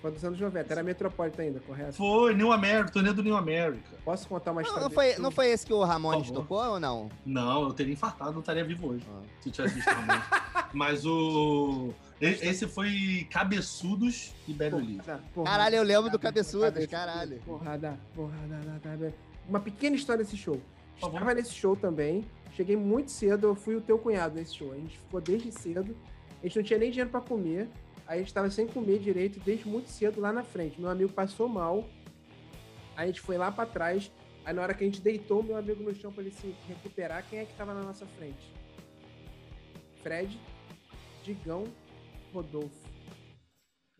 Foi 0.00 0.10
dos 0.10 0.24
anos 0.24 0.40
90. 0.40 0.72
Era 0.72 0.82
Metropolitan 0.82 1.42
ainda, 1.42 1.60
correto? 1.60 1.92
Foi, 1.92 2.34
New 2.34 2.50
America, 2.52 2.90
turnê 2.90 3.12
do 3.12 3.22
New 3.22 3.36
America. 3.36 3.82
Posso 4.02 4.26
contar 4.26 4.52
uma 4.52 4.62
Não, 4.62 4.66
história? 4.66 4.82
não 4.82 4.88
desse 4.88 5.14
foi, 5.14 5.22
não 5.22 5.30
foi 5.30 5.46
esse 5.48 5.66
que 5.66 5.74
o 5.74 5.84
Ramones 5.84 6.30
tocou 6.30 6.58
ou 6.58 6.80
não? 6.80 7.10
Não, 7.26 7.64
eu 7.64 7.72
teria 7.74 7.92
infartado, 7.92 8.32
não 8.32 8.40
estaria 8.40 8.64
vivo 8.64 8.88
hoje. 8.88 9.04
Ah. 9.12 9.20
se 9.42 9.48
eu 9.50 9.52
tivesse 9.52 9.74
visto 9.74 9.88
Ramones. 9.90 10.24
Mas 10.72 11.04
o. 11.04 11.92
Esse 12.18 12.66
foi 12.66 13.26
Cabeçudos 13.30 14.32
e. 14.48 14.54
Porrada, 14.54 15.20
porrada, 15.34 15.50
Caralho, 15.50 15.76
eu 15.76 15.82
lembro 15.82 16.10
do 16.10 16.18
cabeçudo, 16.18 16.64
Cabeçudas, 16.64 16.90
caralho. 16.90 17.38
Porrada, 17.44 17.98
porrada, 18.14 18.80
porrada. 18.82 19.14
Uma 19.48 19.60
pequena 19.60 19.96
história 19.96 20.24
desse 20.24 20.36
show. 20.36 20.60
Estava 20.96 21.34
nesse 21.34 21.52
show 21.52 21.76
também. 21.76 22.24
Cheguei 22.54 22.76
muito 22.76 23.10
cedo, 23.10 23.48
eu 23.48 23.54
fui 23.54 23.74
o 23.74 23.80
teu 23.80 23.98
cunhado 23.98 24.34
nesse 24.36 24.54
show. 24.56 24.72
A 24.72 24.76
gente 24.76 24.96
ficou 24.98 25.20
desde 25.20 25.50
cedo. 25.52 25.94
A 26.40 26.46
gente 26.46 26.56
não 26.56 26.62
tinha 26.62 26.78
nem 26.78 26.90
dinheiro 26.90 27.10
pra 27.10 27.20
comer. 27.20 27.68
A 28.06 28.16
gente 28.16 28.32
tava 28.32 28.50
sem 28.50 28.66
comer 28.66 28.98
direito 28.98 29.38
desde 29.40 29.68
muito 29.68 29.88
cedo 29.88 30.20
lá 30.20 30.32
na 30.32 30.42
frente. 30.42 30.80
Meu 30.80 30.90
amigo 30.90 31.12
passou 31.12 31.48
mal. 31.48 31.88
A 32.96 33.06
gente 33.06 33.20
foi 33.20 33.36
lá 33.36 33.52
pra 33.52 33.66
trás. 33.66 34.10
Aí 34.44 34.54
na 34.54 34.62
hora 34.62 34.74
que 34.74 34.82
a 34.82 34.86
gente 34.86 35.00
deitou 35.00 35.42
meu 35.42 35.56
amigo 35.56 35.82
no 35.82 35.94
chão 35.94 36.10
pra 36.10 36.22
ele 36.22 36.32
se 36.32 36.54
recuperar, 36.66 37.24
quem 37.28 37.38
é 37.38 37.44
que 37.44 37.54
tava 37.54 37.74
na 37.74 37.82
nossa 37.82 38.06
frente? 38.06 38.52
Fred, 40.02 40.40
Digão, 41.22 41.64
Rodolfo. 42.32 42.79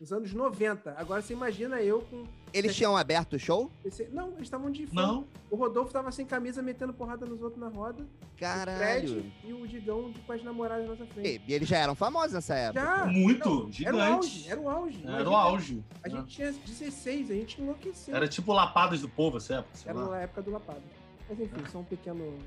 Nos 0.01 0.11
anos 0.11 0.33
90. 0.33 0.95
Agora 0.97 1.21
você 1.21 1.31
imagina 1.31 1.79
eu 1.79 2.01
com. 2.01 2.25
Eles 2.51 2.75
tinham 2.75 2.97
aberto 2.97 3.33
o 3.33 3.39
show? 3.39 3.71
Não, 4.11 4.29
eles 4.29 4.41
estavam 4.41 4.71
de 4.71 4.87
fone. 4.87 4.95
Não, 4.99 5.27
O 5.51 5.55
Rodolfo 5.55 5.93
tava 5.93 6.11
sem 6.11 6.25
camisa, 6.25 6.59
metendo 6.59 6.91
porrada 6.91 7.23
nos 7.23 7.39
outros 7.39 7.61
na 7.61 7.67
roda. 7.69 8.01
O 8.03 8.39
Caralho. 8.39 8.77
Fred 9.07 9.33
e 9.43 9.53
o 9.53 9.67
Digão 9.67 10.11
de, 10.11 10.19
com 10.21 10.33
as 10.33 10.43
namoradas 10.43 10.85
na 10.85 10.95
nossa 10.95 11.05
frente. 11.05 11.43
E, 11.47 11.53
eles 11.53 11.69
já 11.69 11.77
eram 11.77 11.93
famosos 11.93 12.33
nessa 12.33 12.55
época. 12.55 12.81
Já! 12.83 13.05
muito, 13.05 13.47
Não, 13.47 13.57
Era 13.59 13.67
o 13.67 13.71
gigante. 13.71 14.01
auge, 14.01 14.49
era 14.49 14.59
o 14.59 14.69
auge. 14.69 15.03
Era 15.05 15.29
o 15.29 15.35
auge. 15.35 15.83
A 16.03 16.09
gente 16.09 16.25
tinha 16.25 16.51
16, 16.51 17.29
a 17.29 17.33
gente 17.35 17.61
enlouqueceu. 17.61 18.15
Era 18.15 18.27
tipo 18.27 18.51
Lapadas 18.53 19.01
do 19.01 19.07
Povo, 19.07 19.37
essa 19.37 19.57
época. 19.57 19.77
sei 19.77 19.91
Era 19.91 19.99
lá. 19.99 20.09
na 20.09 20.17
época 20.21 20.41
do 20.41 20.49
Lapado. 20.49 20.81
Mas 21.29 21.39
enfim, 21.39 21.63
só 21.71 21.77
um 21.77 21.83
pequeno. 21.83 22.39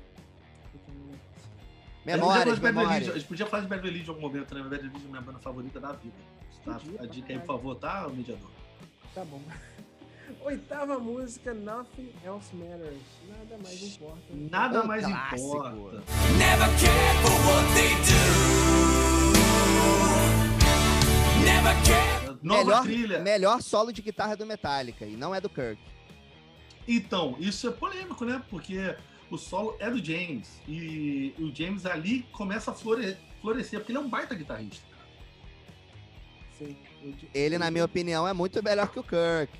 pequeno- 0.73 1.09
Memórias, 2.05 2.47
a, 2.47 2.49
gente 2.55 2.61
memórias. 2.63 3.09
A 3.09 3.13
gente 3.17 3.27
podia 3.27 3.45
falar 3.45 3.63
de 3.63 3.69
Bad 3.69 3.81
Religion 3.81 4.11
em 4.11 4.15
algum 4.15 4.27
momento, 4.27 4.53
né? 4.53 4.61
Bad 4.61 4.75
Religion 4.83 5.07
é 5.07 5.09
minha 5.09 5.21
banda 5.21 5.39
favorita 5.39 5.79
da 5.79 5.93
vida. 5.93 6.13
Tá? 6.65 6.79
A 6.99 7.05
dica 7.05 7.31
aí, 7.33 7.39
por 7.39 7.45
favor, 7.47 7.75
tá, 7.75 8.07
mediador? 8.09 8.49
Tá 9.13 9.23
bom. 9.25 9.39
Oitava 10.43 10.97
música, 10.99 11.53
Nothing 11.53 12.11
Else 12.23 12.55
Matters. 12.55 12.97
Nada 13.29 13.57
mais 13.63 13.83
importa. 13.83 14.21
Nada 14.31 14.83
mais 14.83 15.05
clássico. 15.05 15.57
importa. 15.57 16.03
Never 16.37 16.67
cared 16.79 17.17
for 17.21 17.31
what 17.45 17.73
they 17.75 17.93
do. 18.05 18.21
Never 21.45 21.75
cared. 21.85 22.39
Nova 22.41 22.63
melhor, 22.63 22.83
trilha. 22.83 23.19
melhor 23.19 23.61
solo 23.61 23.91
de 23.91 24.01
guitarra 24.01 24.35
do 24.35 24.45
Metallica, 24.45 25.05
e 25.05 25.15
não 25.15 25.33
é 25.33 25.39
do 25.41 25.49
Kirk. 25.49 25.79
Então, 26.87 27.35
isso 27.39 27.67
é 27.67 27.71
polêmico, 27.71 28.23
né? 28.25 28.41
Porque 28.49 28.95
o 29.31 29.37
solo 29.37 29.75
é 29.79 29.89
do 29.89 30.03
James. 30.03 30.59
E 30.67 31.33
o 31.39 31.53
James 31.53 31.85
ali 31.85 32.23
começa 32.31 32.71
a 32.71 32.73
flore- 32.73 33.17
florescer, 33.41 33.79
porque 33.79 33.91
ele 33.91 33.97
é 33.99 34.01
um 34.01 34.09
baita 34.09 34.35
guitarrista. 34.35 34.85
Ele, 37.33 37.57
na 37.57 37.69
minha 37.69 37.85
opinião, 37.85 38.27
é 38.27 38.33
muito 38.33 38.63
melhor 38.63 38.89
que 38.91 38.99
o 38.99 39.03
Kirk. 39.03 39.51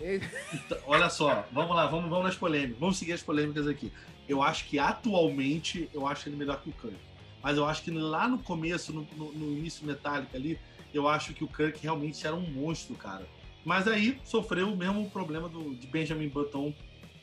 Ele- 0.00 0.26
Então, 0.54 0.78
olha 0.86 1.10
só, 1.10 1.44
vamos 1.52 1.74
lá, 1.76 1.86
vamos, 1.86 2.08
vamos 2.08 2.24
nas 2.24 2.36
polêmicas. 2.36 2.78
Vamos 2.78 2.98
seguir 2.98 3.12
as 3.12 3.22
polêmicas 3.22 3.66
aqui. 3.66 3.92
Eu 4.28 4.42
acho 4.42 4.64
que 4.66 4.78
atualmente 4.78 5.88
eu 5.92 6.06
acho 6.06 6.28
ele 6.28 6.36
melhor 6.36 6.60
que 6.60 6.70
o 6.70 6.72
Kirk. 6.72 6.96
Mas 7.42 7.56
eu 7.56 7.66
acho 7.66 7.82
que 7.82 7.90
lá 7.90 8.28
no 8.28 8.38
começo, 8.38 8.92
no, 8.92 9.06
no- 9.16 9.32
no 9.32 9.52
início 9.58 9.84
Metallica 9.86 10.36
ali, 10.36 10.58
eu 10.92 11.06
acho 11.08 11.32
que 11.34 11.44
o 11.44 11.48
Kirk 11.48 11.78
realmente 11.82 12.26
era 12.26 12.34
um 12.36 12.50
monstro, 12.50 12.94
cara. 12.94 13.26
Mas 13.64 13.86
aí 13.86 14.18
sofreu 14.24 14.72
o 14.72 14.76
mesmo 14.76 15.08
problema 15.10 15.48
do, 15.48 15.74
de 15.74 15.86
Benjamin 15.86 16.28
Button 16.28 16.72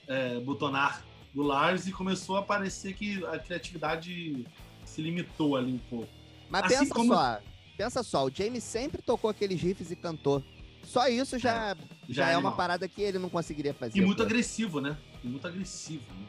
é, 0.08 0.39
butonar 0.39 1.04
do 1.34 1.41
Lars 1.43 1.88
e 1.88 1.91
começou 1.91 2.38
a 2.38 2.41
parecer 2.43 2.93
que 2.93 3.24
a 3.26 3.38
criatividade 3.39 4.46
se 4.86 5.02
limitou 5.02 5.56
ali 5.58 5.72
um 5.74 5.78
pouco. 5.89 6.08
Mas 6.50 6.65
Assim 6.65 6.80
pensa 6.80 6.93
como- 6.96 7.13
só, 7.13 7.39
pensa 7.78 8.02
só, 8.02 8.26
o 8.26 8.32
James 8.34 8.63
sempre 8.63 9.02
tocou 9.02 9.30
aqueles 9.30 9.62
riffs 9.62 9.92
e 9.92 9.96
cantou. 9.96 10.44
Só 10.84 11.08
isso 11.08 11.38
já, 11.38 11.76
já, 12.10 12.30
é 12.30 12.38
uma 12.38 12.54
parada 12.54 12.88
que 12.88 13.02
ele 13.02 13.20
não 13.20 13.30
conseguiria 13.30 13.74
fazer. 13.74 14.00
E 14.00 14.02
muito 14.02 14.24
agressivo, 14.24 14.82
né? 14.82 14.98
E 15.24 15.28
muito 15.28 15.46
agressivo, 15.46 16.06
né? 16.10 16.26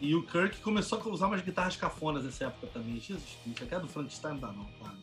E 0.00 0.14
o 0.14 0.22
Kirk 0.22 0.60
começou 0.60 1.00
a 1.00 1.08
usar 1.08 1.26
umas 1.26 1.42
guitarras 1.42 1.76
cafonas 1.76 2.24
nessa 2.24 2.46
época 2.46 2.66
também. 2.66 3.00
Jesus 3.00 3.22
Cristo, 3.42 3.64
aquela 3.64 3.82
do 3.82 3.88
Frankenstein 3.88 4.32
não 4.32 4.40
dá 4.40 4.52
não, 4.52 4.64
cara. 4.82 4.96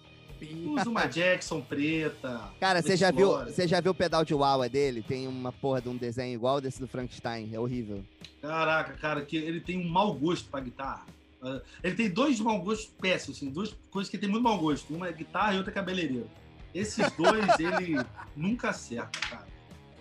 Usa 0.66 0.90
uma 0.90 1.06
Jackson 1.08 1.62
preta. 1.62 2.52
Cara, 2.60 2.82
você 2.82 2.98
já, 2.98 3.10
viu, 3.12 3.30
você 3.46 3.68
já 3.68 3.80
viu 3.80 3.92
o 3.92 3.96
pedal 3.96 4.26
de 4.26 4.34
Wawa 4.34 4.68
dele? 4.68 5.02
Tem 5.02 5.28
uma 5.28 5.52
porra 5.52 5.82
de 5.82 5.90
um 5.90 5.96
desenho 5.96 6.34
igual 6.34 6.60
desse 6.60 6.80
do 6.80 6.88
Frankenstein. 6.88 7.50
É 7.54 7.60
horrível. 7.60 8.04
Caraca, 8.42 8.94
cara, 8.94 9.26
que 9.26 9.38
ele 9.38 9.62
tem 9.62 9.78
um 9.78 9.88
mau 9.88 10.14
gosto 10.14 10.50
pra 10.50 10.60
guitarra. 10.60 11.06
Ah, 11.44 11.62
Ele 11.84 11.96
tem 11.96 12.10
dois 12.10 12.40
mau 12.40 12.62
gostos 12.62 12.88
péssimos, 13.00 13.38
assim, 13.38 13.50
duas 13.50 13.76
coisas 13.92 14.10
que 14.10 14.18
tem 14.18 14.30
muito 14.30 14.44
mau 14.44 14.58
gosto. 14.58 14.94
Uma 14.96 15.08
é 15.08 15.12
guitarra 15.12 15.54
e 15.54 15.58
outra 15.58 15.72
é 15.72 15.74
cabeleireiro. 15.74 16.30
Esses 16.74 17.12
dois, 17.12 17.46
ele 17.60 18.04
nunca 18.36 18.70
acerta, 18.70 19.20
cara. 19.30 19.48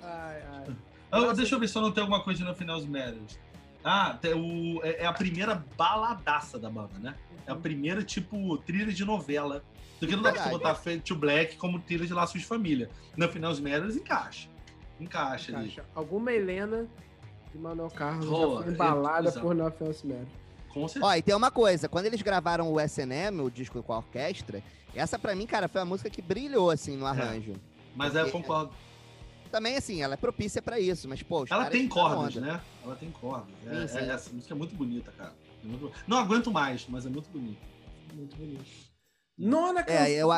Ai, 0.02 0.42
ai. 0.52 0.76
Ah, 1.10 1.32
deixa 1.32 1.54
eu 1.54 1.60
ver 1.60 1.68
se 1.68 1.76
eu 1.76 1.82
não 1.82 1.92
tenho 1.92 2.04
alguma 2.04 2.22
coisa 2.22 2.44
no 2.44 2.54
final 2.54 2.78
dos 2.78 2.86
Matters. 2.86 3.38
Ah, 3.84 4.18
o, 4.36 4.80
é, 4.82 5.02
é 5.02 5.06
a 5.06 5.12
primeira 5.12 5.64
baladaça 5.76 6.58
da 6.58 6.70
banda, 6.70 6.98
né? 6.98 7.14
É 7.46 7.50
a 7.50 7.56
primeira, 7.56 8.02
tipo, 8.02 8.56
trilha 8.58 8.92
de 8.92 9.04
novela. 9.04 9.62
Porque 9.98 10.16
não 10.16 10.22
dá 10.22 10.32
pra 10.32 10.44
você 10.44 10.50
botar 10.50 10.74
Fade 10.74 11.00
to 11.00 11.14
Black 11.14 11.56
como 11.56 11.78
trilha 11.80 12.06
de 12.06 12.12
Laços 12.12 12.40
de 12.40 12.46
Família. 12.46 12.88
No 13.16 13.28
final 13.28 13.50
dos 13.50 13.60
Matters, 13.60 13.96
encaixa. 13.96 14.48
Encaixa 15.00 15.56
ali. 15.56 15.68
Caixa. 15.68 15.84
Alguma 15.94 16.32
Helena 16.32 16.88
de 17.52 17.58
Manuel 17.58 17.90
Carlos 17.90 18.26
Pô, 18.26 18.56
já 18.56 18.62
foi 18.62 18.72
embalada 18.72 19.28
exato. 19.28 19.46
por 19.46 19.54
Nothing 19.54 19.84
Else 19.84 20.06
Matters. 20.06 20.41
Com 20.72 20.88
certeza. 20.88 21.06
Ó, 21.06 21.14
e 21.14 21.22
tem 21.22 21.34
uma 21.34 21.50
coisa, 21.50 21.88
quando 21.88 22.06
eles 22.06 22.22
gravaram 22.22 22.72
o 22.72 22.80
SNM, 22.80 23.40
o 23.42 23.50
disco 23.50 23.82
com 23.82 23.92
a 23.92 23.98
orquestra, 23.98 24.62
essa 24.94 25.18
pra 25.18 25.34
mim, 25.34 25.46
cara, 25.46 25.68
foi 25.68 25.80
a 25.80 25.84
música 25.84 26.08
que 26.10 26.22
brilhou, 26.22 26.70
assim, 26.70 26.96
no 26.96 27.06
arranjo. 27.06 27.54
Mas 27.94 28.14
é, 28.16 28.20
eu 28.20 28.24
porque- 28.24 28.38
concordo. 28.38 28.72
Também, 29.50 29.76
assim, 29.76 30.00
ela 30.02 30.14
é 30.14 30.16
propícia 30.16 30.62
pra 30.62 30.80
isso, 30.80 31.06
mas, 31.06 31.22
pô, 31.22 31.42
os 31.42 31.50
Ela 31.50 31.66
tem 31.66 31.86
cordas, 31.86 32.36
onda. 32.36 32.40
né? 32.40 32.60
Ela 32.82 32.96
tem 32.96 33.10
cordas. 33.10 33.48
É- 33.66 33.86
Sim, 33.86 33.88
sim. 33.88 33.98
é- 33.98 34.08
essa 34.14 34.30
música 34.32 34.54
é 34.54 34.56
muito 34.56 34.74
bonita, 34.74 35.12
cara. 35.12 35.34
É 35.62 35.66
muito- 35.66 35.92
Não 36.06 36.16
aguento 36.16 36.50
mais, 36.50 36.86
mas 36.88 37.04
é 37.04 37.10
muito 37.10 37.28
bonita. 37.28 37.60
Muito 38.14 38.34
bonito. 38.34 38.64
Nona 39.36 39.82
canção. 39.82 40.02
É, 40.04 40.10
eu, 40.12 40.28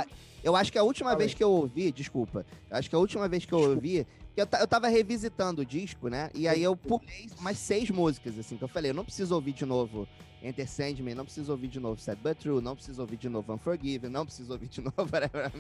eu 0.43 0.57
acho 0.57 0.73
que 0.73 0.79
a 0.79 0.83
última 0.83 1.15
vez 1.15 1.33
que 1.33 1.45
eu 1.45 1.51
ouvi, 1.51 1.93
desculpa, 1.93 2.45
eu 2.71 2.77
acho 2.77 2.89
que 2.91 2.97
a 2.97 2.99
última 2.99 3.29
vez 3.29 3.45
que 3.45 3.53
eu 3.53 3.59
ouvi, 3.61 4.05
eu, 4.37 4.49
eu 4.61 4.67
tava 4.67 4.89
revisitando 4.89 5.63
o 5.63 5.65
disco, 5.65 6.09
né? 6.09 6.31
E 6.35 6.49
aí 6.49 6.63
eu 6.63 6.77
pulei 6.77 7.29
umas 7.39 7.57
seis 7.59 7.91
músicas, 7.91 8.39
assim, 8.39 8.57
que 8.57 8.65
eu 8.65 8.69
falei, 8.69 8.91
eu 8.91 8.95
não 8.95 9.05
preciso 9.05 9.35
ouvir 9.35 9.53
de 9.53 9.65
novo 9.65 10.09
Enter 10.43 10.69
Sandman, 10.69 11.15
não 11.15 11.25
preciso 11.25 11.53
ouvir 11.53 11.69
de 11.69 11.81
novo 11.81 12.01
Sad 12.01 12.21
But 12.21 12.39
True, 12.39 12.61
não 12.61 12.75
preciso 12.75 13.01
ouvir 13.01 13.17
de 13.17 13.29
novo 13.29 13.53
Unforgiven, 13.55 14.11
não 14.11 14.27
preciso 14.27 14.53
ouvir 14.53 14.69
de 14.69 14.81
novo 14.85 14.95
Whatever 14.99 15.51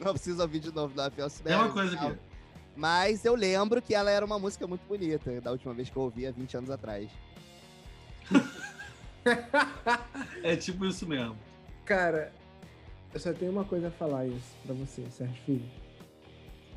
não 0.00 0.12
preciso 0.14 0.40
ouvir 0.40 0.60
de 0.60 0.72
novo 0.72 0.94
Nothing 0.96 1.20
Else 1.20 1.42
É 1.44 1.56
uma 1.56 1.72
coisa 1.72 1.96
aqui. 1.96 2.18
Mas 2.76 3.24
eu 3.24 3.34
lembro 3.34 3.80
que 3.82 3.94
ela 3.94 4.10
era 4.10 4.24
uma 4.24 4.38
música 4.38 4.66
muito 4.66 4.86
bonita, 4.86 5.40
da 5.40 5.50
última 5.50 5.74
vez 5.74 5.88
que 5.90 5.96
eu 5.96 6.02
ouvi, 6.02 6.26
há 6.26 6.30
20 6.30 6.56
anos 6.58 6.70
atrás. 6.70 7.10
É 10.42 10.54
tipo 10.56 10.84
isso 10.84 11.06
mesmo. 11.06 11.36
Cara, 11.84 12.32
eu 13.12 13.18
só 13.18 13.32
tenho 13.32 13.50
uma 13.50 13.64
coisa 13.64 13.88
a 13.88 13.90
falar 13.90 14.26
isso 14.26 14.54
pra 14.64 14.74
você, 14.74 15.04
Sérgio 15.10 15.42
Filho. 15.44 15.85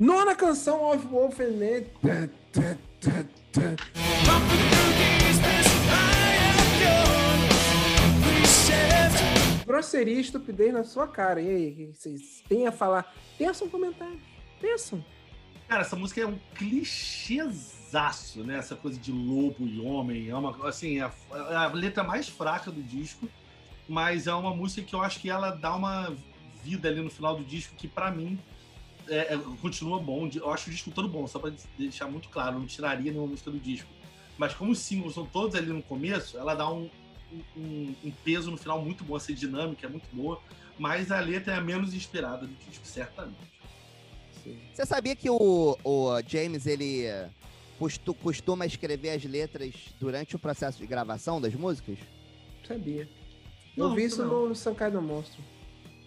Nona 0.00 0.34
canção 0.34 0.82
of 0.90 1.06
Wolfenman. 1.08 1.84
Grosseria 9.66 10.14
e 10.14 10.20
estupidez 10.22 10.72
na 10.72 10.84
sua 10.84 11.06
cara. 11.06 11.42
E 11.42 11.50
aí, 11.50 11.92
vocês 11.92 12.42
têm 12.48 12.66
a 12.66 12.72
falar? 12.72 13.14
Peçam 13.36 13.66
um 13.66 13.70
comentário. 13.70 14.18
Peçam. 14.58 15.04
Cara, 15.68 15.82
essa 15.82 15.96
música 15.96 16.22
é 16.22 16.26
um 16.26 16.38
clichêzaço, 16.54 18.42
né? 18.42 18.56
Essa 18.56 18.74
coisa 18.74 18.98
de 18.98 19.12
lobo 19.12 19.66
e 19.66 19.82
homem. 19.82 20.30
É 20.30 20.34
uma, 20.34 20.66
assim, 20.66 20.98
é 20.98 21.02
a, 21.02 21.12
é 21.30 21.56
a 21.56 21.66
letra 21.66 22.02
mais 22.02 22.26
fraca 22.26 22.70
do 22.70 22.82
disco, 22.82 23.28
mas 23.86 24.26
é 24.26 24.32
uma 24.32 24.56
música 24.56 24.80
que 24.80 24.94
eu 24.94 25.02
acho 25.02 25.20
que 25.20 25.28
ela 25.28 25.50
dá 25.50 25.76
uma 25.76 26.16
vida 26.64 26.88
ali 26.88 27.02
no 27.02 27.10
final 27.10 27.36
do 27.36 27.44
disco 27.44 27.74
que, 27.76 27.86
pra 27.86 28.10
mim, 28.10 28.40
é- 29.10 29.34
é- 29.34 29.40
continua 29.60 30.00
bom. 30.00 30.28
Eu 30.32 30.50
acho 30.50 30.68
o 30.70 30.72
disco 30.72 30.90
todo 30.90 31.08
bom, 31.08 31.26
só 31.26 31.38
pra 31.38 31.52
deixar 31.76 32.06
muito 32.06 32.28
claro, 32.28 32.58
não 32.58 32.66
tiraria 32.66 33.10
nenhuma 33.12 33.28
música 33.28 33.50
do 33.50 33.58
disco. 33.58 33.88
Mas 34.38 34.54
como 34.54 34.70
os 34.72 34.78
singles 34.78 35.14
são 35.14 35.26
todos 35.26 35.54
ali 35.54 35.66
no 35.66 35.82
começo, 35.82 36.38
ela 36.38 36.54
dá 36.54 36.70
um, 36.72 36.88
um- 37.56 37.94
um 38.04 38.10
peso 38.24 38.50
no 38.50 38.56
final 38.56 38.80
muito 38.82 39.04
bom, 39.04 39.16
essa 39.16 39.32
dinâmica 39.32 39.86
é 39.86 39.90
muito 39.90 40.06
boa, 40.12 40.40
mas 40.78 41.10
a 41.12 41.20
letra 41.20 41.54
é 41.54 41.56
a 41.56 41.60
menos 41.60 41.92
inspirada 41.92 42.46
do 42.46 42.54
disco, 42.68 42.86
certamente. 42.86 43.36
Você 44.72 44.86
sabia 44.86 45.14
que 45.14 45.28
o, 45.28 45.76
o 45.84 46.22
James, 46.26 46.66
ele 46.66 47.04
costu- 47.78 48.14
costuma 48.14 48.64
escrever 48.64 49.10
as 49.10 49.22
letras 49.24 49.74
durante 50.00 50.34
o 50.34 50.38
processo 50.38 50.78
de 50.78 50.86
gravação 50.86 51.38
das 51.40 51.54
músicas? 51.54 51.98
Sabia. 52.66 53.06
Eu 53.76 53.88
Não, 53.88 53.94
vi 53.94 54.04
isso 54.04 54.24
não. 54.24 54.48
no 54.48 54.54
Sankai 54.54 54.90
do 54.90 55.02
Monstro. 55.02 55.42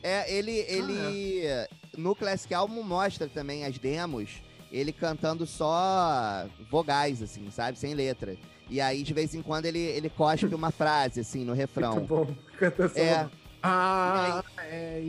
É, 0.04 0.32
ele, 0.32 0.52
ele 0.68 1.68
no 1.98 2.14
Classic 2.16 2.54
Album 2.54 2.84
mostra 2.84 3.28
também 3.28 3.64
as 3.66 3.78
demos, 3.78 4.30
ele 4.72 4.92
cantando 4.92 5.46
só 5.48 6.46
vogais, 6.70 7.22
assim, 7.22 7.50
sabe? 7.50 7.80
Sem 7.80 7.94
letra. 7.94 8.36
E 8.70 8.82
aí, 8.82 9.02
de 9.04 9.14
vez 9.14 9.34
em 9.34 9.42
quando, 9.42 9.66
ele, 9.66 9.80
ele 9.80 10.10
cospe 10.10 10.54
uma 10.54 10.72
frase, 10.72 11.20
assim, 11.22 11.44
no 11.46 11.54
refrão. 11.54 11.96
Muito 11.96 12.08
bom. 12.08 12.36
Cantação. 12.60 13.02
É, 13.04 13.30
Ah, 13.62 14.44
É. 14.58 15.00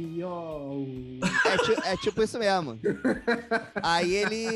É, 1.44 1.56
ti- 1.58 1.82
é 1.88 1.96
tipo 1.96 2.22
isso 2.22 2.38
mesmo. 2.38 2.78
Aí 3.82 4.14
ele. 4.14 4.46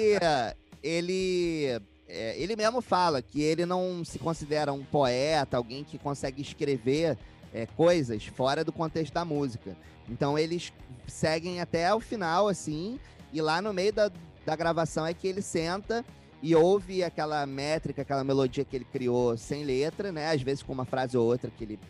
Ele. 0.82 1.80
é, 2.08 2.40
ele 2.40 2.54
mesmo 2.54 2.80
fala 2.80 3.20
que 3.20 3.40
ele 3.42 3.66
não 3.66 4.04
se 4.04 4.18
considera 4.18 4.72
um 4.72 4.84
poeta, 4.84 5.56
alguém 5.56 5.82
que 5.82 5.98
consegue 5.98 6.40
escrever 6.42 7.18
é, 7.52 7.66
coisas 7.66 8.24
fora 8.26 8.62
do 8.64 8.72
contexto 8.72 9.12
da 9.12 9.24
música. 9.24 9.76
Então 10.08 10.38
eles 10.38 10.72
seguem 11.06 11.60
até 11.60 11.92
o 11.94 12.00
final, 12.00 12.48
assim, 12.48 12.98
e 13.32 13.40
lá 13.40 13.60
no 13.60 13.72
meio 13.72 13.92
da, 13.92 14.10
da 14.44 14.56
gravação 14.56 15.06
é 15.06 15.12
que 15.14 15.26
ele 15.26 15.42
senta 15.42 16.04
e 16.42 16.54
ouve 16.54 17.02
aquela 17.02 17.44
métrica, 17.46 18.02
aquela 18.02 18.22
melodia 18.24 18.64
que 18.64 18.76
ele 18.76 18.84
criou 18.84 19.36
sem 19.36 19.64
letra, 19.64 20.12
né? 20.12 20.30
Às 20.30 20.40
vezes 20.42 20.62
com 20.62 20.72
uma 20.72 20.84
frase 20.84 21.16
ou 21.16 21.26
outra 21.26 21.50
que 21.50 21.64
ele, 21.64 21.80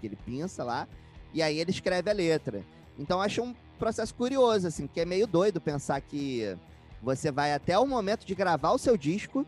que 0.00 0.06
ele 0.06 0.16
pinça 0.16 0.64
lá, 0.64 0.88
e 1.32 1.42
aí 1.42 1.58
ele 1.58 1.70
escreve 1.70 2.10
a 2.10 2.14
letra. 2.14 2.64
Então 2.98 3.18
eu 3.18 3.22
acho 3.22 3.42
um 3.42 3.54
processo 3.78 4.14
curioso, 4.14 4.66
assim, 4.66 4.86
que 4.86 5.00
é 5.00 5.04
meio 5.04 5.26
doido 5.26 5.60
pensar 5.60 6.00
que 6.00 6.56
você 7.02 7.30
vai 7.30 7.52
até 7.52 7.78
o 7.78 7.86
momento 7.86 8.24
de 8.26 8.34
gravar 8.34 8.72
o 8.72 8.78
seu 8.78 8.96
disco 8.96 9.46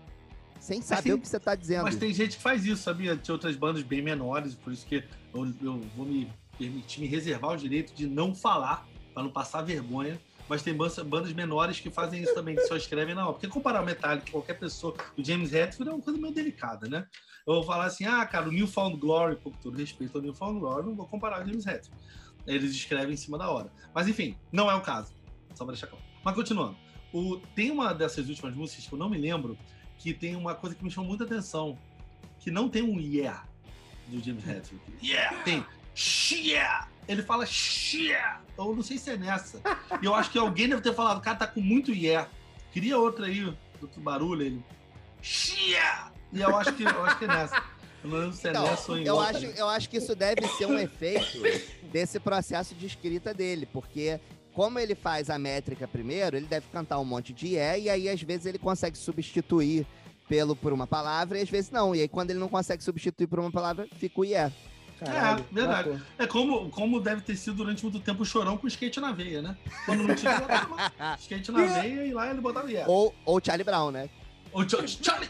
sem 0.59 0.81
saber 0.81 1.03
tem- 1.03 1.13
o 1.13 1.19
que 1.19 1.29
você 1.29 1.39
tá 1.39 1.55
dizendo. 1.55 1.85
Mas 1.85 1.97
tem 1.97 2.13
gente 2.13 2.37
que 2.37 2.43
faz 2.43 2.65
isso, 2.65 2.83
sabia? 2.83 3.17
Tem 3.17 3.33
outras 3.33 3.55
bandas 3.55 3.83
bem 3.83 4.01
menores, 4.01 4.55
por 4.55 4.73
isso 4.73 4.87
que 4.87 5.05
eu, 5.35 5.47
eu 5.63 5.81
vou 5.95 6.07
me 6.07 6.29
permitir 6.59 7.01
me 7.01 7.07
reservar 7.07 7.53
o 7.53 7.57
direito 7.57 7.95
de 7.95 8.07
não 8.07 8.35
falar, 8.35 8.87
para 9.13 9.23
não 9.23 9.31
passar 9.31 9.63
vergonha. 9.63 10.21
Mas 10.49 10.63
tem 10.63 10.75
bandas, 10.75 11.33
menores 11.33 11.81
que 11.81 11.91
fazem 11.91 12.23
isso 12.23 12.35
também, 12.35 12.55
que 12.55 12.67
só 12.67 12.77
escrevem 12.77 13.15
na 13.15 13.25
hora. 13.25 13.33
Porque 13.33 13.49
comparar 13.49 13.83
o 13.83 13.87
Metallica 13.87 14.27
com 14.27 14.33
qualquer 14.33 14.59
pessoa, 14.59 14.95
o 15.17 15.25
James 15.25 15.55
Hetfield 15.55 15.91
é 15.91 15.95
uma 15.95 16.03
coisa 16.03 16.21
meio 16.21 16.35
delicada, 16.35 16.87
né? 16.87 17.07
Eu 17.47 17.55
vou 17.55 17.63
falar 17.63 17.87
assim, 17.87 18.05
ah, 18.05 18.25
cara, 18.27 18.49
o 18.49 18.53
Newfound 18.53 18.99
Glory, 18.99 19.37
com 19.37 19.51
todo 19.51 19.77
respeito 19.79 20.17
ao 20.19 20.23
Newfound 20.23 20.61
Glory, 20.61 20.87
não 20.87 20.95
vou 20.95 21.07
comparar 21.07 21.39
com 21.39 21.45
o 21.45 21.47
James 21.47 21.67
Hetfield. 21.67 21.99
Eles 22.47 22.73
escrevem 22.73 23.15
em 23.15 23.17
cima 23.17 23.39
da 23.39 23.51
hora. 23.51 23.73
Mas 23.95 24.07
enfim, 24.07 24.37
não 24.53 24.71
é 24.71 24.75
o 24.75 24.83
caso. 24.83 25.15
Só 25.55 25.65
pra 25.65 25.73
deixar 25.73 25.87
claro. 25.87 26.05
Mas 26.23 26.35
continuando. 26.35 26.77
O, 27.13 27.39
tem 27.55 27.71
uma 27.71 27.95
dessas 27.95 28.29
últimas 28.29 28.55
músicas 28.55 28.87
que 28.87 28.93
eu 28.93 28.99
não 28.99 29.09
me 29.09 29.17
lembro, 29.17 29.57
que 29.99 30.13
tem 30.13 30.37
uma 30.37 30.55
coisa 30.55 30.77
que 30.77 30.85
me 30.85 30.91
chamou 30.91 31.09
muita 31.09 31.25
atenção, 31.25 31.79
que 32.41 32.51
não 32.51 32.69
tem 32.69 32.83
um 32.83 33.01
yeah 33.01 33.47
do 34.09 34.23
James 34.23 34.47
Hetfield. 34.47 34.85
Yeah! 35.03 35.43
Tem 35.43 35.65
yeah! 35.97 36.89
Ele 37.07 37.23
fala 37.23 37.45
yeah! 37.93 38.41
Eu 38.57 38.75
não 38.75 38.83
sei 38.83 38.99
se 38.99 39.11
é 39.11 39.17
nessa. 39.17 39.61
E 40.01 40.05
eu 40.05 40.15
acho 40.15 40.31
que 40.31 40.39
alguém 40.39 40.69
deve 40.69 40.83
ter 40.83 40.95
falado, 40.95 41.21
cara, 41.21 41.37
tá 41.37 41.47
com 41.47 41.61
muito 41.61 41.93
yeah. 41.93 42.29
Queria 42.73 42.99
outra 42.99 43.27
aí, 43.27 43.45
outro 43.81 44.01
barulho, 44.01 44.43
ele 44.43 44.65
yeah! 45.23 46.13
E 46.33 46.41
eu 46.41 46.57
acho 46.57 46.73
que, 46.73 46.83
eu 46.83 47.05
acho 47.05 47.19
que 47.19 47.25
é 47.25 47.29
nessa. 47.29 47.63
Eu 48.03 48.11
não 48.11 48.19
lembro 48.19 48.33
se 48.35 48.47
é 48.47 48.51
Então, 48.51 48.65
nessa 48.65 48.93
ou 48.93 48.99
em 48.99 49.05
eu 49.05 49.15
outra. 49.15 49.37
acho, 49.37 49.47
eu 49.47 49.69
acho 49.69 49.89
que 49.89 49.97
isso 49.97 50.15
deve 50.15 50.47
ser 50.49 50.67
um 50.67 50.79
efeito 50.79 51.39
desse 51.91 52.19
processo 52.19 52.75
de 52.75 52.87
escrita 52.87 53.33
dele, 53.33 53.67
porque 53.67 54.21
como 54.53 54.79
ele 54.79 54.95
faz 54.95 55.31
a 55.31 55.39
métrica 55.39 55.89
primeiro, 55.89 56.37
ele 56.37 56.47
deve 56.47 56.67
cantar 56.73 56.99
um 56.99 57.05
monte 57.05 57.33
de 57.33 57.57
é, 57.57 57.79
e 57.79 57.89
aí 57.89 58.09
às 58.09 58.21
vezes 58.21 58.47
ele 58.47 58.59
consegue 58.59 58.97
substituir 58.97 59.87
pelo 60.29 60.57
por 60.57 60.73
uma 60.73 60.87
palavra, 60.87 61.39
e 61.39 61.43
às 61.43 61.51
vezes 61.51 61.71
não. 61.71 61.95
E 61.95 62.01
aí 62.01 62.09
quando 62.09 62.31
ele 62.31 62.39
não 62.39 62.49
consegue 62.49 62.83
substituir 62.83 63.27
por 63.27 63.39
uma 63.39 63.51
palavra, 63.51 63.89
fica 63.99 64.21
o 64.21 64.25
yeah. 64.25 64.53
Caralho, 64.99 65.45
É, 65.51 65.55
verdade. 65.55 65.89
matou. 65.91 66.07
É 66.19 66.27
como, 66.27 66.71
como 66.71 67.01
deve 67.01 67.21
ter 67.23 67.37
sido 67.37 67.57
durante 67.57 67.83
muito 67.83 68.01
tempo 68.01 68.23
o 68.23 68.27
chorão 68.27 68.57
com 68.57 68.67
skate 68.67 69.01
na 69.01 69.13
veia, 69.13 69.43
né? 69.43 69.57
Quando 69.87 70.05
não 70.07 70.15
tinha 70.15 70.39
botava 70.41 70.93
skate 71.21 71.51
na 71.53 71.65
veia 71.65 72.07
e 72.07 72.13
lá 72.15 72.31
ele 72.31 72.41
botava 72.41 72.71
yeah. 72.71 72.91
Ou, 72.91 73.15
ou 73.25 73.41
Charlie 73.45 73.65
Brown, 73.65 73.91
né? 73.91 74.09
O 74.53 74.63
Ch- 74.63 74.99
Charlie! 75.03 75.29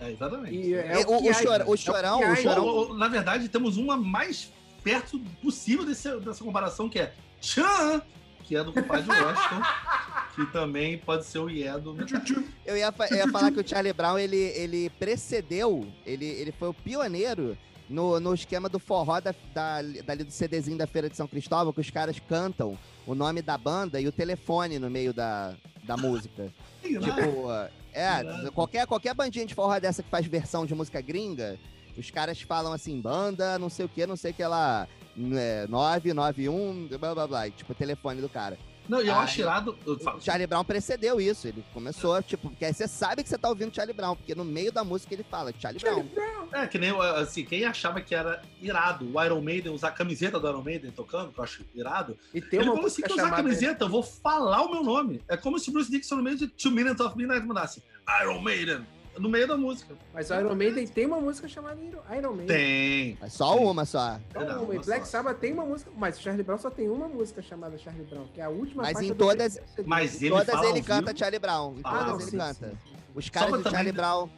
É, 0.00 0.10
exatamente. 0.10 0.54
E 0.54 0.74
é 0.74 0.98
o- 1.06 1.28
o 1.28 1.32
chora- 1.34 1.68
o 1.68 1.74
é 1.74 1.76
chorão- 1.76 2.20
o 2.32 2.36
chorão- 2.36 2.64
Ou- 2.64 2.88
ou, 2.90 2.94
na 2.94 3.08
verdade, 3.08 3.48
temos 3.48 3.76
uma 3.76 3.96
mais 3.96 4.52
perto 4.84 5.18
possível 5.42 5.84
desse- 5.84 6.18
dessa 6.20 6.44
comparação, 6.44 6.88
que 6.88 6.98
é 6.98 7.12
Tchan, 7.40 8.02
que 8.44 8.54
é 8.56 8.62
do 8.62 8.72
compadre 8.72 9.08
Washington, 9.08 9.62
que 10.34 10.46
também 10.52 10.98
pode 10.98 11.24
ser 11.24 11.38
o 11.38 11.48
Yeah 11.48 11.78
do. 11.80 11.96
Eu 12.66 12.76
ia, 12.76 12.94
eu 13.10 13.16
ia 13.16 13.28
falar 13.28 13.50
que 13.50 13.60
o 13.60 13.66
Charlie 13.68 13.92
Brown, 13.92 14.18
ele, 14.18 14.36
ele 14.36 14.90
precedeu, 14.90 15.86
ele, 16.06 16.24
ele 16.26 16.52
foi 16.52 16.68
o 16.68 16.74
pioneiro 16.74 17.56
no, 17.92 18.18
no 18.18 18.34
esquema 18.34 18.68
do 18.68 18.78
forró 18.78 19.20
da, 19.20 19.34
da, 19.54 19.82
dali 20.04 20.24
do 20.24 20.30
CDzinho 20.30 20.78
da 20.78 20.86
Feira 20.86 21.08
de 21.08 21.16
São 21.16 21.28
Cristóvão, 21.28 21.72
que 21.72 21.80
os 21.80 21.90
caras 21.90 22.18
cantam 22.18 22.76
o 23.06 23.14
nome 23.14 23.42
da 23.42 23.56
banda 23.58 24.00
e 24.00 24.08
o 24.08 24.12
telefone 24.12 24.78
no 24.78 24.90
meio 24.90 25.12
da, 25.12 25.54
da 25.84 25.96
música. 25.96 26.52
Tipo, 26.82 27.48
é, 27.92 28.50
qualquer, 28.52 28.86
qualquer 28.86 29.14
bandinha 29.14 29.46
de 29.46 29.54
forró 29.54 29.78
dessa 29.78 30.02
que 30.02 30.08
faz 30.08 30.26
versão 30.26 30.66
de 30.66 30.74
música 30.74 31.00
gringa, 31.00 31.58
os 31.96 32.10
caras 32.10 32.40
falam 32.40 32.72
assim, 32.72 33.00
banda, 33.00 33.58
não 33.58 33.68
sei 33.68 33.84
o 33.84 33.88
que, 33.88 34.06
não 34.06 34.16
sei 34.16 34.32
o 34.32 34.34
que 34.34 34.44
lá, 34.44 34.88
é, 35.16 35.66
991, 35.68 36.88
blá 36.98 37.14
blá 37.14 37.26
blá, 37.26 37.48
e, 37.48 37.50
tipo, 37.50 37.72
o 37.72 37.74
telefone 37.74 38.20
do 38.20 38.28
cara. 38.28 38.58
Não, 38.88 39.00
e 39.00 39.06
eu 39.08 39.14
Ah, 39.14 39.20
acho 39.20 39.40
irado. 39.40 39.78
Eu 39.86 39.94
O 39.94 40.20
Charlie 40.20 40.46
Brown 40.46 40.64
precedeu 40.64 41.20
isso, 41.20 41.46
ele 41.48 41.64
começou, 41.72 42.20
tipo, 42.22 42.48
porque 42.50 42.64
aí 42.64 42.74
você 42.74 42.86
sabe 42.88 43.22
que 43.22 43.28
você 43.28 43.38
tá 43.38 43.48
ouvindo 43.48 43.74
Charlie 43.74 43.94
Brown, 43.94 44.16
porque 44.16 44.34
no 44.34 44.44
meio 44.44 44.72
da 44.72 44.82
música 44.84 45.14
ele 45.14 45.22
fala 45.22 45.52
Charlie 45.58 45.80
Brown. 45.80 46.04
É, 46.52 46.66
que 46.66 46.78
nem 46.78 46.90
assim, 47.16 47.44
quem 47.44 47.64
achava 47.64 48.00
que 48.00 48.14
era 48.14 48.42
irado 48.60 49.08
o 49.16 49.24
Iron 49.24 49.40
Maiden 49.40 49.72
usar 49.72 49.88
a 49.88 49.92
camiseta 49.92 50.38
do 50.38 50.48
Iron 50.48 50.62
Maiden 50.62 50.90
tocando, 50.90 51.32
que 51.32 51.38
eu 51.38 51.44
acho 51.44 51.64
irado, 51.74 52.18
E 52.34 52.40
tem 52.40 52.60
ele 52.60 52.68
uma 52.68 52.74
falou 52.76 52.88
assim 52.88 53.02
que 53.02 53.12
usar 53.12 53.28
a 53.28 53.30
camiseta, 53.36 53.84
eu 53.84 53.88
vou 53.88 54.02
falar 54.02 54.62
o 54.62 54.70
meu 54.70 54.82
nome. 54.82 55.20
É 55.28 55.36
como 55.36 55.58
se 55.58 55.70
o 55.70 55.72
Bruce 55.72 55.90
Dixon 55.90 56.16
no 56.16 56.22
meio 56.22 56.36
de 56.36 56.48
Two 56.48 56.70
Minutes 56.72 57.00
of 57.00 57.16
Midnight 57.16 57.46
mudasse 57.46 57.82
Iron 58.22 58.40
Maiden 58.40 58.84
no 59.18 59.28
meio 59.28 59.46
da 59.46 59.56
música. 59.56 59.94
Mas 60.12 60.30
o 60.30 60.34
Iron 60.34 60.54
Maiden 60.54 60.86
tem 60.86 61.06
uma 61.06 61.20
música 61.20 61.46
chamada 61.48 61.78
Iron 62.16 62.32
Maiden. 62.34 62.46
Tem. 62.46 63.18
É 63.20 63.28
só 63.28 63.56
uma 63.58 63.84
só. 63.84 64.18
Então, 64.30 64.40
Verdade, 64.42 64.64
o 64.64 64.70
uma 64.70 64.82
Black 64.82 65.04
só. 65.04 65.10
Sabbath 65.10 65.38
tem 65.38 65.52
uma 65.52 65.64
música, 65.64 65.90
mas 65.96 66.18
o 66.18 66.22
Charlie 66.22 66.42
Brown 66.42 66.58
só 66.58 66.70
tem 66.70 66.88
uma 66.88 67.08
música 67.08 67.42
chamada 67.42 67.76
Charlie 67.78 68.04
Brown, 68.06 68.26
que 68.32 68.40
é 68.40 68.44
a 68.44 68.48
última 68.48 68.82
Mas 68.84 68.92
faixa 68.94 69.04
em 69.06 69.08
do 69.08 69.14
todas- 69.16 69.52
CD. 69.52 69.82
Mas 69.86 70.20
Em 70.22 70.26
ele 70.26 70.34
todas 70.34 70.54
fala 70.54 70.68
ele 70.68 70.82
canta. 70.82 71.16
Charlie 71.16 71.38
Brown. 71.38 71.74
Em 71.76 71.80
Ah, 71.84 71.90
todas 71.90 72.06
não, 72.06 72.14
ele 72.20 72.30
sim, 72.30 72.38
canta. 72.38 72.68
sim, 72.68 72.76
sim. 72.90 72.96
Os 73.14 73.28
caras 73.28 73.62
do 73.62 73.70
Charlie 73.70 73.92
Brown. 73.92 74.28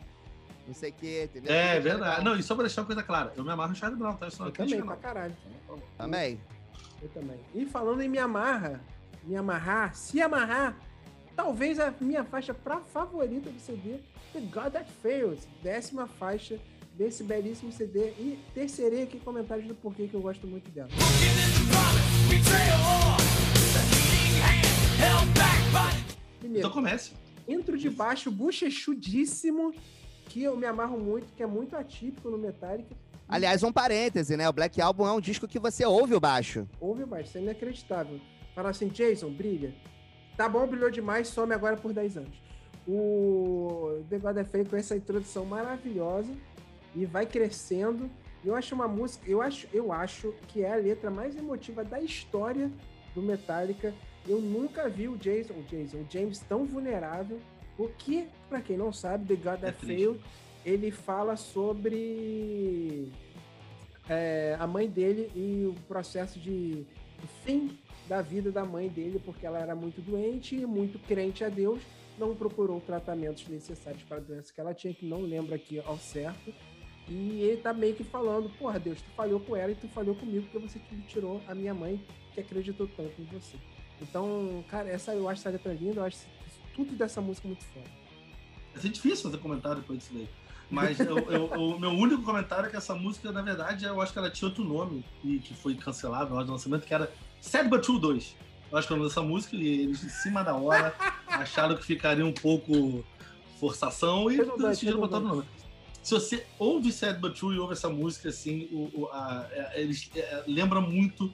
Não 0.66 0.74
sei 0.74 0.90
o 0.90 0.92
que, 0.94 1.24
entendeu? 1.24 1.52
É 1.52 1.62
Charlie 1.64 1.80
verdade. 1.82 2.24
Não, 2.24 2.36
e 2.36 2.42
só 2.42 2.54
pra 2.54 2.64
deixar 2.64 2.80
uma 2.82 2.86
coisa 2.86 3.02
clara, 3.02 3.32
eu 3.36 3.44
me 3.44 3.50
amarro 3.50 3.70
no 3.70 3.76
Charlie 3.76 3.98
Brown, 3.98 4.14
tá? 4.16 4.28
Isso 4.28 4.38
não 4.40 4.46
é 4.46 4.48
Eu 4.48 4.52
também, 4.54 4.76
pra 4.82 4.94
não. 4.94 4.96
caralho. 4.96 5.36
Também. 5.98 6.40
Eu 7.02 7.08
também. 7.10 7.38
E 7.54 7.66
falando 7.66 8.00
em 8.00 8.08
me 8.08 8.18
amarra, 8.18 8.80
me 9.24 9.36
amarrar, 9.36 9.94
se 9.94 10.20
amarrar, 10.22 10.74
talvez 11.36 11.78
a 11.78 11.92
minha 12.00 12.24
faixa 12.24 12.54
pra 12.54 12.80
favorita 12.80 13.50
do 13.50 13.60
CD, 13.60 13.98
The 14.34 14.40
God 14.40 14.72
That 14.72 14.90
Fails, 15.00 15.46
décima 15.62 16.08
faixa 16.08 16.58
desse 16.98 17.22
belíssimo 17.22 17.70
CD. 17.70 18.10
E 18.18 18.38
terceirei 18.52 19.04
aqui 19.04 19.20
comentários 19.20 19.66
do 19.68 19.76
porquê 19.76 20.08
que 20.08 20.14
eu 20.14 20.20
gosto 20.20 20.44
muito 20.46 20.68
dela. 20.72 20.88
Primeiro, 26.40 26.58
Então 26.66 26.70
comece. 26.70 27.12
intro 27.48 27.78
de 27.78 27.88
baixo 27.88 28.30
bochechudíssimo, 28.30 29.72
que 30.28 30.42
eu 30.42 30.56
me 30.56 30.66
amarro 30.66 30.98
muito, 30.98 31.32
que 31.36 31.42
é 31.42 31.46
muito 31.46 31.76
atípico 31.76 32.28
no 32.28 32.36
Metallica. 32.38 32.94
Aliás, 33.28 33.62
um 33.62 33.72
parêntese, 33.72 34.36
né? 34.36 34.48
O 34.48 34.52
Black 34.52 34.80
Album 34.80 35.06
é 35.06 35.12
um 35.12 35.20
disco 35.20 35.48
que 35.48 35.58
você 35.58 35.86
ouve 35.86 36.14
o 36.14 36.20
baixo. 36.20 36.68
Ouve 36.80 37.04
baixo, 37.06 37.28
isso 37.28 37.38
é 37.38 37.40
inacreditável. 37.40 38.20
Fala 38.54 38.70
assim, 38.70 38.88
Jason, 38.88 39.30
brilha. 39.30 39.72
Tá 40.36 40.48
bom, 40.48 40.66
brilhou 40.66 40.90
demais, 40.90 41.28
some 41.28 41.54
agora 41.54 41.76
por 41.76 41.92
10 41.92 42.16
anos. 42.18 42.36
O 42.86 44.02
The 44.10 44.18
God 44.18 44.36
é 44.36 44.44
Fake 44.44 44.70
com 44.70 44.76
essa 44.76 44.96
introdução 44.96 45.44
maravilhosa 45.44 46.32
e 46.94 47.04
vai 47.06 47.26
crescendo. 47.26 48.10
Eu 48.44 48.54
acho 48.54 48.74
uma 48.74 48.86
música, 48.86 49.28
eu 49.28 49.40
acho, 49.40 49.66
eu 49.72 49.92
acho 49.92 50.34
que 50.48 50.62
é 50.62 50.72
a 50.72 50.76
letra 50.76 51.10
mais 51.10 51.36
emotiva 51.36 51.82
da 51.82 52.00
história 52.00 52.70
do 53.14 53.22
Metallica. 53.22 53.94
Eu 54.28 54.40
nunca 54.40 54.88
vi 54.88 55.08
o 55.08 55.16
Jason, 55.16 55.54
o 55.54 55.62
Jason, 55.62 55.98
o 55.98 56.06
James 56.10 56.40
tão 56.40 56.64
vulnerável. 56.64 57.40
O 57.78 57.88
que, 57.88 58.28
pra 58.48 58.60
quem 58.60 58.76
não 58.76 58.92
sabe, 58.92 59.34
The 59.34 59.50
God 59.50 59.62
É 59.62 59.72
That. 59.72 59.86
Failed, 59.86 60.20
ele 60.64 60.90
fala 60.90 61.36
sobre 61.36 63.10
é, 64.08 64.56
a 64.58 64.66
mãe 64.66 64.88
dele 64.88 65.30
e 65.34 65.66
o 65.66 65.74
processo 65.88 66.38
de 66.38 66.86
fim 67.44 67.78
da 68.08 68.20
vida 68.20 68.50
da 68.50 68.64
mãe 68.64 68.88
dele, 68.88 69.20
porque 69.24 69.46
ela 69.46 69.58
era 69.58 69.74
muito 69.74 70.00
doente 70.00 70.56
e 70.56 70.66
muito 70.66 70.98
crente 70.98 71.42
a 71.42 71.48
Deus, 71.48 71.80
não 72.18 72.34
procurou 72.34 72.80
tratamentos 72.80 73.46
necessários 73.48 74.02
para 74.04 74.18
a 74.18 74.20
doença 74.20 74.52
que 74.52 74.60
ela 74.60 74.74
tinha, 74.74 74.94
que 74.94 75.04
não 75.06 75.20
lembro 75.22 75.54
aqui 75.54 75.80
ao 75.80 75.98
certo. 75.98 76.52
E 77.08 77.40
ele 77.42 77.58
tá 77.58 77.72
meio 77.74 77.94
que 77.94 78.04
falando, 78.04 78.48
porra, 78.58 78.78
Deus, 78.80 79.00
tu 79.02 79.10
falhou 79.14 79.38
com 79.40 79.54
ela 79.54 79.72
e 79.72 79.74
tu 79.74 79.88
falhou 79.88 80.14
comigo 80.14 80.46
porque 80.50 80.66
você 80.68 80.80
tirou 81.08 81.40
a 81.46 81.54
minha 81.54 81.74
mãe 81.74 82.02
que 82.32 82.40
acreditou 82.40 82.86
tanto 82.96 83.20
em 83.20 83.24
você. 83.24 83.56
Então, 84.00 84.64
cara, 84.68 84.88
essa 84.88 85.12
eu 85.14 85.28
acho 85.28 85.40
essa 85.40 85.50
letra 85.50 85.72
linda, 85.74 86.00
eu 86.00 86.04
acho 86.04 86.18
tudo 86.74 86.94
dessa 86.96 87.20
música 87.20 87.46
muito 87.46 87.62
foda. 87.64 87.86
Vai 88.72 88.82
ser 88.82 88.88
difícil 88.88 89.24
fazer 89.30 89.38
comentário 89.42 89.80
depois 89.80 89.98
disso 89.98 90.12
daí. 90.14 90.28
Mas 90.70 90.98
eu- 90.98 91.18
eu- 91.30 91.44
o 91.52 91.78
meu 91.78 91.90
único 91.90 92.22
comentário 92.22 92.66
é 92.66 92.70
que 92.70 92.76
essa 92.76 92.94
música, 92.94 93.30
na 93.30 93.42
verdade, 93.42 93.84
eu 93.84 94.00
acho 94.00 94.12
que 94.12 94.18
ela 94.18 94.30
tinha 94.30 94.48
outro 94.48 94.64
nome 94.64 95.04
e 95.22 95.38
que 95.38 95.54
foi 95.54 95.74
cancelado 95.74 96.30
na 96.30 96.36
hora 96.36 96.44
do 96.46 96.52
lançamento, 96.52 96.86
que 96.86 96.94
era 96.94 97.12
Sad 97.40 97.68
But 97.68 97.82
True 97.84 98.00
2. 98.00 98.34
Eu 98.74 98.78
acho 98.78 98.88
que 98.88 98.92
o 98.94 98.96
nome 98.96 99.08
dessa 99.08 99.22
música 99.22 99.54
e 99.54 99.82
eles, 99.82 100.02
em 100.02 100.08
cima 100.08 100.42
da 100.42 100.56
hora, 100.56 100.92
acharam 101.28 101.76
que 101.76 101.84
ficaria 101.84 102.26
um 102.26 102.32
pouco 102.32 103.04
forçação 103.60 104.28
e 104.28 104.36
decidiram 104.56 104.98
botar 104.98 105.18
o 105.18 105.20
redundante. 105.20 105.22
nome. 105.22 105.44
Se 106.02 106.12
você 106.12 106.44
ouve 106.58 106.90
Sad 106.90 107.20
But 107.20 107.38
True 107.38 107.54
e 107.54 107.58
ouve 107.60 107.74
essa 107.74 107.88
música, 107.88 108.30
assim, 108.30 108.68
o, 108.72 108.90
o- 109.02 109.06
a- 109.12 109.46
é, 109.52 109.80
eles 109.80 110.10
é, 110.16 110.42
lembram 110.48 110.82
muito 110.82 111.32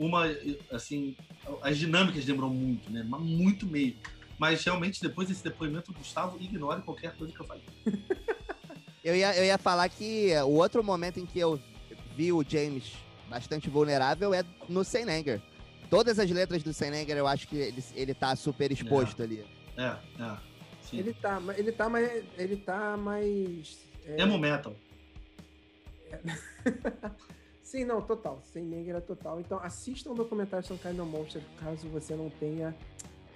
uma, 0.00 0.24
assim, 0.72 1.14
as 1.62 1.78
dinâmicas 1.78 2.26
lembram 2.26 2.50
muito, 2.50 2.90
né? 2.90 3.06
Mas 3.08 3.20
muito 3.22 3.66
mesmo. 3.68 4.00
Mas 4.36 4.64
realmente, 4.64 5.00
depois 5.00 5.28
desse 5.28 5.44
depoimento, 5.44 5.92
o 5.92 5.94
Gustavo 5.94 6.38
ignore 6.40 6.82
qualquer 6.82 7.14
coisa 7.14 7.32
que 7.32 7.38
eu 7.40 7.46
falei. 7.46 7.62
Eu 9.02 9.16
ia, 9.16 9.34
eu 9.34 9.44
ia 9.46 9.56
falar 9.56 9.88
que 9.88 10.30
o 10.44 10.50
outro 10.56 10.84
momento 10.84 11.18
em 11.18 11.24
que 11.24 11.38
eu 11.38 11.58
vi 12.14 12.30
o 12.34 12.44
James 12.46 12.92
bastante 13.30 13.70
vulnerável 13.70 14.34
é 14.34 14.44
no 14.68 14.84
Seinanger. 14.84 15.40
Todas 15.90 16.18
as 16.20 16.30
letras 16.30 16.62
do 16.62 16.72
Seinanger 16.72 17.16
eu 17.16 17.26
acho 17.26 17.48
que 17.48 17.56
ele, 17.56 17.84
ele 17.94 18.14
tá 18.14 18.34
super 18.36 18.70
exposto 18.70 19.22
ali. 19.22 19.44
É, 19.76 19.96
é. 20.22 20.36
Sim. 20.82 20.98
Ele 20.98 21.12
tá, 21.12 21.42
ele 21.56 21.72
tá 21.72 21.88
mais. 21.88 22.24
Ele 22.38 22.56
tá 22.56 22.96
mais. 22.96 23.78
é, 24.06 24.22
Emo 24.22 24.38
metal. 24.38 24.74
Sim, 27.62 27.84
não, 27.84 28.02
total. 28.02 28.42
Sem 28.52 28.64
negra 28.64 28.98
é 28.98 29.00
total. 29.00 29.38
Então 29.40 29.60
assistam 29.62 30.10
o 30.10 30.14
documentário 30.14 30.66
Some 30.66 30.80
Kind 30.80 30.98
of 30.98 31.08
Monster, 31.08 31.42
caso 31.58 31.88
você 31.88 32.14
não 32.16 32.28
tenha. 32.30 32.74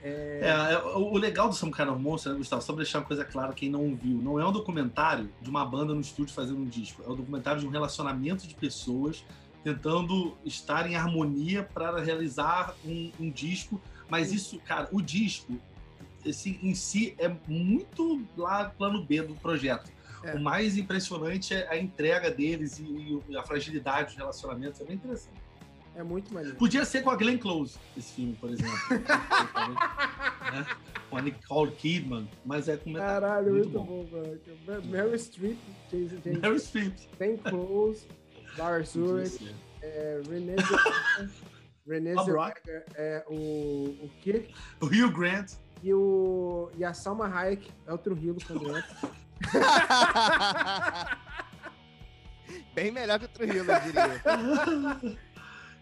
É, 0.02 0.40
é, 0.42 0.78
o 0.78 1.12
o 1.12 1.16
legal 1.16 1.48
do 1.48 1.54
Some 1.54 1.72
Kind 1.72 1.88
of 1.88 2.00
Monster, 2.00 2.32
né, 2.32 2.38
Gustavo? 2.38 2.60
Só 2.60 2.72
pra 2.72 2.82
deixar 2.82 2.98
uma 2.98 3.06
coisa 3.06 3.24
clara, 3.24 3.52
quem 3.52 3.70
não 3.70 3.94
viu, 3.94 4.18
não 4.18 4.38
é 4.38 4.46
um 4.46 4.52
documentário 4.52 5.30
de 5.40 5.48
uma 5.48 5.64
banda 5.64 5.94
no 5.94 6.00
estúdio 6.00 6.34
fazendo 6.34 6.58
um 6.58 6.64
disco. 6.64 7.02
É 7.06 7.08
um 7.08 7.14
documentário 7.14 7.60
de 7.60 7.66
um 7.66 7.70
relacionamento 7.70 8.46
de 8.46 8.54
pessoas 8.54 9.24
tentando 9.64 10.36
estar 10.44 10.88
em 10.88 10.94
harmonia 10.94 11.62
para 11.62 11.98
realizar 12.00 12.76
um, 12.84 13.10
um 13.18 13.30
disco. 13.30 13.80
Mas 14.08 14.30
isso, 14.30 14.60
cara, 14.60 14.88
o 14.92 15.00
disco 15.00 15.58
esse, 16.24 16.58
em 16.62 16.74
si 16.74 17.14
é 17.18 17.34
muito 17.48 18.22
lá 18.36 18.66
plano 18.66 19.04
B 19.04 19.22
do 19.22 19.34
projeto. 19.34 19.90
É. 20.22 20.34
O 20.34 20.40
mais 20.40 20.76
impressionante 20.76 21.54
é 21.54 21.68
a 21.68 21.76
entrega 21.76 22.30
deles 22.30 22.78
e, 22.78 23.20
e 23.28 23.36
a 23.36 23.42
fragilidade 23.42 24.08
dos 24.08 24.16
relacionamentos. 24.16 24.80
É 24.80 24.84
bem 24.84 24.96
interessante. 24.96 25.44
É 25.96 26.02
muito 26.02 26.32
maneiro. 26.34 26.56
Podia 26.56 26.84
ser 26.84 27.02
com 27.02 27.10
a 27.10 27.16
Glenn 27.16 27.38
Close, 27.38 27.78
esse 27.96 28.14
filme, 28.14 28.34
por 28.40 28.50
exemplo. 28.50 28.74
né? 28.98 30.66
Com 31.08 31.16
a 31.16 31.22
Nicole 31.22 31.70
Kidman, 31.72 32.28
mas 32.44 32.68
é 32.68 32.76
com 32.76 32.90
metal. 32.90 33.06
Caralho, 33.06 33.52
muito, 33.52 33.80
muito 33.80 34.10
bom, 34.10 34.20
velho. 34.66 34.86
Meryl 34.86 35.14
Streep, 35.14 35.58
Jason 35.90 36.20
James, 36.24 36.40
Meryl 36.40 36.58
Streep. 36.58 36.94
Ben 37.16 37.36
Close, 37.36 38.08
Ulrich, 38.96 39.38
ser. 39.38 39.54
é, 39.82 40.20
René 40.28 40.54
René. 41.86 42.14
Zellweger, 42.14 42.84
é, 42.94 43.24
o, 43.28 43.34
o 44.02 44.10
Kirk 44.22 44.54
O 44.80 44.86
Hugh 44.86 45.12
Grant. 45.12 45.52
e, 45.82 45.92
o, 45.92 46.70
e 46.76 46.84
a 46.84 46.94
Salma 46.94 47.26
Hayek 47.28 47.70
é 47.86 47.92
o 47.92 47.98
Trujillo 47.98 48.38
quando 48.46 48.76
entra. 48.76 48.96
Bem 52.74 52.90
melhor 52.90 53.18
que 53.18 53.26
o 53.26 53.28
Trujillo, 53.28 53.70
eu 53.70 53.80
diria. 53.80 55.18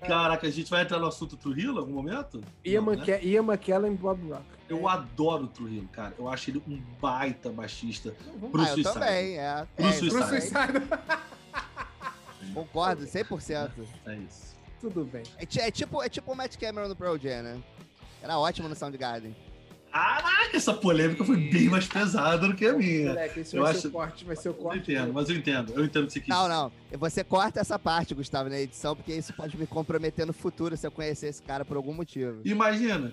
Caraca, 0.07 0.47
a 0.49 0.51
gente 0.51 0.69
vai 0.69 0.83
entrar 0.83 0.99
no 0.99 1.07
assunto 1.07 1.37
Trujillo 1.37 1.77
em 1.77 1.79
algum 1.79 1.93
momento? 1.93 2.43
Ian, 2.65 2.81
Não, 2.81 2.93
né? 2.95 3.23
Ian 3.23 3.45
McKellen 3.45 3.93
e 3.93 3.97
Bob 3.97 4.29
Rock. 4.29 4.43
Eu 4.69 4.89
É, 4.89 4.93
adoro 4.93 5.45
o 5.45 5.49
Trujillo, 5.49 5.89
cara. 5.89 6.13
Eu 6.19 6.29
acho 6.29 6.51
ele 6.51 6.61
um 6.67 6.77
baita 7.01 7.51
baixista. 7.51 8.13
Pro 8.51 8.61
ah, 8.61 8.75
eu 8.77 8.83
também, 8.83 9.39
é. 9.39 9.67
Pro 9.77 9.87
é, 9.87 9.93
Suicide. 9.93 10.19
Pro. 10.19 10.29
Suicide. 10.29 10.89
Concordo, 12.55 13.05
100%. 13.07 13.71
É 14.07 14.15
isso. 14.17 14.53
Tudo 14.81 15.05
bem. 15.05 15.23
É, 15.39 15.43
é 15.43 15.71
tipo, 15.71 16.03
é 16.03 16.09
tipo 16.09 16.33
o 16.33 16.37
Matt 16.37 16.57
Cameron 16.57 16.89
no 16.89 16.97
Pearl 16.97 17.17
Jam, 17.17 17.43
né? 17.43 17.63
Era 18.23 18.39
ótimo 18.39 18.69
no 18.69 18.75
Soundgarden. 18.75 19.35
Caraca, 19.93 20.57
essa 20.57 20.73
polêmica 20.73 21.23
foi 21.23 21.37
bem 21.37 21.69
mais 21.69 21.87
pesada 21.87 22.49
do 22.49 22.55
que 22.55 22.65
a 22.65 22.73
minha. 22.73 23.09
Moleque, 23.09 23.41
esse 23.41 23.55
Eu 23.57 23.63
vai 23.63 23.73
ser 23.75 23.79
acho- 23.81 23.89
o 23.89 23.91
corte, 23.93 24.25
vai 24.25 24.37
ser 24.37 24.49
o 24.49 24.53
Eu 24.53 24.55
corte. 24.55 24.79
entendo, 24.93 25.13
mas 25.13 25.29
eu 25.29 25.37
entendo. 25.37 25.73
Eu 25.75 25.85
entendo 25.85 26.05
o 26.05 26.07
que 26.07 26.13
você 26.15 26.21
quis 26.21 26.29
Não, 26.31 26.49
não. 26.49 26.73
Você 26.99 27.23
corta 27.23 27.61
essa 27.61 27.79
parte, 27.79 28.15
Gustavo, 28.15 28.49
na 28.49 28.59
edição, 28.59 28.97
porque 28.97 29.13
isso 29.15 29.35
pode 29.35 29.57
me 29.57 29.67
comprometer 29.67 30.27
no 30.27 30.33
futuro 30.33 30.77
se 30.79 30.87
eu 30.87 30.91
conhecer 30.91 31.27
esse 31.29 31.43
cara 31.43 31.63
por 31.65 31.77
algum 31.77 31.93
motivo. 31.93 32.41
Imagina. 32.45 33.13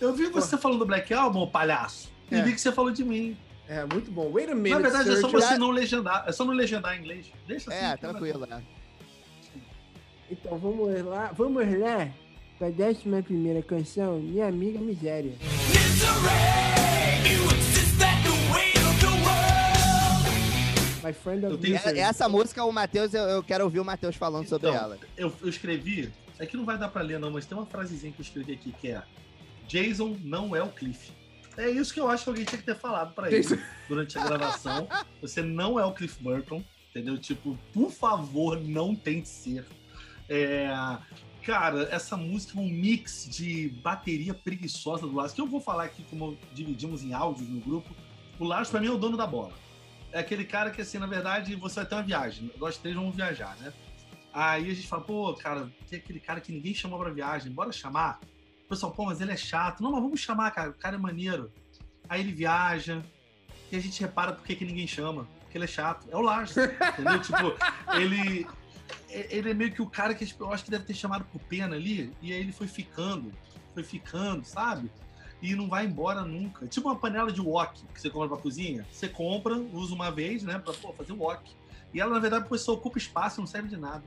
Eu 0.00 0.12
vi 0.12 0.26
você 0.26 0.56
falando 0.58 0.80
do 0.80 0.86
Black 0.86 1.12
Album, 1.14 1.46
palhaço. 1.48 2.10
E 2.30 2.34
É. 2.34 2.42
vi 2.42 2.52
que 2.52 2.60
você 2.60 2.72
falou 2.72 2.90
de 2.90 3.04
mim. 3.04 3.36
É, 3.68 3.84
muito 3.84 4.10
bom. 4.10 4.30
Wait 4.32 4.48
a 4.50 4.54
minute, 4.54 4.70
Na 4.70 4.78
verdade, 4.78 5.10
é 5.10 5.16
só 5.20 5.28
você 5.28 5.58
não 5.58 5.70
legendar. 5.70 6.24
É 6.26 6.32
só 6.32 6.44
não 6.44 6.54
legendar 6.54 6.96
em 6.96 7.00
inglês. 7.00 7.26
Deixa 7.46 7.70
assim. 7.70 7.78
É, 7.78 7.96
que 7.96 8.02
vai- 8.02 8.12
tranquilo, 8.12 8.46
né? 8.46 8.62
Então, 10.30 10.58
vamos 10.58 11.04
lá. 11.04 11.32
Vamos 11.36 11.78
lá 11.78 12.08
pra 12.58 12.70
décima 12.70 13.22
primeira 13.22 13.62
canção, 13.62 14.18
Minha 14.20 14.46
Amiga 14.48 14.78
Miséria. 14.78 15.32
Misery, 15.68 17.34
you 17.34 17.44
insist 17.56 17.98
that 17.98 18.22
the 18.22 18.30
way 18.52 18.72
of 18.72 19.00
the 19.00 19.06
world. 19.22 21.06
My 21.06 21.12
Friend 21.12 21.46
of 21.46 21.58
tenho- 21.58 21.76
Essa 22.00 22.28
música, 22.28 22.64
o 22.64 22.72
Matheus, 22.72 23.12
eu, 23.14 23.22
eu 23.24 23.42
quero 23.42 23.64
ouvir 23.64 23.80
o 23.80 23.84
Matheus 23.84 24.16
falando 24.16 24.48
sobre 24.48 24.68
Então, 24.68 24.80
ela. 24.80 24.98
Eu, 25.16 25.32
eu 25.42 25.48
escrevi. 25.48 26.10
É 26.38 26.46
que 26.46 26.56
não 26.56 26.64
vai 26.64 26.78
dar 26.78 26.88
pra 26.88 27.02
ler, 27.02 27.18
não, 27.18 27.30
mas 27.30 27.44
tem 27.46 27.56
uma 27.58 27.66
frasezinha 27.66 28.12
que 28.12 28.20
eu 28.20 28.24
escrevi 28.24 28.52
aqui 28.52 28.72
que 28.80 28.88
é: 28.92 29.02
Jason 29.66 30.16
não 30.22 30.54
é 30.54 30.62
o 30.62 30.68
Cliff. 30.68 31.10
É 31.58 31.68
isso 31.68 31.92
que 31.92 32.00
eu 32.00 32.08
acho 32.08 32.24
que 32.24 32.30
alguém 32.30 32.44
tinha 32.44 32.58
que 32.58 32.64
ter 32.66 32.76
falado 32.76 33.12
pra 33.14 33.26
ele 33.30 33.40
Jason- 33.42 33.58
durante 33.88 34.16
a 34.18 34.24
gravação. 34.24 34.88
Você 35.20 35.42
não 35.42 35.78
é 35.78 35.84
o 35.84 35.92
Cliff 35.92 36.22
Burton, 36.22 36.62
entendeu? 36.90 37.18
Tipo, 37.18 37.58
por 37.72 37.90
favor, 37.90 38.60
não 38.60 38.94
tente 38.94 39.28
ser. 39.28 39.66
É, 40.28 40.70
Cara, 41.42 41.84
essa 41.90 42.14
música 42.14 42.58
é 42.58 42.60
um 42.62 42.68
mix 42.68 43.26
de 43.30 43.70
bateria 43.82 44.34
preguiçosa 44.34 45.06
do 45.06 45.14
Lars, 45.14 45.32
que 45.32 45.40
eu 45.40 45.46
vou 45.46 45.60
falar 45.62 45.84
aqui 45.84 46.04
como 46.10 46.36
dividimos 46.52 47.02
em 47.02 47.14
áudios 47.14 47.48
no 47.48 47.58
grupo. 47.58 47.88
O 48.38 48.44
Lars, 48.44 48.68
pra 48.68 48.80
mim, 48.80 48.88
é 48.88 48.90
o 48.90 48.98
dono 48.98 49.16
da 49.16 49.26
bola. 49.26 49.52
É 50.12 50.18
aquele 50.18 50.44
cara 50.44 50.70
que, 50.70 50.82
assim, 50.82 50.98
na 50.98 51.06
verdade, 51.06 51.56
você 51.56 51.76
vai 51.76 51.86
ter 51.86 51.94
uma 51.94 52.02
viagem. 52.02 52.50
Nós 52.58 52.76
três 52.76 52.94
vamos 52.94 53.16
viajar, 53.16 53.56
né? 53.56 53.72
Aí 54.32 54.70
a 54.70 54.74
gente 54.74 54.86
fala, 54.86 55.02
pô, 55.02 55.32
cara, 55.34 55.70
tem 55.88 55.98
aquele 55.98 56.20
cara 56.20 56.38
que 56.38 56.52
ninguém 56.52 56.74
chamou 56.74 56.98
pra 56.98 57.08
viagem, 57.10 57.50
bora 57.50 57.72
chamar. 57.72 58.20
O 58.68 58.76
pessoal, 58.76 58.92
pô, 58.92 59.06
mas 59.06 59.22
ele 59.22 59.32
é 59.32 59.36
chato. 59.36 59.82
Não, 59.82 59.90
mas 59.90 60.02
vamos 60.02 60.20
chamar, 60.20 60.50
cara, 60.50 60.68
o 60.68 60.74
cara 60.74 60.96
é 60.96 60.98
maneiro. 60.98 61.50
Aí 62.06 62.20
ele 62.20 62.32
viaja, 62.32 63.02
e 63.72 63.76
a 63.76 63.80
gente 63.80 63.98
repara 63.98 64.32
por 64.32 64.44
que 64.44 64.54
que 64.54 64.64
ninguém 64.64 64.86
chama. 64.86 65.26
Porque 65.40 65.56
ele 65.56 65.64
é 65.64 65.68
chato. 65.68 66.06
É 66.10 66.16
o 66.16 66.20
Lars, 66.20 66.54
entendeu? 66.54 67.18
tipo, 67.22 67.96
ele, 67.96 68.46
ele 69.08 69.50
é 69.50 69.54
meio 69.54 69.72
que 69.72 69.80
o 69.80 69.88
cara 69.88 70.14
que 70.14 70.34
eu 70.38 70.52
acho 70.52 70.64
que 70.64 70.70
deve 70.70 70.84
ter 70.84 70.92
chamado 70.92 71.24
por 71.24 71.40
pena 71.40 71.76
ali, 71.76 72.12
e 72.20 72.30
aí 72.30 72.40
ele 72.40 72.52
foi 72.52 72.66
ficando, 72.66 73.32
foi 73.72 73.82
ficando, 73.82 74.44
sabe? 74.44 74.90
E 75.40 75.54
não 75.54 75.66
vai 75.66 75.86
embora 75.86 76.22
nunca. 76.22 76.66
Tipo 76.66 76.88
uma 76.88 76.96
panela 76.96 77.32
de 77.32 77.40
wok 77.40 77.82
que 77.94 78.00
você 78.00 78.10
compra 78.10 78.28
pra 78.28 78.36
cozinha. 78.36 78.86
Você 78.92 79.08
compra, 79.08 79.56
usa 79.56 79.94
uma 79.94 80.10
vez, 80.10 80.42
né, 80.42 80.58
pra 80.58 80.74
pô, 80.74 80.92
fazer 80.92 81.12
wok. 81.14 81.50
E 81.94 82.00
ela, 82.00 82.12
na 82.12 82.18
verdade, 82.18 82.46
só 82.58 82.74
ocupa 82.74 82.98
espaço 82.98 83.40
não 83.40 83.46
serve 83.46 83.68
de 83.68 83.78
nada. 83.78 84.04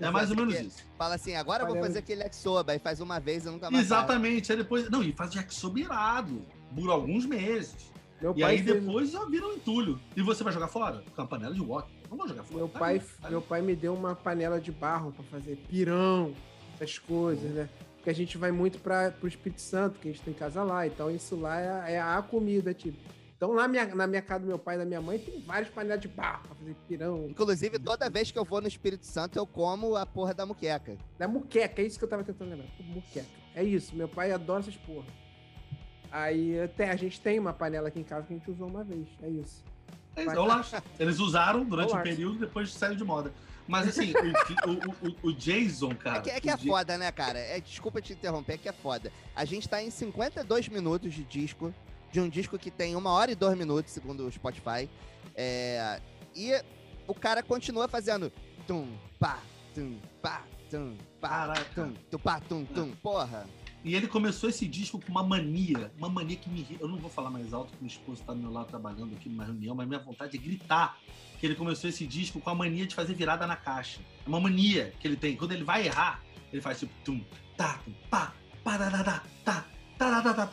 É 0.00 0.10
mais 0.10 0.30
ou 0.30 0.36
menos 0.36 0.54
isso. 0.58 0.82
Fala 0.98 1.14
assim, 1.14 1.34
agora 1.34 1.62
eu 1.64 1.68
vou 1.68 1.76
fazer 1.80 2.00
aquele 2.00 2.22
yakisoba, 2.22 2.74
e 2.74 2.78
faz 2.78 3.00
uma 3.00 3.20
vez 3.20 3.44
e 3.44 3.50
nunca 3.50 3.70
mais. 3.70 3.84
Exatamente. 3.84 4.50
Aí 4.50 4.58
depois. 4.58 4.88
Não, 4.90 5.02
e 5.02 5.12
faz 5.12 5.32
yakisoba 5.34 5.78
irado. 5.80 6.42
Por 6.74 6.90
alguns 6.90 7.26
meses. 7.26 7.92
Meu 8.20 8.32
E 8.36 8.40
pai 8.40 8.50
aí 8.56 8.62
fez- 8.62 8.80
depois 8.84 9.10
já 9.10 9.24
vira 9.26 9.46
um 9.46 9.52
entulho. 9.52 10.00
E 10.16 10.22
você 10.22 10.42
vai 10.44 10.52
jogar 10.52 10.68
fora? 10.68 11.02
Com 11.14 11.22
uma 11.22 11.28
panela 11.28 11.54
de 11.54 11.60
wok. 11.60 11.88
Não 12.10 12.16
vou 12.16 12.26
jogar 12.28 12.42
fora. 12.44 12.58
Meu 12.58 12.68
Tá 12.68 12.78
pai, 12.78 12.90
ali, 12.96 13.04
tá 13.20 13.30
meu 13.30 13.42
pai 13.42 13.62
me 13.62 13.74
deu 13.76 13.94
uma 13.94 14.14
panela 14.14 14.60
de 14.60 14.70
barro 14.72 15.12
pra 15.12 15.24
fazer 15.24 15.56
pirão, 15.68 16.32
essas 16.76 16.98
coisas, 16.98 17.50
né? 17.50 17.68
Porque 17.96 18.10
a 18.10 18.14
gente 18.14 18.38
vai 18.38 18.50
muito 18.50 18.78
para 18.78 19.10
pro 19.12 19.28
Espírito 19.28 19.60
Santo, 19.60 19.98
que 19.98 20.08
a 20.08 20.12
gente 20.12 20.22
tem 20.24 20.34
casa 20.34 20.62
lá, 20.64 20.86
então 20.86 21.10
isso 21.10 21.36
lá 21.36 21.60
é, 21.88 21.94
é 21.94 22.00
a 22.00 22.20
comida, 22.22 22.72
tipo. 22.74 22.96
Então 23.42 23.54
lá 23.54 23.66
minha- 23.66 23.92
na 23.92 24.06
minha 24.06 24.22
casa 24.22 24.42
do 24.42 24.46
meu 24.46 24.58
pai 24.58 24.76
e 24.76 24.78
da 24.78 24.84
minha 24.84 25.00
mãe 25.00 25.18
tem 25.18 25.40
várias 25.40 25.68
panelas 25.68 26.00
de 26.00 26.06
barro 26.06 26.44
pra 26.46 26.54
fazer 26.54 26.76
pirão. 26.86 27.26
Inclusive, 27.28 27.76
toda 27.76 28.08
vez 28.08 28.30
que 28.30 28.38
eu 28.38 28.44
vou 28.44 28.60
no 28.60 28.68
Espírito 28.68 29.04
Santo, 29.04 29.36
eu 29.36 29.44
como 29.44 29.96
a 29.96 30.06
porra 30.06 30.32
da 30.32 30.46
muqueca. 30.46 30.96
Da 31.18 31.26
muqueca, 31.26 31.82
é 31.82 31.84
isso 31.86 31.98
que 31.98 32.04
eu 32.04 32.08
tava 32.08 32.22
tentando 32.22 32.50
lembrar. 32.50 32.68
Muqueca. 32.78 33.26
É 33.52 33.64
isso, 33.64 33.96
meu 33.96 34.06
pai 34.06 34.30
adora 34.30 34.60
essas 34.60 34.76
porra. 34.76 35.08
Aí 36.12 36.60
até 36.60 36.88
a 36.88 36.94
gente 36.94 37.20
tem 37.20 37.40
uma 37.40 37.52
panela 37.52 37.88
aqui 37.88 37.98
em 37.98 38.04
casa 38.04 38.28
que 38.28 38.32
a 38.32 38.36
gente 38.36 38.48
usou 38.48 38.68
uma 38.68 38.84
vez. 38.84 39.08
É 39.20 39.28
isso. 39.28 39.64
É, 40.14 40.22
isso, 40.22 40.30
é 40.30 40.40
o. 40.40 40.82
Eles 41.00 41.18
usaram 41.18 41.64
durante 41.64 41.92
o 41.92 41.98
um 41.98 42.02
período 42.02 42.38
depois 42.38 42.72
saiu 42.72 42.94
de 42.94 43.02
moda. 43.02 43.32
Mas 43.66 43.88
assim, 43.88 44.12
o, 44.12 44.70
o, 44.70 45.10
o- 45.10 45.30
o 45.30 45.32
Jason, 45.32 45.92
cara. 45.96 46.18
É 46.18 46.20
que 46.20 46.30
é, 46.30 46.40
que 46.40 46.48
é 46.50 46.56
foda, 46.56 46.96
né, 46.96 47.10
cara? 47.10 47.40
É, 47.40 47.58
desculpa 47.58 48.00
te 48.00 48.12
interromper, 48.12 48.52
é 48.52 48.58
que 48.58 48.68
é 48.68 48.72
foda. 48.72 49.10
A 49.34 49.44
gente 49.44 49.68
tá 49.68 49.82
em 49.82 49.90
52 49.90 50.68
minutos 50.68 51.12
de 51.12 51.24
disco, 51.24 51.74
de 52.12 52.20
um 52.20 52.28
disco 52.28 52.58
que 52.58 52.70
tem 52.70 52.94
uma 52.94 53.10
hora 53.10 53.32
e 53.32 53.34
dois 53.34 53.56
minutos, 53.56 53.92
segundo 53.92 54.26
o 54.26 54.30
Spotify. 54.30 54.88
É, 55.34 56.00
e 56.36 56.52
o 57.08 57.14
cara 57.14 57.42
continua 57.42 57.88
fazendo 57.88 58.30
tum, 58.66 58.86
pá, 59.18 59.38
tum, 59.74 59.98
pá, 60.20 60.44
tum, 60.70 60.94
pá, 61.20 61.28
Caraca. 61.28 61.64
tum, 61.74 61.94
tum, 62.10 62.18
pá, 62.18 62.40
tum, 62.40 62.64
tum. 62.66 62.90
Porra. 63.02 63.48
E 63.84 63.96
ele 63.96 64.06
começou 64.06 64.48
esse 64.48 64.68
disco 64.68 65.00
com 65.00 65.10
uma 65.10 65.24
mania, 65.24 65.90
uma 65.98 66.08
mania 66.08 66.36
que 66.36 66.48
me. 66.48 66.64
Eu 66.78 66.86
não 66.86 66.98
vou 66.98 67.10
falar 67.10 67.30
mais 67.30 67.52
alto, 67.52 67.70
porque 67.70 67.82
minha 67.82 67.92
esposa 67.92 68.22
tá 68.24 68.32
do 68.32 68.38
meu 68.38 68.52
lado 68.52 68.68
trabalhando 68.68 69.14
aqui 69.14 69.28
numa 69.28 69.44
reunião, 69.44 69.74
mas 69.74 69.88
minha 69.88 69.98
vontade 69.98 70.36
é 70.36 70.40
gritar 70.40 70.98
que 71.40 71.46
ele 71.46 71.56
começou 71.56 71.90
esse 71.90 72.06
disco 72.06 72.40
com 72.40 72.50
a 72.50 72.54
mania 72.54 72.86
de 72.86 72.94
fazer 72.94 73.14
virada 73.14 73.44
na 73.46 73.56
caixa. 73.56 74.00
É 74.24 74.28
uma 74.28 74.38
mania 74.38 74.92
que 75.00 75.08
ele 75.08 75.16
tem. 75.16 75.34
Quando 75.36 75.50
ele 75.50 75.64
vai 75.64 75.86
errar, 75.86 76.22
ele 76.52 76.62
faz 76.62 76.78
tipo 76.78 76.92
tum, 77.04 77.20
tá, 77.56 77.80
tum, 77.84 77.92
pá, 78.08 78.32
da, 78.64 79.22
tá, 79.44 79.66
tá, 79.98 80.46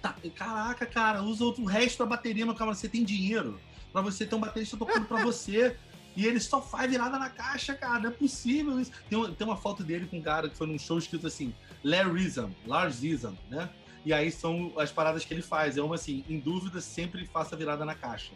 tá. 0.00 0.16
E, 0.22 0.30
Caraca, 0.30 0.86
cara, 0.86 1.22
usa 1.22 1.44
o 1.44 1.64
resto 1.64 1.98
da 1.98 2.06
bateria 2.06 2.46
no 2.46 2.54
câmera. 2.54 2.76
Você 2.76 2.88
tem 2.88 3.04
dinheiro 3.04 3.60
pra 3.92 4.00
você 4.02 4.24
ter 4.26 4.34
um 4.34 4.40
baterista 4.40 4.76
tocando 4.76 5.06
pra 5.06 5.22
você. 5.22 5.76
E 6.16 6.24
ele 6.26 6.38
só 6.38 6.62
faz 6.62 6.88
virada 6.90 7.18
na 7.18 7.28
caixa, 7.28 7.74
cara. 7.74 7.98
Não 7.98 8.08
é 8.10 8.12
possível 8.12 8.80
isso. 8.80 8.92
Tem, 9.08 9.18
uma- 9.18 9.30
tem 9.32 9.46
uma 9.46 9.56
foto 9.56 9.82
dele 9.82 10.06
com 10.06 10.18
um 10.18 10.22
cara 10.22 10.48
que 10.48 10.56
foi 10.56 10.66
num 10.66 10.78
show 10.78 10.96
escrito 10.96 11.26
assim, 11.26 11.52
Larryism, 11.82 12.50
Larsism, 12.66 13.32
né? 13.50 13.68
E 14.06 14.12
aí 14.12 14.30
são 14.30 14.72
as 14.78 14.92
paradas 14.92 15.24
que 15.24 15.34
ele 15.34 15.42
faz. 15.42 15.76
É 15.76 15.82
uma 15.82 15.96
assim, 15.96 16.24
em 16.28 16.38
dúvida, 16.38 16.80
sempre 16.80 17.26
faça 17.26 17.56
virada 17.56 17.84
na 17.84 17.94
caixa. 17.94 18.32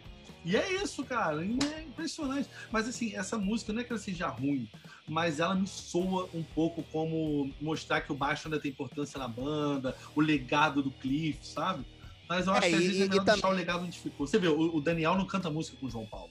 E 0.48 0.56
é 0.56 0.82
isso, 0.82 1.04
cara. 1.04 1.44
E 1.44 1.58
É 1.76 1.82
impressionante. 1.82 2.48
Mas 2.72 2.88
assim, 2.88 3.14
essa 3.14 3.36
música 3.36 3.70
não 3.70 3.82
é 3.82 3.84
que 3.84 3.92
ela 3.92 4.00
seja 4.00 4.28
ruim, 4.28 4.66
mas 5.06 5.40
ela 5.40 5.54
me 5.54 5.66
soa 5.66 6.26
um 6.32 6.42
pouco 6.42 6.82
como 6.84 7.52
mostrar 7.60 8.00
que 8.00 8.10
o 8.10 8.14
baixo 8.14 8.48
ainda 8.48 8.58
tem 8.58 8.70
importância 8.70 9.18
na 9.18 9.28
banda, 9.28 9.94
o 10.16 10.20
legado 10.22 10.82
do 10.82 10.90
Cliff, 10.90 11.38
sabe? 11.46 11.84
Mas 12.26 12.46
eu 12.46 12.54
acho 12.54 12.66
É, 12.66 12.70
que 12.70 12.76
às 12.76 12.82
e- 12.82 12.86
vezes 12.86 13.00
é 13.02 13.04
e 13.04 13.08
melhor 13.10 13.24
tam- 13.26 13.34
deixar 13.34 13.48
o 13.48 13.52
legado 13.52 13.84
onde 13.84 13.98
ficou. 13.98 14.26
Você 14.26 14.38
vê, 14.38 14.48
o, 14.48 14.76
o 14.76 14.80
Daniel 14.80 15.14
não 15.16 15.26
canta 15.26 15.50
música 15.50 15.76
com 15.78 15.86
o 15.86 15.90
João 15.90 16.06
Paulo. 16.06 16.30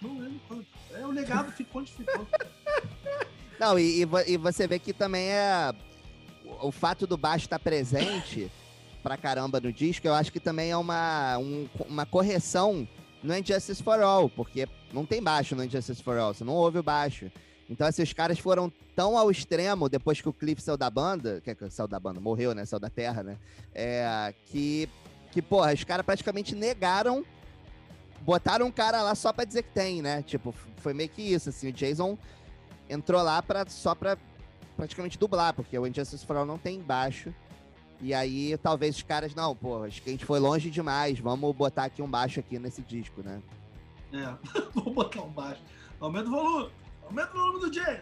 Não, 0.00 0.16
ele 0.24 0.38
não 0.48 0.56
canta. 0.56 0.66
É 0.94 1.06
o 1.06 1.10
legado 1.10 1.52
ficou 1.52 1.82
onde 1.82 1.92
ficou. 1.92 2.26
Não, 3.60 3.76
e, 3.78 4.00
e 4.00 4.04
vo- 4.04 4.18
você 4.40 4.68
vê 4.68 4.78
que 4.78 4.92
também 4.92 5.30
é. 5.30 5.74
O, 6.44 6.68
o 6.68 6.72
fato 6.72 7.06
do 7.08 7.16
baixo 7.16 7.46
estar 7.46 7.58
presente 7.58 8.48
pra 9.02 9.16
caramba 9.16 9.60
no 9.60 9.72
disco, 9.72 10.06
eu 10.06 10.14
acho 10.14 10.30
que 10.32 10.38
também 10.38 10.70
é 10.70 10.76
uma, 10.76 11.36
um- 11.38 11.68
uma 11.88 12.06
correção 12.06 12.86
no 13.22 13.36
Injustice 13.36 13.82
for 13.82 14.00
All, 14.00 14.28
porque 14.28 14.68
não 14.92 15.04
tem 15.04 15.22
baixo 15.22 15.56
no 15.56 15.64
Injustice 15.64 16.02
for 16.02 16.16
All, 16.18 16.34
você 16.34 16.44
não 16.44 16.54
ouve 16.54 16.78
o 16.78 16.82
baixo. 16.82 17.30
Então, 17.70 17.86
assim, 17.86 18.02
os 18.02 18.12
caras 18.12 18.38
foram 18.38 18.72
tão 18.96 19.16
ao 19.18 19.30
extremo 19.30 19.88
depois 19.88 20.20
que 20.20 20.28
o 20.28 20.32
Cliff 20.32 20.62
saiu 20.62 20.76
da 20.76 20.88
banda, 20.88 21.40
que 21.42 21.54
que 21.54 21.70
saiu 21.70 21.86
da 21.86 22.00
banda, 22.00 22.18
morreu, 22.18 22.54
né? 22.54 22.64
Saiu 22.64 22.80
da 22.80 22.88
terra, 22.88 23.22
né? 23.22 23.36
É, 23.74 24.34
que, 24.46 24.88
que, 25.30 25.42
porra, 25.42 25.74
os 25.74 25.84
caras 25.84 26.06
praticamente 26.06 26.54
negaram, 26.54 27.24
botaram 28.22 28.66
um 28.66 28.72
cara 28.72 29.02
lá 29.02 29.14
só 29.14 29.32
pra 29.32 29.44
dizer 29.44 29.64
que 29.64 29.70
tem, 29.70 30.00
né? 30.00 30.22
Tipo, 30.22 30.54
foi 30.78 30.94
meio 30.94 31.10
que 31.10 31.20
isso, 31.20 31.50
assim, 31.50 31.68
o 31.68 31.72
Jason 31.72 32.16
entrou 32.88 33.22
lá 33.22 33.42
pra, 33.42 33.66
só 33.68 33.94
pra 33.94 34.16
praticamente 34.74 35.18
dublar, 35.18 35.52
porque 35.52 35.78
o 35.78 35.86
Injustice 35.86 36.24
for 36.24 36.36
All 36.36 36.46
não 36.46 36.56
tem 36.56 36.80
baixo. 36.80 37.34
E 38.00 38.14
aí, 38.14 38.56
talvez 38.58 38.96
os 38.96 39.02
caras, 39.02 39.34
não, 39.34 39.56
pô, 39.56 39.82
acho 39.82 40.00
que 40.02 40.08
a 40.08 40.12
gente 40.12 40.24
foi 40.24 40.38
longe 40.38 40.70
demais, 40.70 41.18
vamos 41.18 41.54
botar 41.54 41.84
aqui 41.84 42.00
um 42.00 42.08
baixo 42.08 42.38
aqui 42.38 42.58
nesse 42.58 42.80
disco, 42.82 43.22
né? 43.22 43.42
É, 44.12 44.34
vou 44.72 44.92
botar 44.94 45.22
um 45.22 45.30
baixo. 45.30 45.60
Aumenta 46.00 46.28
o 46.28 46.30
volume. 46.30 46.70
Aumenta 47.04 47.36
o 47.36 47.40
volume 47.40 47.60
do 47.60 47.72
Jay. 47.72 48.00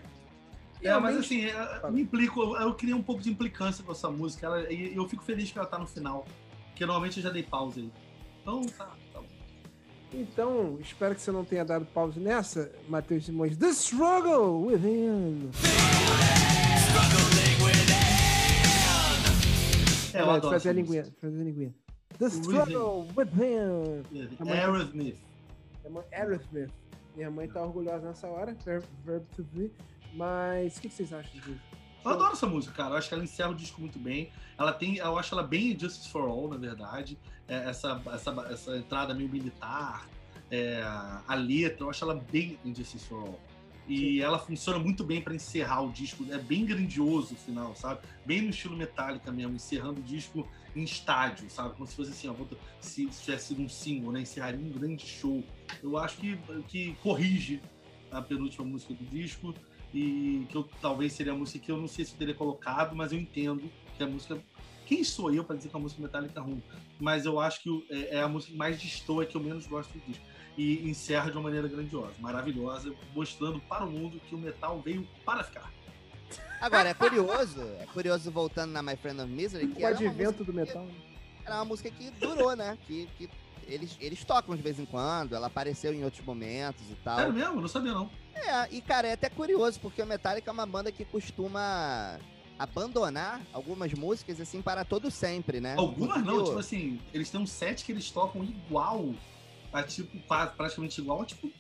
É, 0.83 0.99
mas 0.99 1.17
assim, 1.17 1.47
é, 1.47 1.91
me 1.91 2.03
implico, 2.03 2.41
eu- 2.43 2.57
eu 2.61 2.75
queria 2.75 2.95
um 2.95 3.03
pouco 3.03 3.23
de 3.23 3.31
implicância 3.31 3.83
com 3.83 3.93
essa 3.93 4.11
música. 4.11 4.47
Ela, 4.47 4.71
e 4.71 4.95
eu 4.95 5.09
fico 5.09 5.23
feliz 5.25 5.51
que 5.51 5.59
ela 5.59 5.67
tá 5.67 5.79
no 5.79 5.87
final. 5.87 6.27
Porque 6.69 6.85
normalmente 6.85 7.17
eu 7.17 7.23
já 7.23 7.31
dei 7.31 7.43
pausa 7.43 7.81
aí. 7.81 7.91
Então 8.43 8.61
tá, 8.67 8.85
tá 9.13 9.21
bom. 9.21 9.27
Então, 10.13 10.79
espero 10.81 11.15
que 11.15 11.23
você 11.23 11.33
não 11.33 11.45
tenha 11.45 11.65
dado 11.65 11.87
pausa 11.87 12.21
nessa, 12.21 12.71
Matheus 12.89 13.25
Simões. 13.25 13.57
The 13.57 13.69
Struggle 13.71 14.67
Within. 14.67 15.51
É, 20.17 20.23
eu 20.23 20.27
Vai, 20.27 20.37
adoro 20.37 20.55
fazer 20.55 20.71
a 20.71 20.73
linguinha, 20.73 21.05
fazer 21.21 21.41
a 21.41 21.45
linguinha. 21.45 21.75
The 22.19 22.27
Struggle 22.27 23.07
Within. 23.15 24.03
Amanhã- 24.41 24.61
Aerosmith. 24.63 25.19
Aerosmith. 26.11 26.73
Minha 27.15 27.31
mãe 27.31 27.47
tá 27.49 27.63
orgulhosa 27.63 28.09
nessa 28.09 28.27
hora, 28.27 28.57
verb, 29.05 29.27
to 29.37 29.45
be. 29.53 29.71
Mas 30.15 30.79
o 30.79 30.81
que, 30.81 30.89
vocês 30.89 31.13
acham 31.13 31.39
disso? 31.41 31.61
Eu 32.03 32.11
adoro 32.11 32.33
essa 32.33 32.47
música, 32.47 32.75
cara. 32.75 32.95
Eu 32.95 32.99
acho 32.99 33.09
que 33.09 33.15
ela 33.15 33.25
encerra 33.25 33.51
o 33.51 33.55
disco 33.55 33.79
muito 33.81 33.99
bem. 33.99 34.31
Ela 34.59 34.73
tem, 34.73 34.97
eu 34.97 35.19
acho 35.19 35.35
ela 35.35 35.43
bem 35.43 35.79
Justice 35.79 36.09
for 36.09 36.23
All, 36.23 36.49
na 36.49 36.57
verdade. 36.57 37.19
É, 37.47 37.69
essa, 37.69 38.01
essa, 38.13 38.31
essa 38.51 38.77
entrada 38.79 39.13
meio 39.13 39.29
militar, 39.29 40.09
é, 40.51 40.81
a 40.83 41.35
letra, 41.35 41.85
eu 41.85 41.91
acho 41.91 42.03
ela 42.05 42.15
bem 42.15 42.59
Injustice 42.65 43.07
for 43.07 43.21
All. 43.21 43.41
E 43.89 44.21
ela 44.21 44.39
funciona 44.39 44.79
muito 44.79 45.05
bem 45.05 45.21
pra 45.21 45.35
encerrar 45.35 45.83
o 45.83 45.93
disco. 45.93 46.27
É 46.31 46.39
bem 46.39 46.65
grandioso 46.65 47.35
o 47.35 47.37
final, 47.37 47.75
sabe? 47.77 48.01
Bem 48.25 48.43
no 48.43 48.51
estilo 48.51 48.77
Metallica 48.77 49.31
mesmo, 49.31 49.55
encerrando 49.55 50.01
o 50.01 50.03
disco 50.03 50.49
em 50.75 50.83
estádio, 50.83 51.49
sabe? 51.49 51.75
Como 51.75 51.87
se 51.87 51.95
fosse 51.95 52.11
assim, 52.11 52.29
ó, 52.29 52.35
se, 52.81 53.11
se 53.13 53.23
tivesse 53.23 53.49
sido 53.49 53.63
um 53.63 53.69
single, 53.69 54.13
né? 54.13 54.21
Encerraria 54.23 54.61
um 54.61 54.71
grande 54.71 55.07
show. 55.07 55.43
Eu 55.83 55.97
acho 55.97 56.17
que, 56.17 56.37
que 56.69 56.95
corrige 57.03 57.63
a 58.11 58.21
penúltima 58.21 58.65
música 58.65 58.93
do 58.93 59.05
disco 59.05 59.55
e 59.95 60.47
que 60.49 60.57
eu, 60.57 60.69
talvez 60.81 61.13
seria 61.13 61.33
a 61.33 61.37
música 61.37 61.65
que 61.65 61.71
eu 61.71 61.77
não 61.77 61.89
sei 61.89 62.05
se 62.05 62.13
eu 62.13 62.19
teria 62.19 62.35
colocado, 62.35 62.95
mas 62.95 63.13
eu 63.13 63.19
entendo 63.19 63.71
que 63.97 64.03
a 64.03 64.07
música. 64.07 64.39
Quem 64.85 65.03
sou 65.03 65.33
eu 65.35 65.43
para 65.43 65.57
dizer 65.57 65.69
que 65.69 65.77
a 65.77 65.81
música 65.81 66.01
Metallica 66.01 66.39
é 66.39 66.43
ruim? 66.43 66.63
Mas 67.01 67.25
eu 67.25 67.41
acho 67.41 67.61
que 67.61 67.87
é, 67.91 68.17
é 68.17 68.23
a 68.23 68.29
música 68.29 68.57
mais 68.57 68.81
destoa 68.81 69.27
que 69.27 69.37
eu 69.37 69.43
menos 69.43 69.67
gosto 69.67 69.93
do 69.93 70.01
disco. 70.07 70.25
E 70.57 70.89
encerra 70.89 71.31
de 71.31 71.37
uma 71.37 71.45
maneira 71.45 71.69
grandiosa, 71.69 72.15
maravilhosa, 72.19 72.95
mostrando 73.15 73.61
para 73.61 73.85
o 73.85 73.91
mundo 73.91 74.21
que 74.29 74.35
o 74.35 74.39
metal 74.39 74.81
veio 74.81 75.07
para 75.25 75.45
ficar. 75.45 75.71
Agora, 76.61 76.89
é 76.89 76.95
curioso, 76.95 77.63
é 77.81 77.87
curioso 77.93 78.31
voltando 78.31 78.73
na 78.73 78.83
My 78.83 78.97
Friend 78.97 79.21
of 79.21 79.31
Misery, 79.31 79.69
que 79.69 79.83
O 79.83 79.87
era 79.87 79.95
uma, 79.95 80.01
música, 80.01 80.09
advento 80.11 80.45
do 80.45 80.53
metal. 80.55 80.87
era 81.45 81.55
uma 81.57 81.65
música 81.67 81.91
que 81.91 82.11
durou, 82.13 82.57
né? 82.57 82.79
Que, 82.87 83.07
que 83.19 83.29
eles, 83.67 83.97
eles 84.01 84.25
tocam 84.25 84.57
de 84.57 84.63
vez 84.63 84.79
em 84.79 84.87
quando, 84.87 85.35
ela 85.35 85.49
apareceu 85.49 85.93
em 85.93 86.03
outros 86.05 86.25
momentos 86.25 86.83
e 86.91 86.95
tal. 87.05 87.19
Sério 87.19 87.33
mesmo? 87.35 87.57
Eu 87.57 87.61
Não 87.61 87.69
sabia, 87.69 87.93
não. 87.93 88.11
É, 88.35 88.69
e 88.71 88.81
cara, 88.81 89.09
é 89.09 89.13
até 89.13 89.29
curioso, 89.29 89.79
porque 89.81 90.01
o 90.01 90.07
Metallica 90.07 90.51
é 90.51 90.53
uma 90.53 90.67
banda 90.67 90.91
que 90.91 91.05
costuma 91.05 92.19
abandonar 92.59 93.43
algumas 93.53 93.93
músicas 93.93 94.41
assim 94.41 94.63
para 94.63 94.85
todo 94.85 95.11
sempre, 95.11 95.61
né? 95.61 95.75
Algumas 95.77 96.25
não, 96.25 96.43
tipo 96.45 96.59
assim, 96.59 96.99
eles 97.13 97.29
têm 97.29 97.41
um 97.41 97.47
set 97.47 97.85
que 97.85 97.93
eles 97.93 98.11
tocam 98.11 98.43
igual, 98.43 99.11
a 99.73 99.83
tipo, 99.83 100.17
quase, 100.27 100.53
praticamente 100.55 101.01
igual 101.01 101.25
tipo 101.25 101.51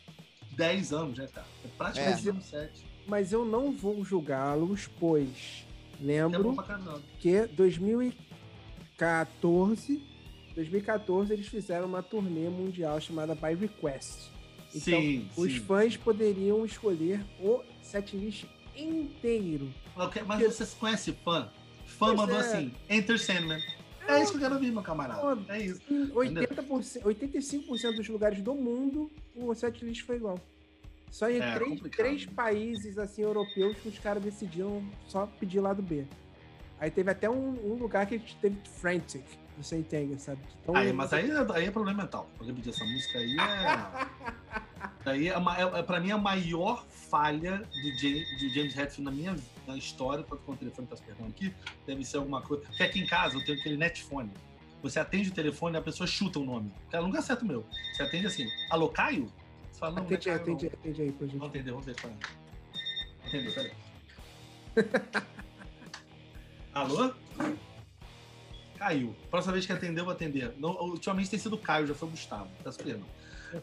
10 0.52 0.92
anos, 0.92 1.18
né, 1.18 1.26
cara? 1.32 1.46
É 1.64 1.68
praticamente 1.76 2.22
o 2.22 2.24
mesmo 2.26 2.42
set. 2.42 2.70
Mas 3.06 3.32
eu 3.32 3.44
não 3.44 3.72
vou 3.72 4.04
julgá-los, 4.04 4.88
pois 4.98 5.64
É 6.00 6.04
lembro 6.04 6.54
caramba. 6.56 7.00
que 7.20 7.46
2014, 7.48 10.02
2014 10.54 11.32
eles 11.32 11.46
fizeram 11.46 11.86
uma 11.86 12.02
turnê 12.02 12.48
mundial 12.48 13.00
chamada 13.00 13.34
By 13.34 13.54
Request. 13.54 14.30
Então, 14.74 15.00
sim, 15.00 15.28
os 15.36 15.52
sim. 15.52 15.60
fãs 15.60 15.96
poderiam 15.96 16.64
escolher 16.64 17.24
o 17.40 17.62
setlist 17.82 18.44
inteiro. 18.76 19.72
Ok, 19.94 20.22
Mas 20.26 20.42
você 20.42 20.66
conhece 20.78 21.12
fã? 21.24 21.48
Fã 21.86 22.06
Pois 22.06 22.16
mandou 22.18 22.36
é. 22.36 22.40
assim, 22.40 22.72
Enter 22.90 23.18
Sandman. 23.18 23.62
É 24.08 24.22
isso 24.22 24.32
que 24.32 24.36
eu 24.38 24.40
quero 24.42 24.54
ouvir, 24.54 24.70
meu 24.72 24.82
camarada. 24.82 25.38
É 25.48 25.58
isso. 25.60 25.80
Em 25.90 26.06
80%, 26.10 27.02
85% 27.02 27.96
dos 27.96 28.08
lugares 28.08 28.40
do 28.42 28.54
mundo, 28.54 29.10
o 29.34 29.54
setlist 29.54 30.02
foi 30.02 30.16
igual. 30.16 30.38
Só 31.10 31.30
em 31.30 31.40
É, 31.40 31.54
três, 31.54 31.70
complicado. 31.70 31.96
três 32.06 32.26
países 32.26 32.98
assim 32.98 33.22
europeus 33.22 33.76
que 33.78 33.88
os 33.88 33.98
caras 33.98 34.22
decidiram 34.22 34.82
só 35.06 35.26
pedir 35.26 35.60
lado 35.60 35.82
B. 35.82 36.04
Aí 36.78 36.90
teve 36.90 37.10
até 37.10 37.28
um, 37.30 37.72
um 37.72 37.74
lugar 37.74 38.06
que 38.06 38.18
teve 38.40 38.56
Frantic, 38.80 39.24
você 39.56 39.78
entende, 39.78 40.20
sabe? 40.20 40.40
Então, 40.62 40.76
Aí, 40.76 40.92
mas 40.92 41.12
aí, 41.12 41.30
aí 41.54 41.66
é 41.66 41.70
problema 41.70 42.02
mental. 42.02 42.28
Porque 42.36 42.52
pedir 42.52 42.70
essa 42.70 42.84
música 42.84 43.18
aí 43.18 43.36
é. 43.38 45.08
aí 45.10 45.28
é, 45.28 45.32
é, 45.32 45.78
é, 45.78 45.82
pra 45.82 46.00
mim 46.00 46.10
a 46.10 46.18
maior 46.18 46.84
falha 46.86 47.58
do 47.58 47.98
James, 47.98 48.28
de 48.38 48.48
James 48.50 48.76
Hetfield 48.76 49.02
na 49.02 49.10
minha 49.10 49.36
na 49.66 49.76
história, 49.76 50.22
quando 50.24 50.48
o 50.48 50.56
telefone 50.56 50.86
tá 50.86 50.96
se 50.96 51.02
perdendo 51.02 51.28
aqui, 51.28 51.54
deve 51.86 52.04
ser 52.04 52.18
alguma 52.18 52.42
coisa. 52.42 52.64
Porque 52.64 52.82
aqui 52.82 53.00
em 53.00 53.06
casa 53.06 53.36
eu 53.36 53.44
tenho 53.44 53.58
aquele 53.58 53.76
netfone. 53.76 54.30
Você 54.82 55.00
atende 55.00 55.30
o 55.30 55.32
telefone 55.32 55.76
e 55.76 55.78
a 55.78 55.82
pessoa 55.82 56.06
chuta 56.06 56.38
o 56.38 56.44
nome. 56.44 56.70
Porque 56.82 56.96
ela 56.96 57.06
nunca 57.06 57.18
acerta 57.18 57.44
o 57.44 57.48
meu. 57.48 57.64
Você 57.92 58.02
atende 58.02 58.26
assim, 58.26 58.46
alô, 58.70 58.88
Caio? 58.88 59.32
Você 59.72 59.80
fala, 59.80 59.96
não, 59.96 60.04
não 60.04 60.10
é 60.10 60.14
atende 60.14 60.30
aí, 60.30 60.38
Caio, 60.38 60.46
não. 60.46 60.56
atende 60.56 60.66
aí, 60.66 60.72
atende 60.78 61.02
aí 61.02 61.12
pra 61.12 61.26
gente. 61.26 61.38
Vamos 61.38 61.54
entender, 61.54 61.70
vamos 61.70 61.86
ver 61.86 61.96
é. 62.04 63.26
Entendeu, 63.26 63.52
peraí. 63.54 63.72
Alô? 66.74 67.14
Caiu. 68.76 69.14
Próxima 69.30 69.52
vez 69.54 69.66
que 69.66 69.72
atender, 69.72 70.00
eu 70.00 70.04
vou 70.04 70.12
atender. 70.14 70.54
Não, 70.58 70.70
ultimamente 70.70 71.30
tem 71.30 71.38
sido 71.38 71.54
o 71.54 71.58
Caio, 71.58 71.86
já 71.86 71.94
foi 71.94 72.08
o 72.08 72.10
Gustavo. 72.10 72.48
Tá 72.62 72.70
super 72.72 72.98
não. 72.98 73.06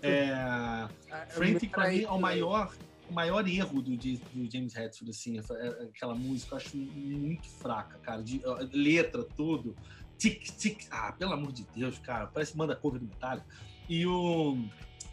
É, 0.02 0.32
Ah, 0.32 0.90
Frantic, 1.30 1.72
pra 1.72 1.90
mim, 1.90 2.04
é 2.04 2.10
o 2.10 2.20
maior, 2.20 2.74
o 3.10 3.14
maior 3.14 3.48
erro 3.48 3.82
do, 3.82 3.96
do 3.96 4.52
James 4.52 4.76
Hetfield, 4.76 5.10
assim. 5.12 5.38
é- 5.40 5.84
Aquela 5.84 6.16
música 6.16 6.54
eu 6.56 6.58
acho 6.58 6.78
muito 6.78 7.48
fraca, 7.50 7.98
cara. 8.00 8.24
De, 8.24 8.42
letra, 8.72 9.24
tudo. 9.36 9.76
Tic, 10.18 10.42
tic. 10.58 10.86
Ah, 10.90 11.12
pelo 11.12 11.34
amor 11.34 11.52
de 11.52 11.66
Deus, 11.76 11.98
cara. 12.00 12.28
Parece 12.28 12.58
manda 12.58 12.76
cover 12.76 13.00
do 13.00 13.06
Metallica. 13.08 13.46
E 13.90 14.06
o. 14.08 14.58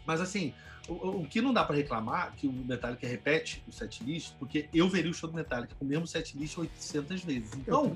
Mas 0.05 0.21
assim, 0.21 0.53
o, 0.87 0.93
o- 1.21 1.27
que 1.27 1.41
não 1.41 1.53
dá 1.53 1.63
pra 1.65 1.75
reclamar, 1.75 2.33
que 2.35 2.47
o 2.47 2.51
Metallica 2.53 3.05
repete 3.07 3.61
o 3.67 3.71
setlist, 3.71 4.33
porque 4.39 4.69
eu 4.73 4.87
veria 4.87 5.11
o 5.11 5.13
show 5.13 5.29
do 5.29 5.35
Metallica 5.35 5.75
com 5.77 5.83
o 5.83 5.87
mesmo 5.87 6.07
setlist 6.07 6.57
800 6.57 7.23
vezes. 7.23 7.53
Então. 7.55 7.95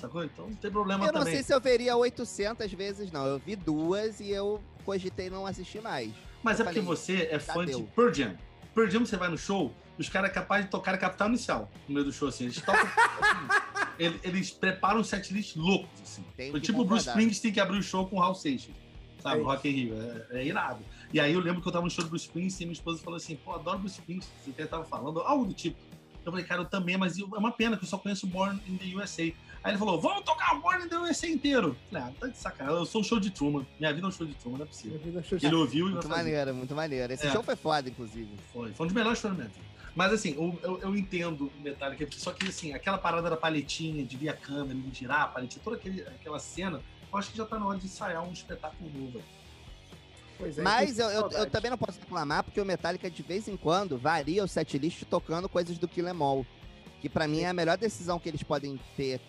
Sacou? 0.00 0.24
Então 0.24 0.46
não 0.48 0.56
tem 0.56 0.70
problema 0.70 1.04
Eu 1.04 1.12
não 1.12 1.20
também. 1.20 1.34
sei 1.34 1.42
se 1.42 1.52
eu 1.54 1.60
veria 1.60 1.96
800 1.96 2.72
vezes, 2.72 3.10
não. 3.12 3.26
Eu 3.26 3.38
vi 3.38 3.54
duas 3.56 4.20
e 4.20 4.30
eu 4.30 4.60
cogitei 4.84 5.28
não 5.30 5.46
assistir 5.46 5.80
mais. 5.80 6.12
Mas 6.42 6.58
é 6.58 6.62
Eu 6.62 6.66
porque 6.66 6.80
falei, 6.80 6.96
você 6.96 7.28
é 7.30 7.38
já 7.38 7.52
fã 7.52 7.64
de 7.64 7.72
deu. 7.72 7.82
Pearl 7.94 8.12
Jam. 8.12 8.34
Pearl 8.74 8.88
Jam, 8.90 9.06
você 9.06 9.16
vai 9.16 9.28
no 9.28 9.36
show, 9.38 9.74
os 9.98 10.08
caras 10.08 10.30
é 10.30 10.32
capazes 10.32 10.64
de 10.66 10.70
tocar 10.70 10.96
capital 10.96 11.28
inicial 11.28 11.70
no 11.88 11.94
meio 11.94 12.06
do 12.06 12.12
show, 12.12 12.28
assim. 12.28 12.44
Eles 12.44 12.56
tocam. 12.60 12.80
assim, 13.20 13.92
eles, 13.98 14.20
eles 14.24 14.50
preparam 14.50 15.00
um 15.00 15.04
setlist 15.04 15.56
loucos, 15.56 15.88
assim. 16.02 16.24
Que 16.36 16.60
tipo 16.60 16.80
o 16.80 16.84
Bruce. 16.84 17.08
Springsteen 17.08 17.52
que 17.52 17.60
abriu 17.60 17.78
o 17.78 17.82
show 17.82 18.06
com 18.06 18.16
o 18.16 18.22
Hal 18.22 18.34
Seixas. 18.34 18.74
sabe? 19.22 19.40
É 19.40 19.44
Rock 19.44 19.68
in 19.68 19.72
Rio, 19.72 19.94
é, 20.30 20.38
é 20.40 20.46
irado. 20.46 20.82
E 21.12 21.20
aí 21.20 21.32
eu 21.32 21.40
lembro 21.40 21.60
que 21.60 21.68
eu 21.68 21.72
tava 21.72 21.84
no 21.84 21.90
show 21.90 22.04
do 22.04 22.08
Bruce 22.10 22.24
Springsteen 22.26 22.64
e 22.64 22.66
minha 22.68 22.72
esposa 22.78 23.02
falou 23.02 23.16
assim, 23.16 23.36
pô, 23.36 23.52
adoro 23.54 23.80
Bruce 23.80 23.98
Springsteen, 24.00 24.54
você 24.56 24.66
tava 24.66 24.84
falando, 24.84 25.20
algo 25.20 25.44
do 25.44 25.52
tipo. 25.52 25.76
Eu 26.24 26.30
falei, 26.32 26.46
cara, 26.46 26.60
eu 26.62 26.66
também, 26.66 26.96
mas 26.96 27.18
eu- 27.18 27.28
é 27.34 27.38
uma 27.38 27.50
pena 27.52 27.76
que 27.76 27.84
eu 27.84 27.88
só 27.88 27.98
conheço 27.98 28.26
Born 28.26 28.60
in 28.68 28.76
the 28.76 28.96
USA. 28.96 29.32
Aí 29.62 29.72
ele 29.72 29.78
falou, 29.78 30.00
vamos 30.00 30.24
tocar 30.24 30.54
Born 30.58 30.84
in 30.84 30.88
the 30.88 30.96
USA 30.98 31.26
inteiro. 31.28 31.76
Falei, 31.90 32.04
ah, 32.08 32.12
tá 32.18 32.26
de 32.28 32.38
sacanagem, 32.38 32.78
eu 32.80 32.86
sou 32.86 33.02
um 33.02 33.04
show 33.04 33.20
de 33.20 33.30
Truman. 33.30 33.66
Minha 33.78 33.92
vida 33.92 34.06
é 34.06 34.08
um 34.08 34.12
show 34.12 34.26
de 34.26 34.34
Truman, 34.34 34.58
não 34.58 34.64
é 34.64 34.66
Minha 34.66 34.74
possível. 34.74 34.98
vida 34.98 35.20
é 35.20 35.22
show 35.22 35.38
de- 35.38 35.46
Ele 35.46 35.54
ouviu 35.54 35.88
e 35.88 35.92
Muito 35.92 36.08
maneiro, 36.08 36.54
muito 36.54 36.74
maneiro. 36.74 37.12
Esse 37.12 37.26
É. 37.26 37.30
show 37.30 37.42
foi 37.42 37.56
foda, 37.56 37.88
inclusive. 37.90 38.30
Foi, 38.52 38.72
foi 38.72 38.84
um 38.84 38.88
dos 38.88 38.94
melhores 38.94 39.18
shows 39.18 39.36
da 39.36 39.42
minha 39.42 39.52
vida. 39.54 39.66
Mas 39.94 40.12
assim, 40.12 40.34
eu, 40.34 40.58
eu, 40.62 40.78
eu 40.80 40.96
entendo 40.96 41.50
o 41.58 41.60
Metallica, 41.60 42.06
só 42.12 42.32
que 42.32 42.48
assim, 42.48 42.72
aquela 42.72 42.96
parada 42.96 43.28
da 43.28 43.36
paletinha, 43.36 44.02
de 44.04 44.16
vir 44.16 44.28
a 44.30 44.34
câmera, 44.36 44.78
de 44.78 44.98
girar 44.98 45.22
a 45.22 45.26
paletinha, 45.26 45.60
toda 45.62 45.76
aquele, 45.76 46.02
aquela 46.02 46.38
cena, 46.38 46.80
eu 47.12 47.18
acho 47.18 47.30
que 47.32 47.36
já 47.36 47.44
tá 47.44 47.58
na 47.58 47.66
hora 47.66 47.78
de 47.78 47.84
ensaiar 47.86 48.22
um 48.26 48.32
espetáculo 48.32 48.88
novo. 48.94 49.18
aí. 49.18 49.24
Pois 50.38 50.56
é, 50.58 50.62
Mas 50.62 50.98
eu, 50.98 51.08
eu, 51.10 51.28
eu 51.32 51.50
também 51.50 51.70
não 51.70 51.76
posso 51.76 51.98
reclamar, 52.00 52.42
porque 52.44 52.58
o 52.60 52.64
Metallica, 52.64 53.10
de 53.10 53.22
vez 53.22 53.46
em 53.46 53.56
quando, 53.58 53.98
varia 53.98 54.42
o 54.42 54.48
setlist 54.48 55.02
tocando 55.04 55.48
coisas 55.50 55.76
do 55.76 55.86
Kill 55.86 56.08
Em 56.08 56.22
All. 56.22 56.46
Que 57.02 57.08
pra 57.10 57.26
mim 57.28 57.40
é 57.40 57.48
a 57.48 57.52
melhor 57.52 57.76
decisão 57.76 58.18
que 58.18 58.28
eles 58.28 58.42
podem 58.42 58.78
ter 58.96 59.20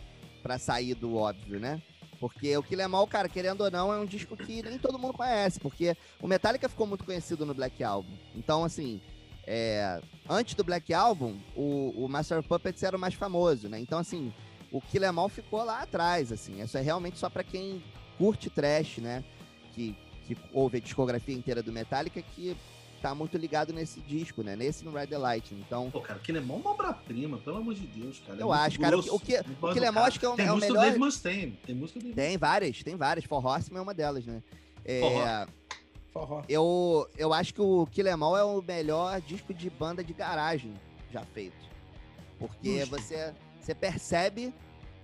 pra 0.41 0.57
sair 0.57 0.95
do 0.95 1.15
óbvio, 1.15 1.59
né? 1.59 1.81
Porque 2.19 2.55
o 2.55 2.61
Kill 2.61 2.79
Em 2.79 2.93
All, 2.93 3.07
cara, 3.07 3.27
querendo 3.27 3.61
ou 3.61 3.71
não, 3.71 3.91
é 3.91 3.97
um 3.97 4.05
disco 4.05 4.37
que 4.37 4.61
nem 4.61 4.77
todo 4.77 4.99
mundo 4.99 5.13
conhece. 5.13 5.59
Porque 5.59 5.97
o 6.21 6.27
Metallica 6.27 6.69
ficou 6.69 6.85
muito 6.85 7.03
conhecido 7.03 7.45
no 7.47 7.53
Black 7.53 7.83
Album. 7.83 8.13
Então, 8.35 8.63
assim, 8.63 9.01
é, 9.47 9.99
antes 10.29 10.53
do 10.53 10.63
Black 10.63 10.93
Album, 10.93 11.35
o, 11.55 12.05
o 12.05 12.07
Master 12.07 12.37
of 12.37 12.47
Puppets 12.47 12.83
era 12.83 12.95
o 12.95 12.99
mais 12.99 13.15
famoso, 13.15 13.67
né? 13.67 13.79
Então, 13.79 13.97
assim, 13.97 14.31
o 14.71 14.79
Kill 14.79 15.03
Em 15.03 15.17
All 15.17 15.29
ficou 15.29 15.63
lá 15.63 15.81
atrás, 15.81 16.31
assim. 16.31 16.61
Isso 16.61 16.77
é 16.77 16.81
realmente 16.81 17.17
só 17.17 17.27
pra 17.27 17.43
quem 17.43 17.83
curte 18.19 18.51
trash, 18.51 18.99
né? 18.99 19.23
Que, 19.73 19.95
que 20.27 20.37
ouve 20.53 20.77
a 20.77 20.81
discografia 20.81 21.33
inteira 21.35 21.63
do 21.63 21.71
Metallica, 21.71 22.21
que 22.21 22.55
tá 23.01 23.15
muito 23.15 23.37
ligado 23.37 23.73
nesse 23.73 23.99
disco, 24.01 24.43
né? 24.43 24.55
Nesse 24.55 24.85
no 24.85 24.91
Ride 24.91 25.07
the 25.07 25.17
Lightning. 25.17 25.59
Então, 25.65 25.89
Pô, 25.89 26.01
cara, 26.01 26.19
que 26.19 26.31
é 26.31 26.39
uma 26.39 26.55
obra-prima, 26.69 27.37
pelo 27.39 27.57
amor 27.57 27.73
de 27.73 27.87
Deus, 27.87 28.19
cara. 28.19 28.39
É 28.39 28.41
Eu 28.43 28.47
muito 28.47 28.59
acho, 28.61 28.79
cara, 28.79 28.97
o 28.97 29.01
grosso, 29.01 29.19
que- 29.19 29.33
o 29.37 29.43
que- 29.43 29.49
o 29.51 29.73
que 29.73 29.79
Lemon 29.79 29.87
educado. 29.87 30.07
acho 30.07 30.19
que 30.19 30.25
é 30.25 30.29
o- 30.29 30.35
Tem 30.35 30.45
é 30.45 30.51
o 30.51 30.55
música 30.55 30.67
melhor- 30.71 30.83
do 30.83 30.87
Dave 30.87 30.99
Mustaine. 30.99 31.59
Tem 31.65 31.75
música 31.75 31.99
do 31.99 32.05
Dave 32.05 32.15
tem 32.15 32.37
várias, 32.37 32.83
tem 32.83 32.95
várias. 32.95 33.25
For 33.25 33.45
Horseman 33.45 33.79
é 33.79 33.81
uma 33.81 33.93
delas, 33.93 34.25
né? 34.25 34.41
É, 34.85 34.99
Forró. 35.01 35.47
Forró. 36.13 36.43
eu, 36.47 37.09
eu 37.17 37.33
acho 37.33 37.53
que 37.53 37.61
o 37.61 37.87
Kill 37.87 38.07
Em 38.07 38.11
All 38.21 38.37
é 38.37 38.43
o 38.43 38.61
melhor 38.61 39.19
disco 39.21 39.53
de 39.53 39.69
banda 39.69 40.03
de 40.03 40.13
garagem 40.13 40.73
já 41.11 41.23
feito. 41.25 41.55
Porque 42.37 42.79
Justo. 42.79 42.97
você, 42.97 43.33
você 43.59 43.75
percebe 43.75 44.53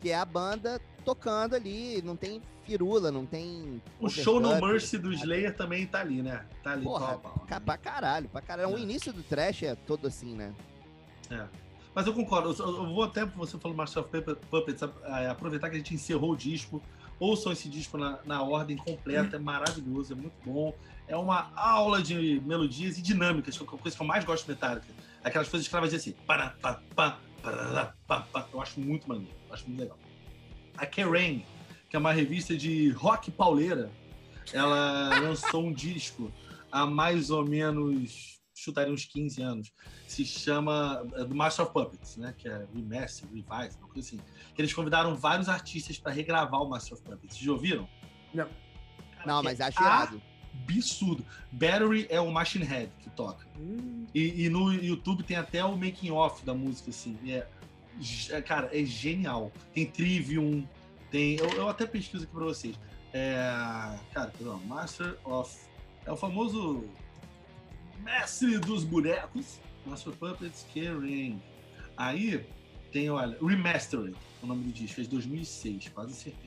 que 0.01 0.09
é 0.11 0.15
a 0.15 0.25
banda 0.25 0.79
tocando 1.03 1.55
ali, 1.55 2.01
não 2.03 2.15
tem 2.15 2.41
firula, 2.65 3.11
não 3.11 3.25
tem. 3.25 3.81
O 3.99 4.09
show 4.09 4.39
No 4.39 4.59
Mercy 4.59 4.97
do. 4.97 5.11
Slayer 5.13 5.55
também 5.55 5.85
tá 5.87 6.01
ali, 6.01 6.21
né? 6.21 6.45
Tá 6.63 6.73
ali, 6.73 6.83
Porra, 6.83 7.07
pau 7.07 7.15
a 7.15 7.17
pau. 7.19 7.45
Ca- 7.47 7.59
Pra 7.61 7.77
caralho, 7.77 8.27
pra 8.29 8.41
caralho. 8.41 8.69
O 8.73 8.77
É. 8.77 8.81
início 8.81 9.13
do 9.13 9.23
trash 9.23 9.63
é 9.63 9.75
todo 9.75 10.07
assim, 10.07 10.35
né? 10.35 10.53
Mas 11.93 12.05
eu 12.05 12.13
concordo, 12.13 12.55
eu, 12.61 12.65
eu 12.67 12.85
vou 12.93 13.03
até, 13.03 13.25
você 13.25 13.57
falou 13.57 13.75
Master 13.75 14.03
of 14.03 14.11
Puppet- 14.11 14.39
Puppets, 14.51 14.81
é, 15.03 15.27
aproveitar 15.29 15.67
que 15.69 15.75
a 15.75 15.79
gente 15.79 15.95
encerrou 15.95 16.31
o 16.33 16.37
disco, 16.37 16.81
ouçam 17.19 17.51
esse 17.51 17.67
disco 17.67 17.97
na, 17.97 18.19
na 18.23 18.43
ordem 18.43 18.77
completa, 18.77 19.35
é 19.35 19.39
maravilhoso, 19.39 20.13
é 20.13 20.15
muito 20.15 20.35
bom. 20.45 20.75
É 21.07 21.17
uma 21.17 21.51
aula 21.55 22.01
de 22.01 22.39
melodias 22.45 22.97
e 22.99 23.01
dinâmicas, 23.01 23.57
que 23.57 23.63
é 23.63 23.65
a 23.65 23.69
coisa 23.69 23.95
que 23.97 24.03
eu 24.03 24.07
mais 24.07 24.23
gosto 24.23 24.43
de 24.45 24.51
Metallica. 24.51 24.85
Aquelas 25.23 25.49
coisas 25.49 25.67
que 25.67 25.73
ela 25.73 25.81
vai 25.81 25.89
dizer 25.89 25.97
assim, 26.11 26.15
para, 26.27 26.51
pá, 26.61 26.79
pá, 26.95 27.17
parará, 27.47 27.93
pá, 28.05 28.21
pá. 28.21 28.47
eu 28.51 28.61
acho 28.61 28.79
muito 28.79 29.07
maneiro, 29.07 29.33
eu 29.47 29.53
acho 29.53 29.65
muito 29.67 29.79
legal. 29.79 29.97
A 30.77 30.85
Kerrang, 30.85 31.45
que 31.89 31.95
é 31.95 31.99
uma 31.99 32.11
revista 32.11 32.55
de 32.57 32.89
rock 32.91 33.31
pauleira, 33.31 33.89
ela 34.51 35.19
lançou 35.19 35.65
um 35.65 35.71
disco 35.71 36.31
há 36.71 36.85
mais 36.85 37.29
ou 37.29 37.45
menos, 37.45 38.41
chutaria 38.53 38.93
uns 38.93 39.05
15 39.05 39.41
anos, 39.41 39.71
se 40.07 40.25
chama 40.25 41.05
é, 41.13 41.23
do 41.23 41.33
Master 41.33 41.65
of 41.65 41.73
Puppets, 41.73 42.17
né? 42.17 42.33
Que 42.37 42.49
é 42.49 42.67
Remaster, 42.73 43.27
Revise, 43.29 43.77
uma 43.77 43.87
coisa 43.87 44.07
assim. 44.07 44.19
Eles 44.57 44.73
convidaram 44.73 45.15
vários 45.15 45.47
artistas 45.47 45.97
para 45.97 46.11
regravar 46.11 46.61
o 46.61 46.69
Master 46.69 46.93
of 46.93 47.03
Puppets. 47.03 47.37
Já 47.37 47.51
ouviram? 47.51 47.87
Não. 48.33 48.45
Cara, 48.45 49.25
Não, 49.25 49.43
mas 49.43 49.59
é 49.59 49.63
acho 49.63 49.81
irado. 49.81 50.21
Absurdo. 50.63 51.25
Battery 51.51 52.07
é 52.09 52.19
o 52.19 52.31
Machine 52.31 52.65
Head 52.65 52.91
que 52.99 53.09
toca. 53.11 53.45
Hum, 53.59 54.05
E, 54.13 54.45
e 54.45 54.49
no 54.49 54.73
YouTube 54.73 55.23
tem 55.23 55.37
até 55.37 55.63
o 55.63 55.75
making 55.77 56.11
off 56.11 56.43
da 56.45 56.53
música, 56.53 56.89
assim. 56.89 57.17
É, 57.27 57.45
é, 58.29 58.41
cara, 58.41 58.69
é 58.71 58.83
genial. 58.85 59.51
Tem 59.73 59.85
Trivium, 59.85 60.67
tem. 61.11 61.37
Eu, 61.37 61.49
eu 61.51 61.69
até 61.69 61.85
pesquiso 61.85 62.23
aqui 62.23 62.33
pra 62.33 62.45
vocês. 62.45 62.75
É, 63.13 63.35
cara, 64.13 64.31
perdão, 64.37 64.59
Master 64.65 65.17
of. 65.23 65.55
É 66.05 66.11
o 66.11 66.15
famoso 66.15 66.85
mestre 68.03 68.57
dos 68.59 68.83
bonecos. 68.83 69.59
Master 69.85 70.13
Puppets 70.13 70.65
Kerrang. 70.73 71.41
Aí 71.95 72.45
tem, 72.91 73.09
olha, 73.09 73.37
Remastered, 73.41 74.15
o 74.41 74.47
nome 74.47 74.63
do 74.65 74.71
disco, 74.71 74.99
é 74.99 75.03
de 75.03 75.09
2006, 75.09 75.89
quase 75.89 76.13
certeza. 76.13 76.46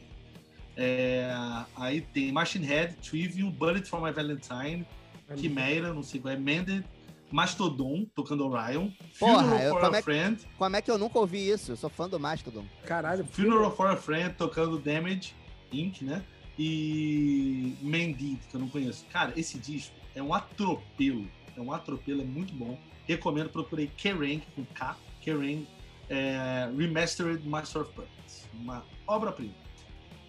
É, 0.77 1.31
aí 1.77 2.01
tem 2.01 2.33
Machine 2.33 2.67
Head, 2.67 2.95
Trivium, 2.97 3.51
Bullet 3.51 3.89
for 3.89 4.01
My 4.03 4.13
Valentine, 4.13 4.87
Quimera, 5.37 5.93
não 5.93 6.03
sei 6.03 6.21
qual 6.21 6.33
é, 6.35 6.37
Mended, 6.37 6.85
Mastodon, 7.31 8.07
tocando 8.15 8.47
Orion, 8.47 8.89
Porra, 9.19 9.43
Funeral 9.43 9.61
eu- 9.61 9.73
for 9.73 9.81
como 9.81 9.95
a 9.95 9.99
é 9.99 10.01
que- 10.01 10.05
Friend, 10.05 10.47
Como 10.59 10.77
é 10.77 10.83
que 10.83 10.91
eu 10.91 10.99
nunca 10.99 11.19
ouvi 11.19 11.49
isso? 11.51 11.73
Eu 11.73 11.77
sou 11.77 11.89
fã 11.91 12.09
do 12.09 12.19
Mastodon. 12.19 12.65
Caralho. 12.85 13.25
Funeral 13.27 13.75
for 13.77 13.89
a 13.89 13.97
Friend, 13.97 14.35
tocando 14.35 14.79
Damage, 14.79 15.35
Inc., 15.73 16.03
né? 16.03 16.23
E 16.59 17.77
Mended, 17.81 18.39
que 18.49 18.55
eu 18.55 18.61
não 18.61 18.69
conheço. 18.69 19.05
Cara, 19.13 19.33
esse 19.37 19.59
disco 19.59 19.95
é 20.15 20.23
um 20.23 20.35
atropelo, 20.35 21.27
é 21.57 21.61
um 21.61 21.73
atropelo, 21.73 22.23
é 22.23 22.25
muito 22.25 22.53
bom. 22.55 22.79
Recomendo, 23.07 23.49
procurei 23.51 23.91
Kerrang, 23.97 24.43
com 24.55 24.65
K, 24.65 24.97
Kerrang, 25.21 25.67
é, 26.09 26.69
Remastered 26.77 27.47
Master 27.49 27.83
of 27.83 27.93
Puppets. 27.93 28.49
Uma 28.55 28.85
obra-prima. 29.07 29.55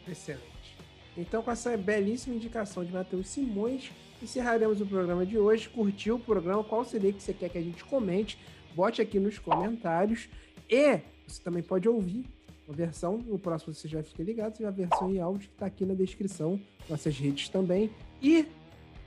Excelente. 0.08 0.76
Então, 1.18 1.44
com 1.44 1.52
essa 1.52 1.76
belíssima 1.76 2.36
indicação 2.36 2.86
de 2.86 2.92
Matheus 2.92 3.28
Simões, 3.28 3.92
encerraremos 4.22 4.80
o 4.80 4.86
programa 4.86 5.26
de 5.26 5.38
hoje. 5.38 5.68
Curtiu 5.70 6.16
o 6.16 6.20
programa? 6.20 6.64
Qual 6.64 6.86
seria 6.86 7.12
que 7.12 7.22
você 7.22 7.34
quer 7.34 7.50
que 7.50 7.58
a 7.58 7.62
gente 7.62 7.84
comente? 7.84 8.38
Bote 8.74 9.02
aqui 9.02 9.20
nos 9.20 9.38
comentários. 9.38 10.30
E 10.70 11.00
você 11.28 11.42
também 11.44 11.62
pode 11.62 11.88
ouvir 11.90 12.26
a 12.70 12.72
versão. 12.72 13.18
No 13.18 13.38
próximo 13.38 13.74
você 13.74 13.88
já 13.88 14.02
fica 14.02 14.24
ligado. 14.24 14.58
Vê 14.58 14.66
a 14.66 14.72
versão 14.72 15.14
em 15.14 15.20
áudio 15.20 15.50
que 15.50 15.56
está 15.56 15.66
aqui 15.66 15.86
na 15.86 15.94
descrição. 15.94 16.60
Nossas 16.90 17.18
redes 17.18 17.50
também. 17.50 17.92
E 18.22 18.46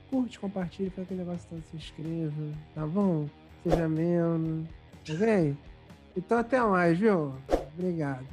curte, 0.09 0.39
compartilha, 0.39 0.91
faz 0.91 1.05
aquele 1.07 1.23
negócio 1.23 1.47
todo, 1.49 1.63
se 1.71 1.75
inscreva, 1.75 2.51
tá 2.73 2.85
bom? 2.85 3.27
Seja 3.63 3.89
membro. 3.89 4.67
Ok? 5.09 5.55
Então 6.15 6.37
até 6.37 6.61
mais, 6.61 6.97
viu? 6.97 7.33
Obrigado. 7.73 8.27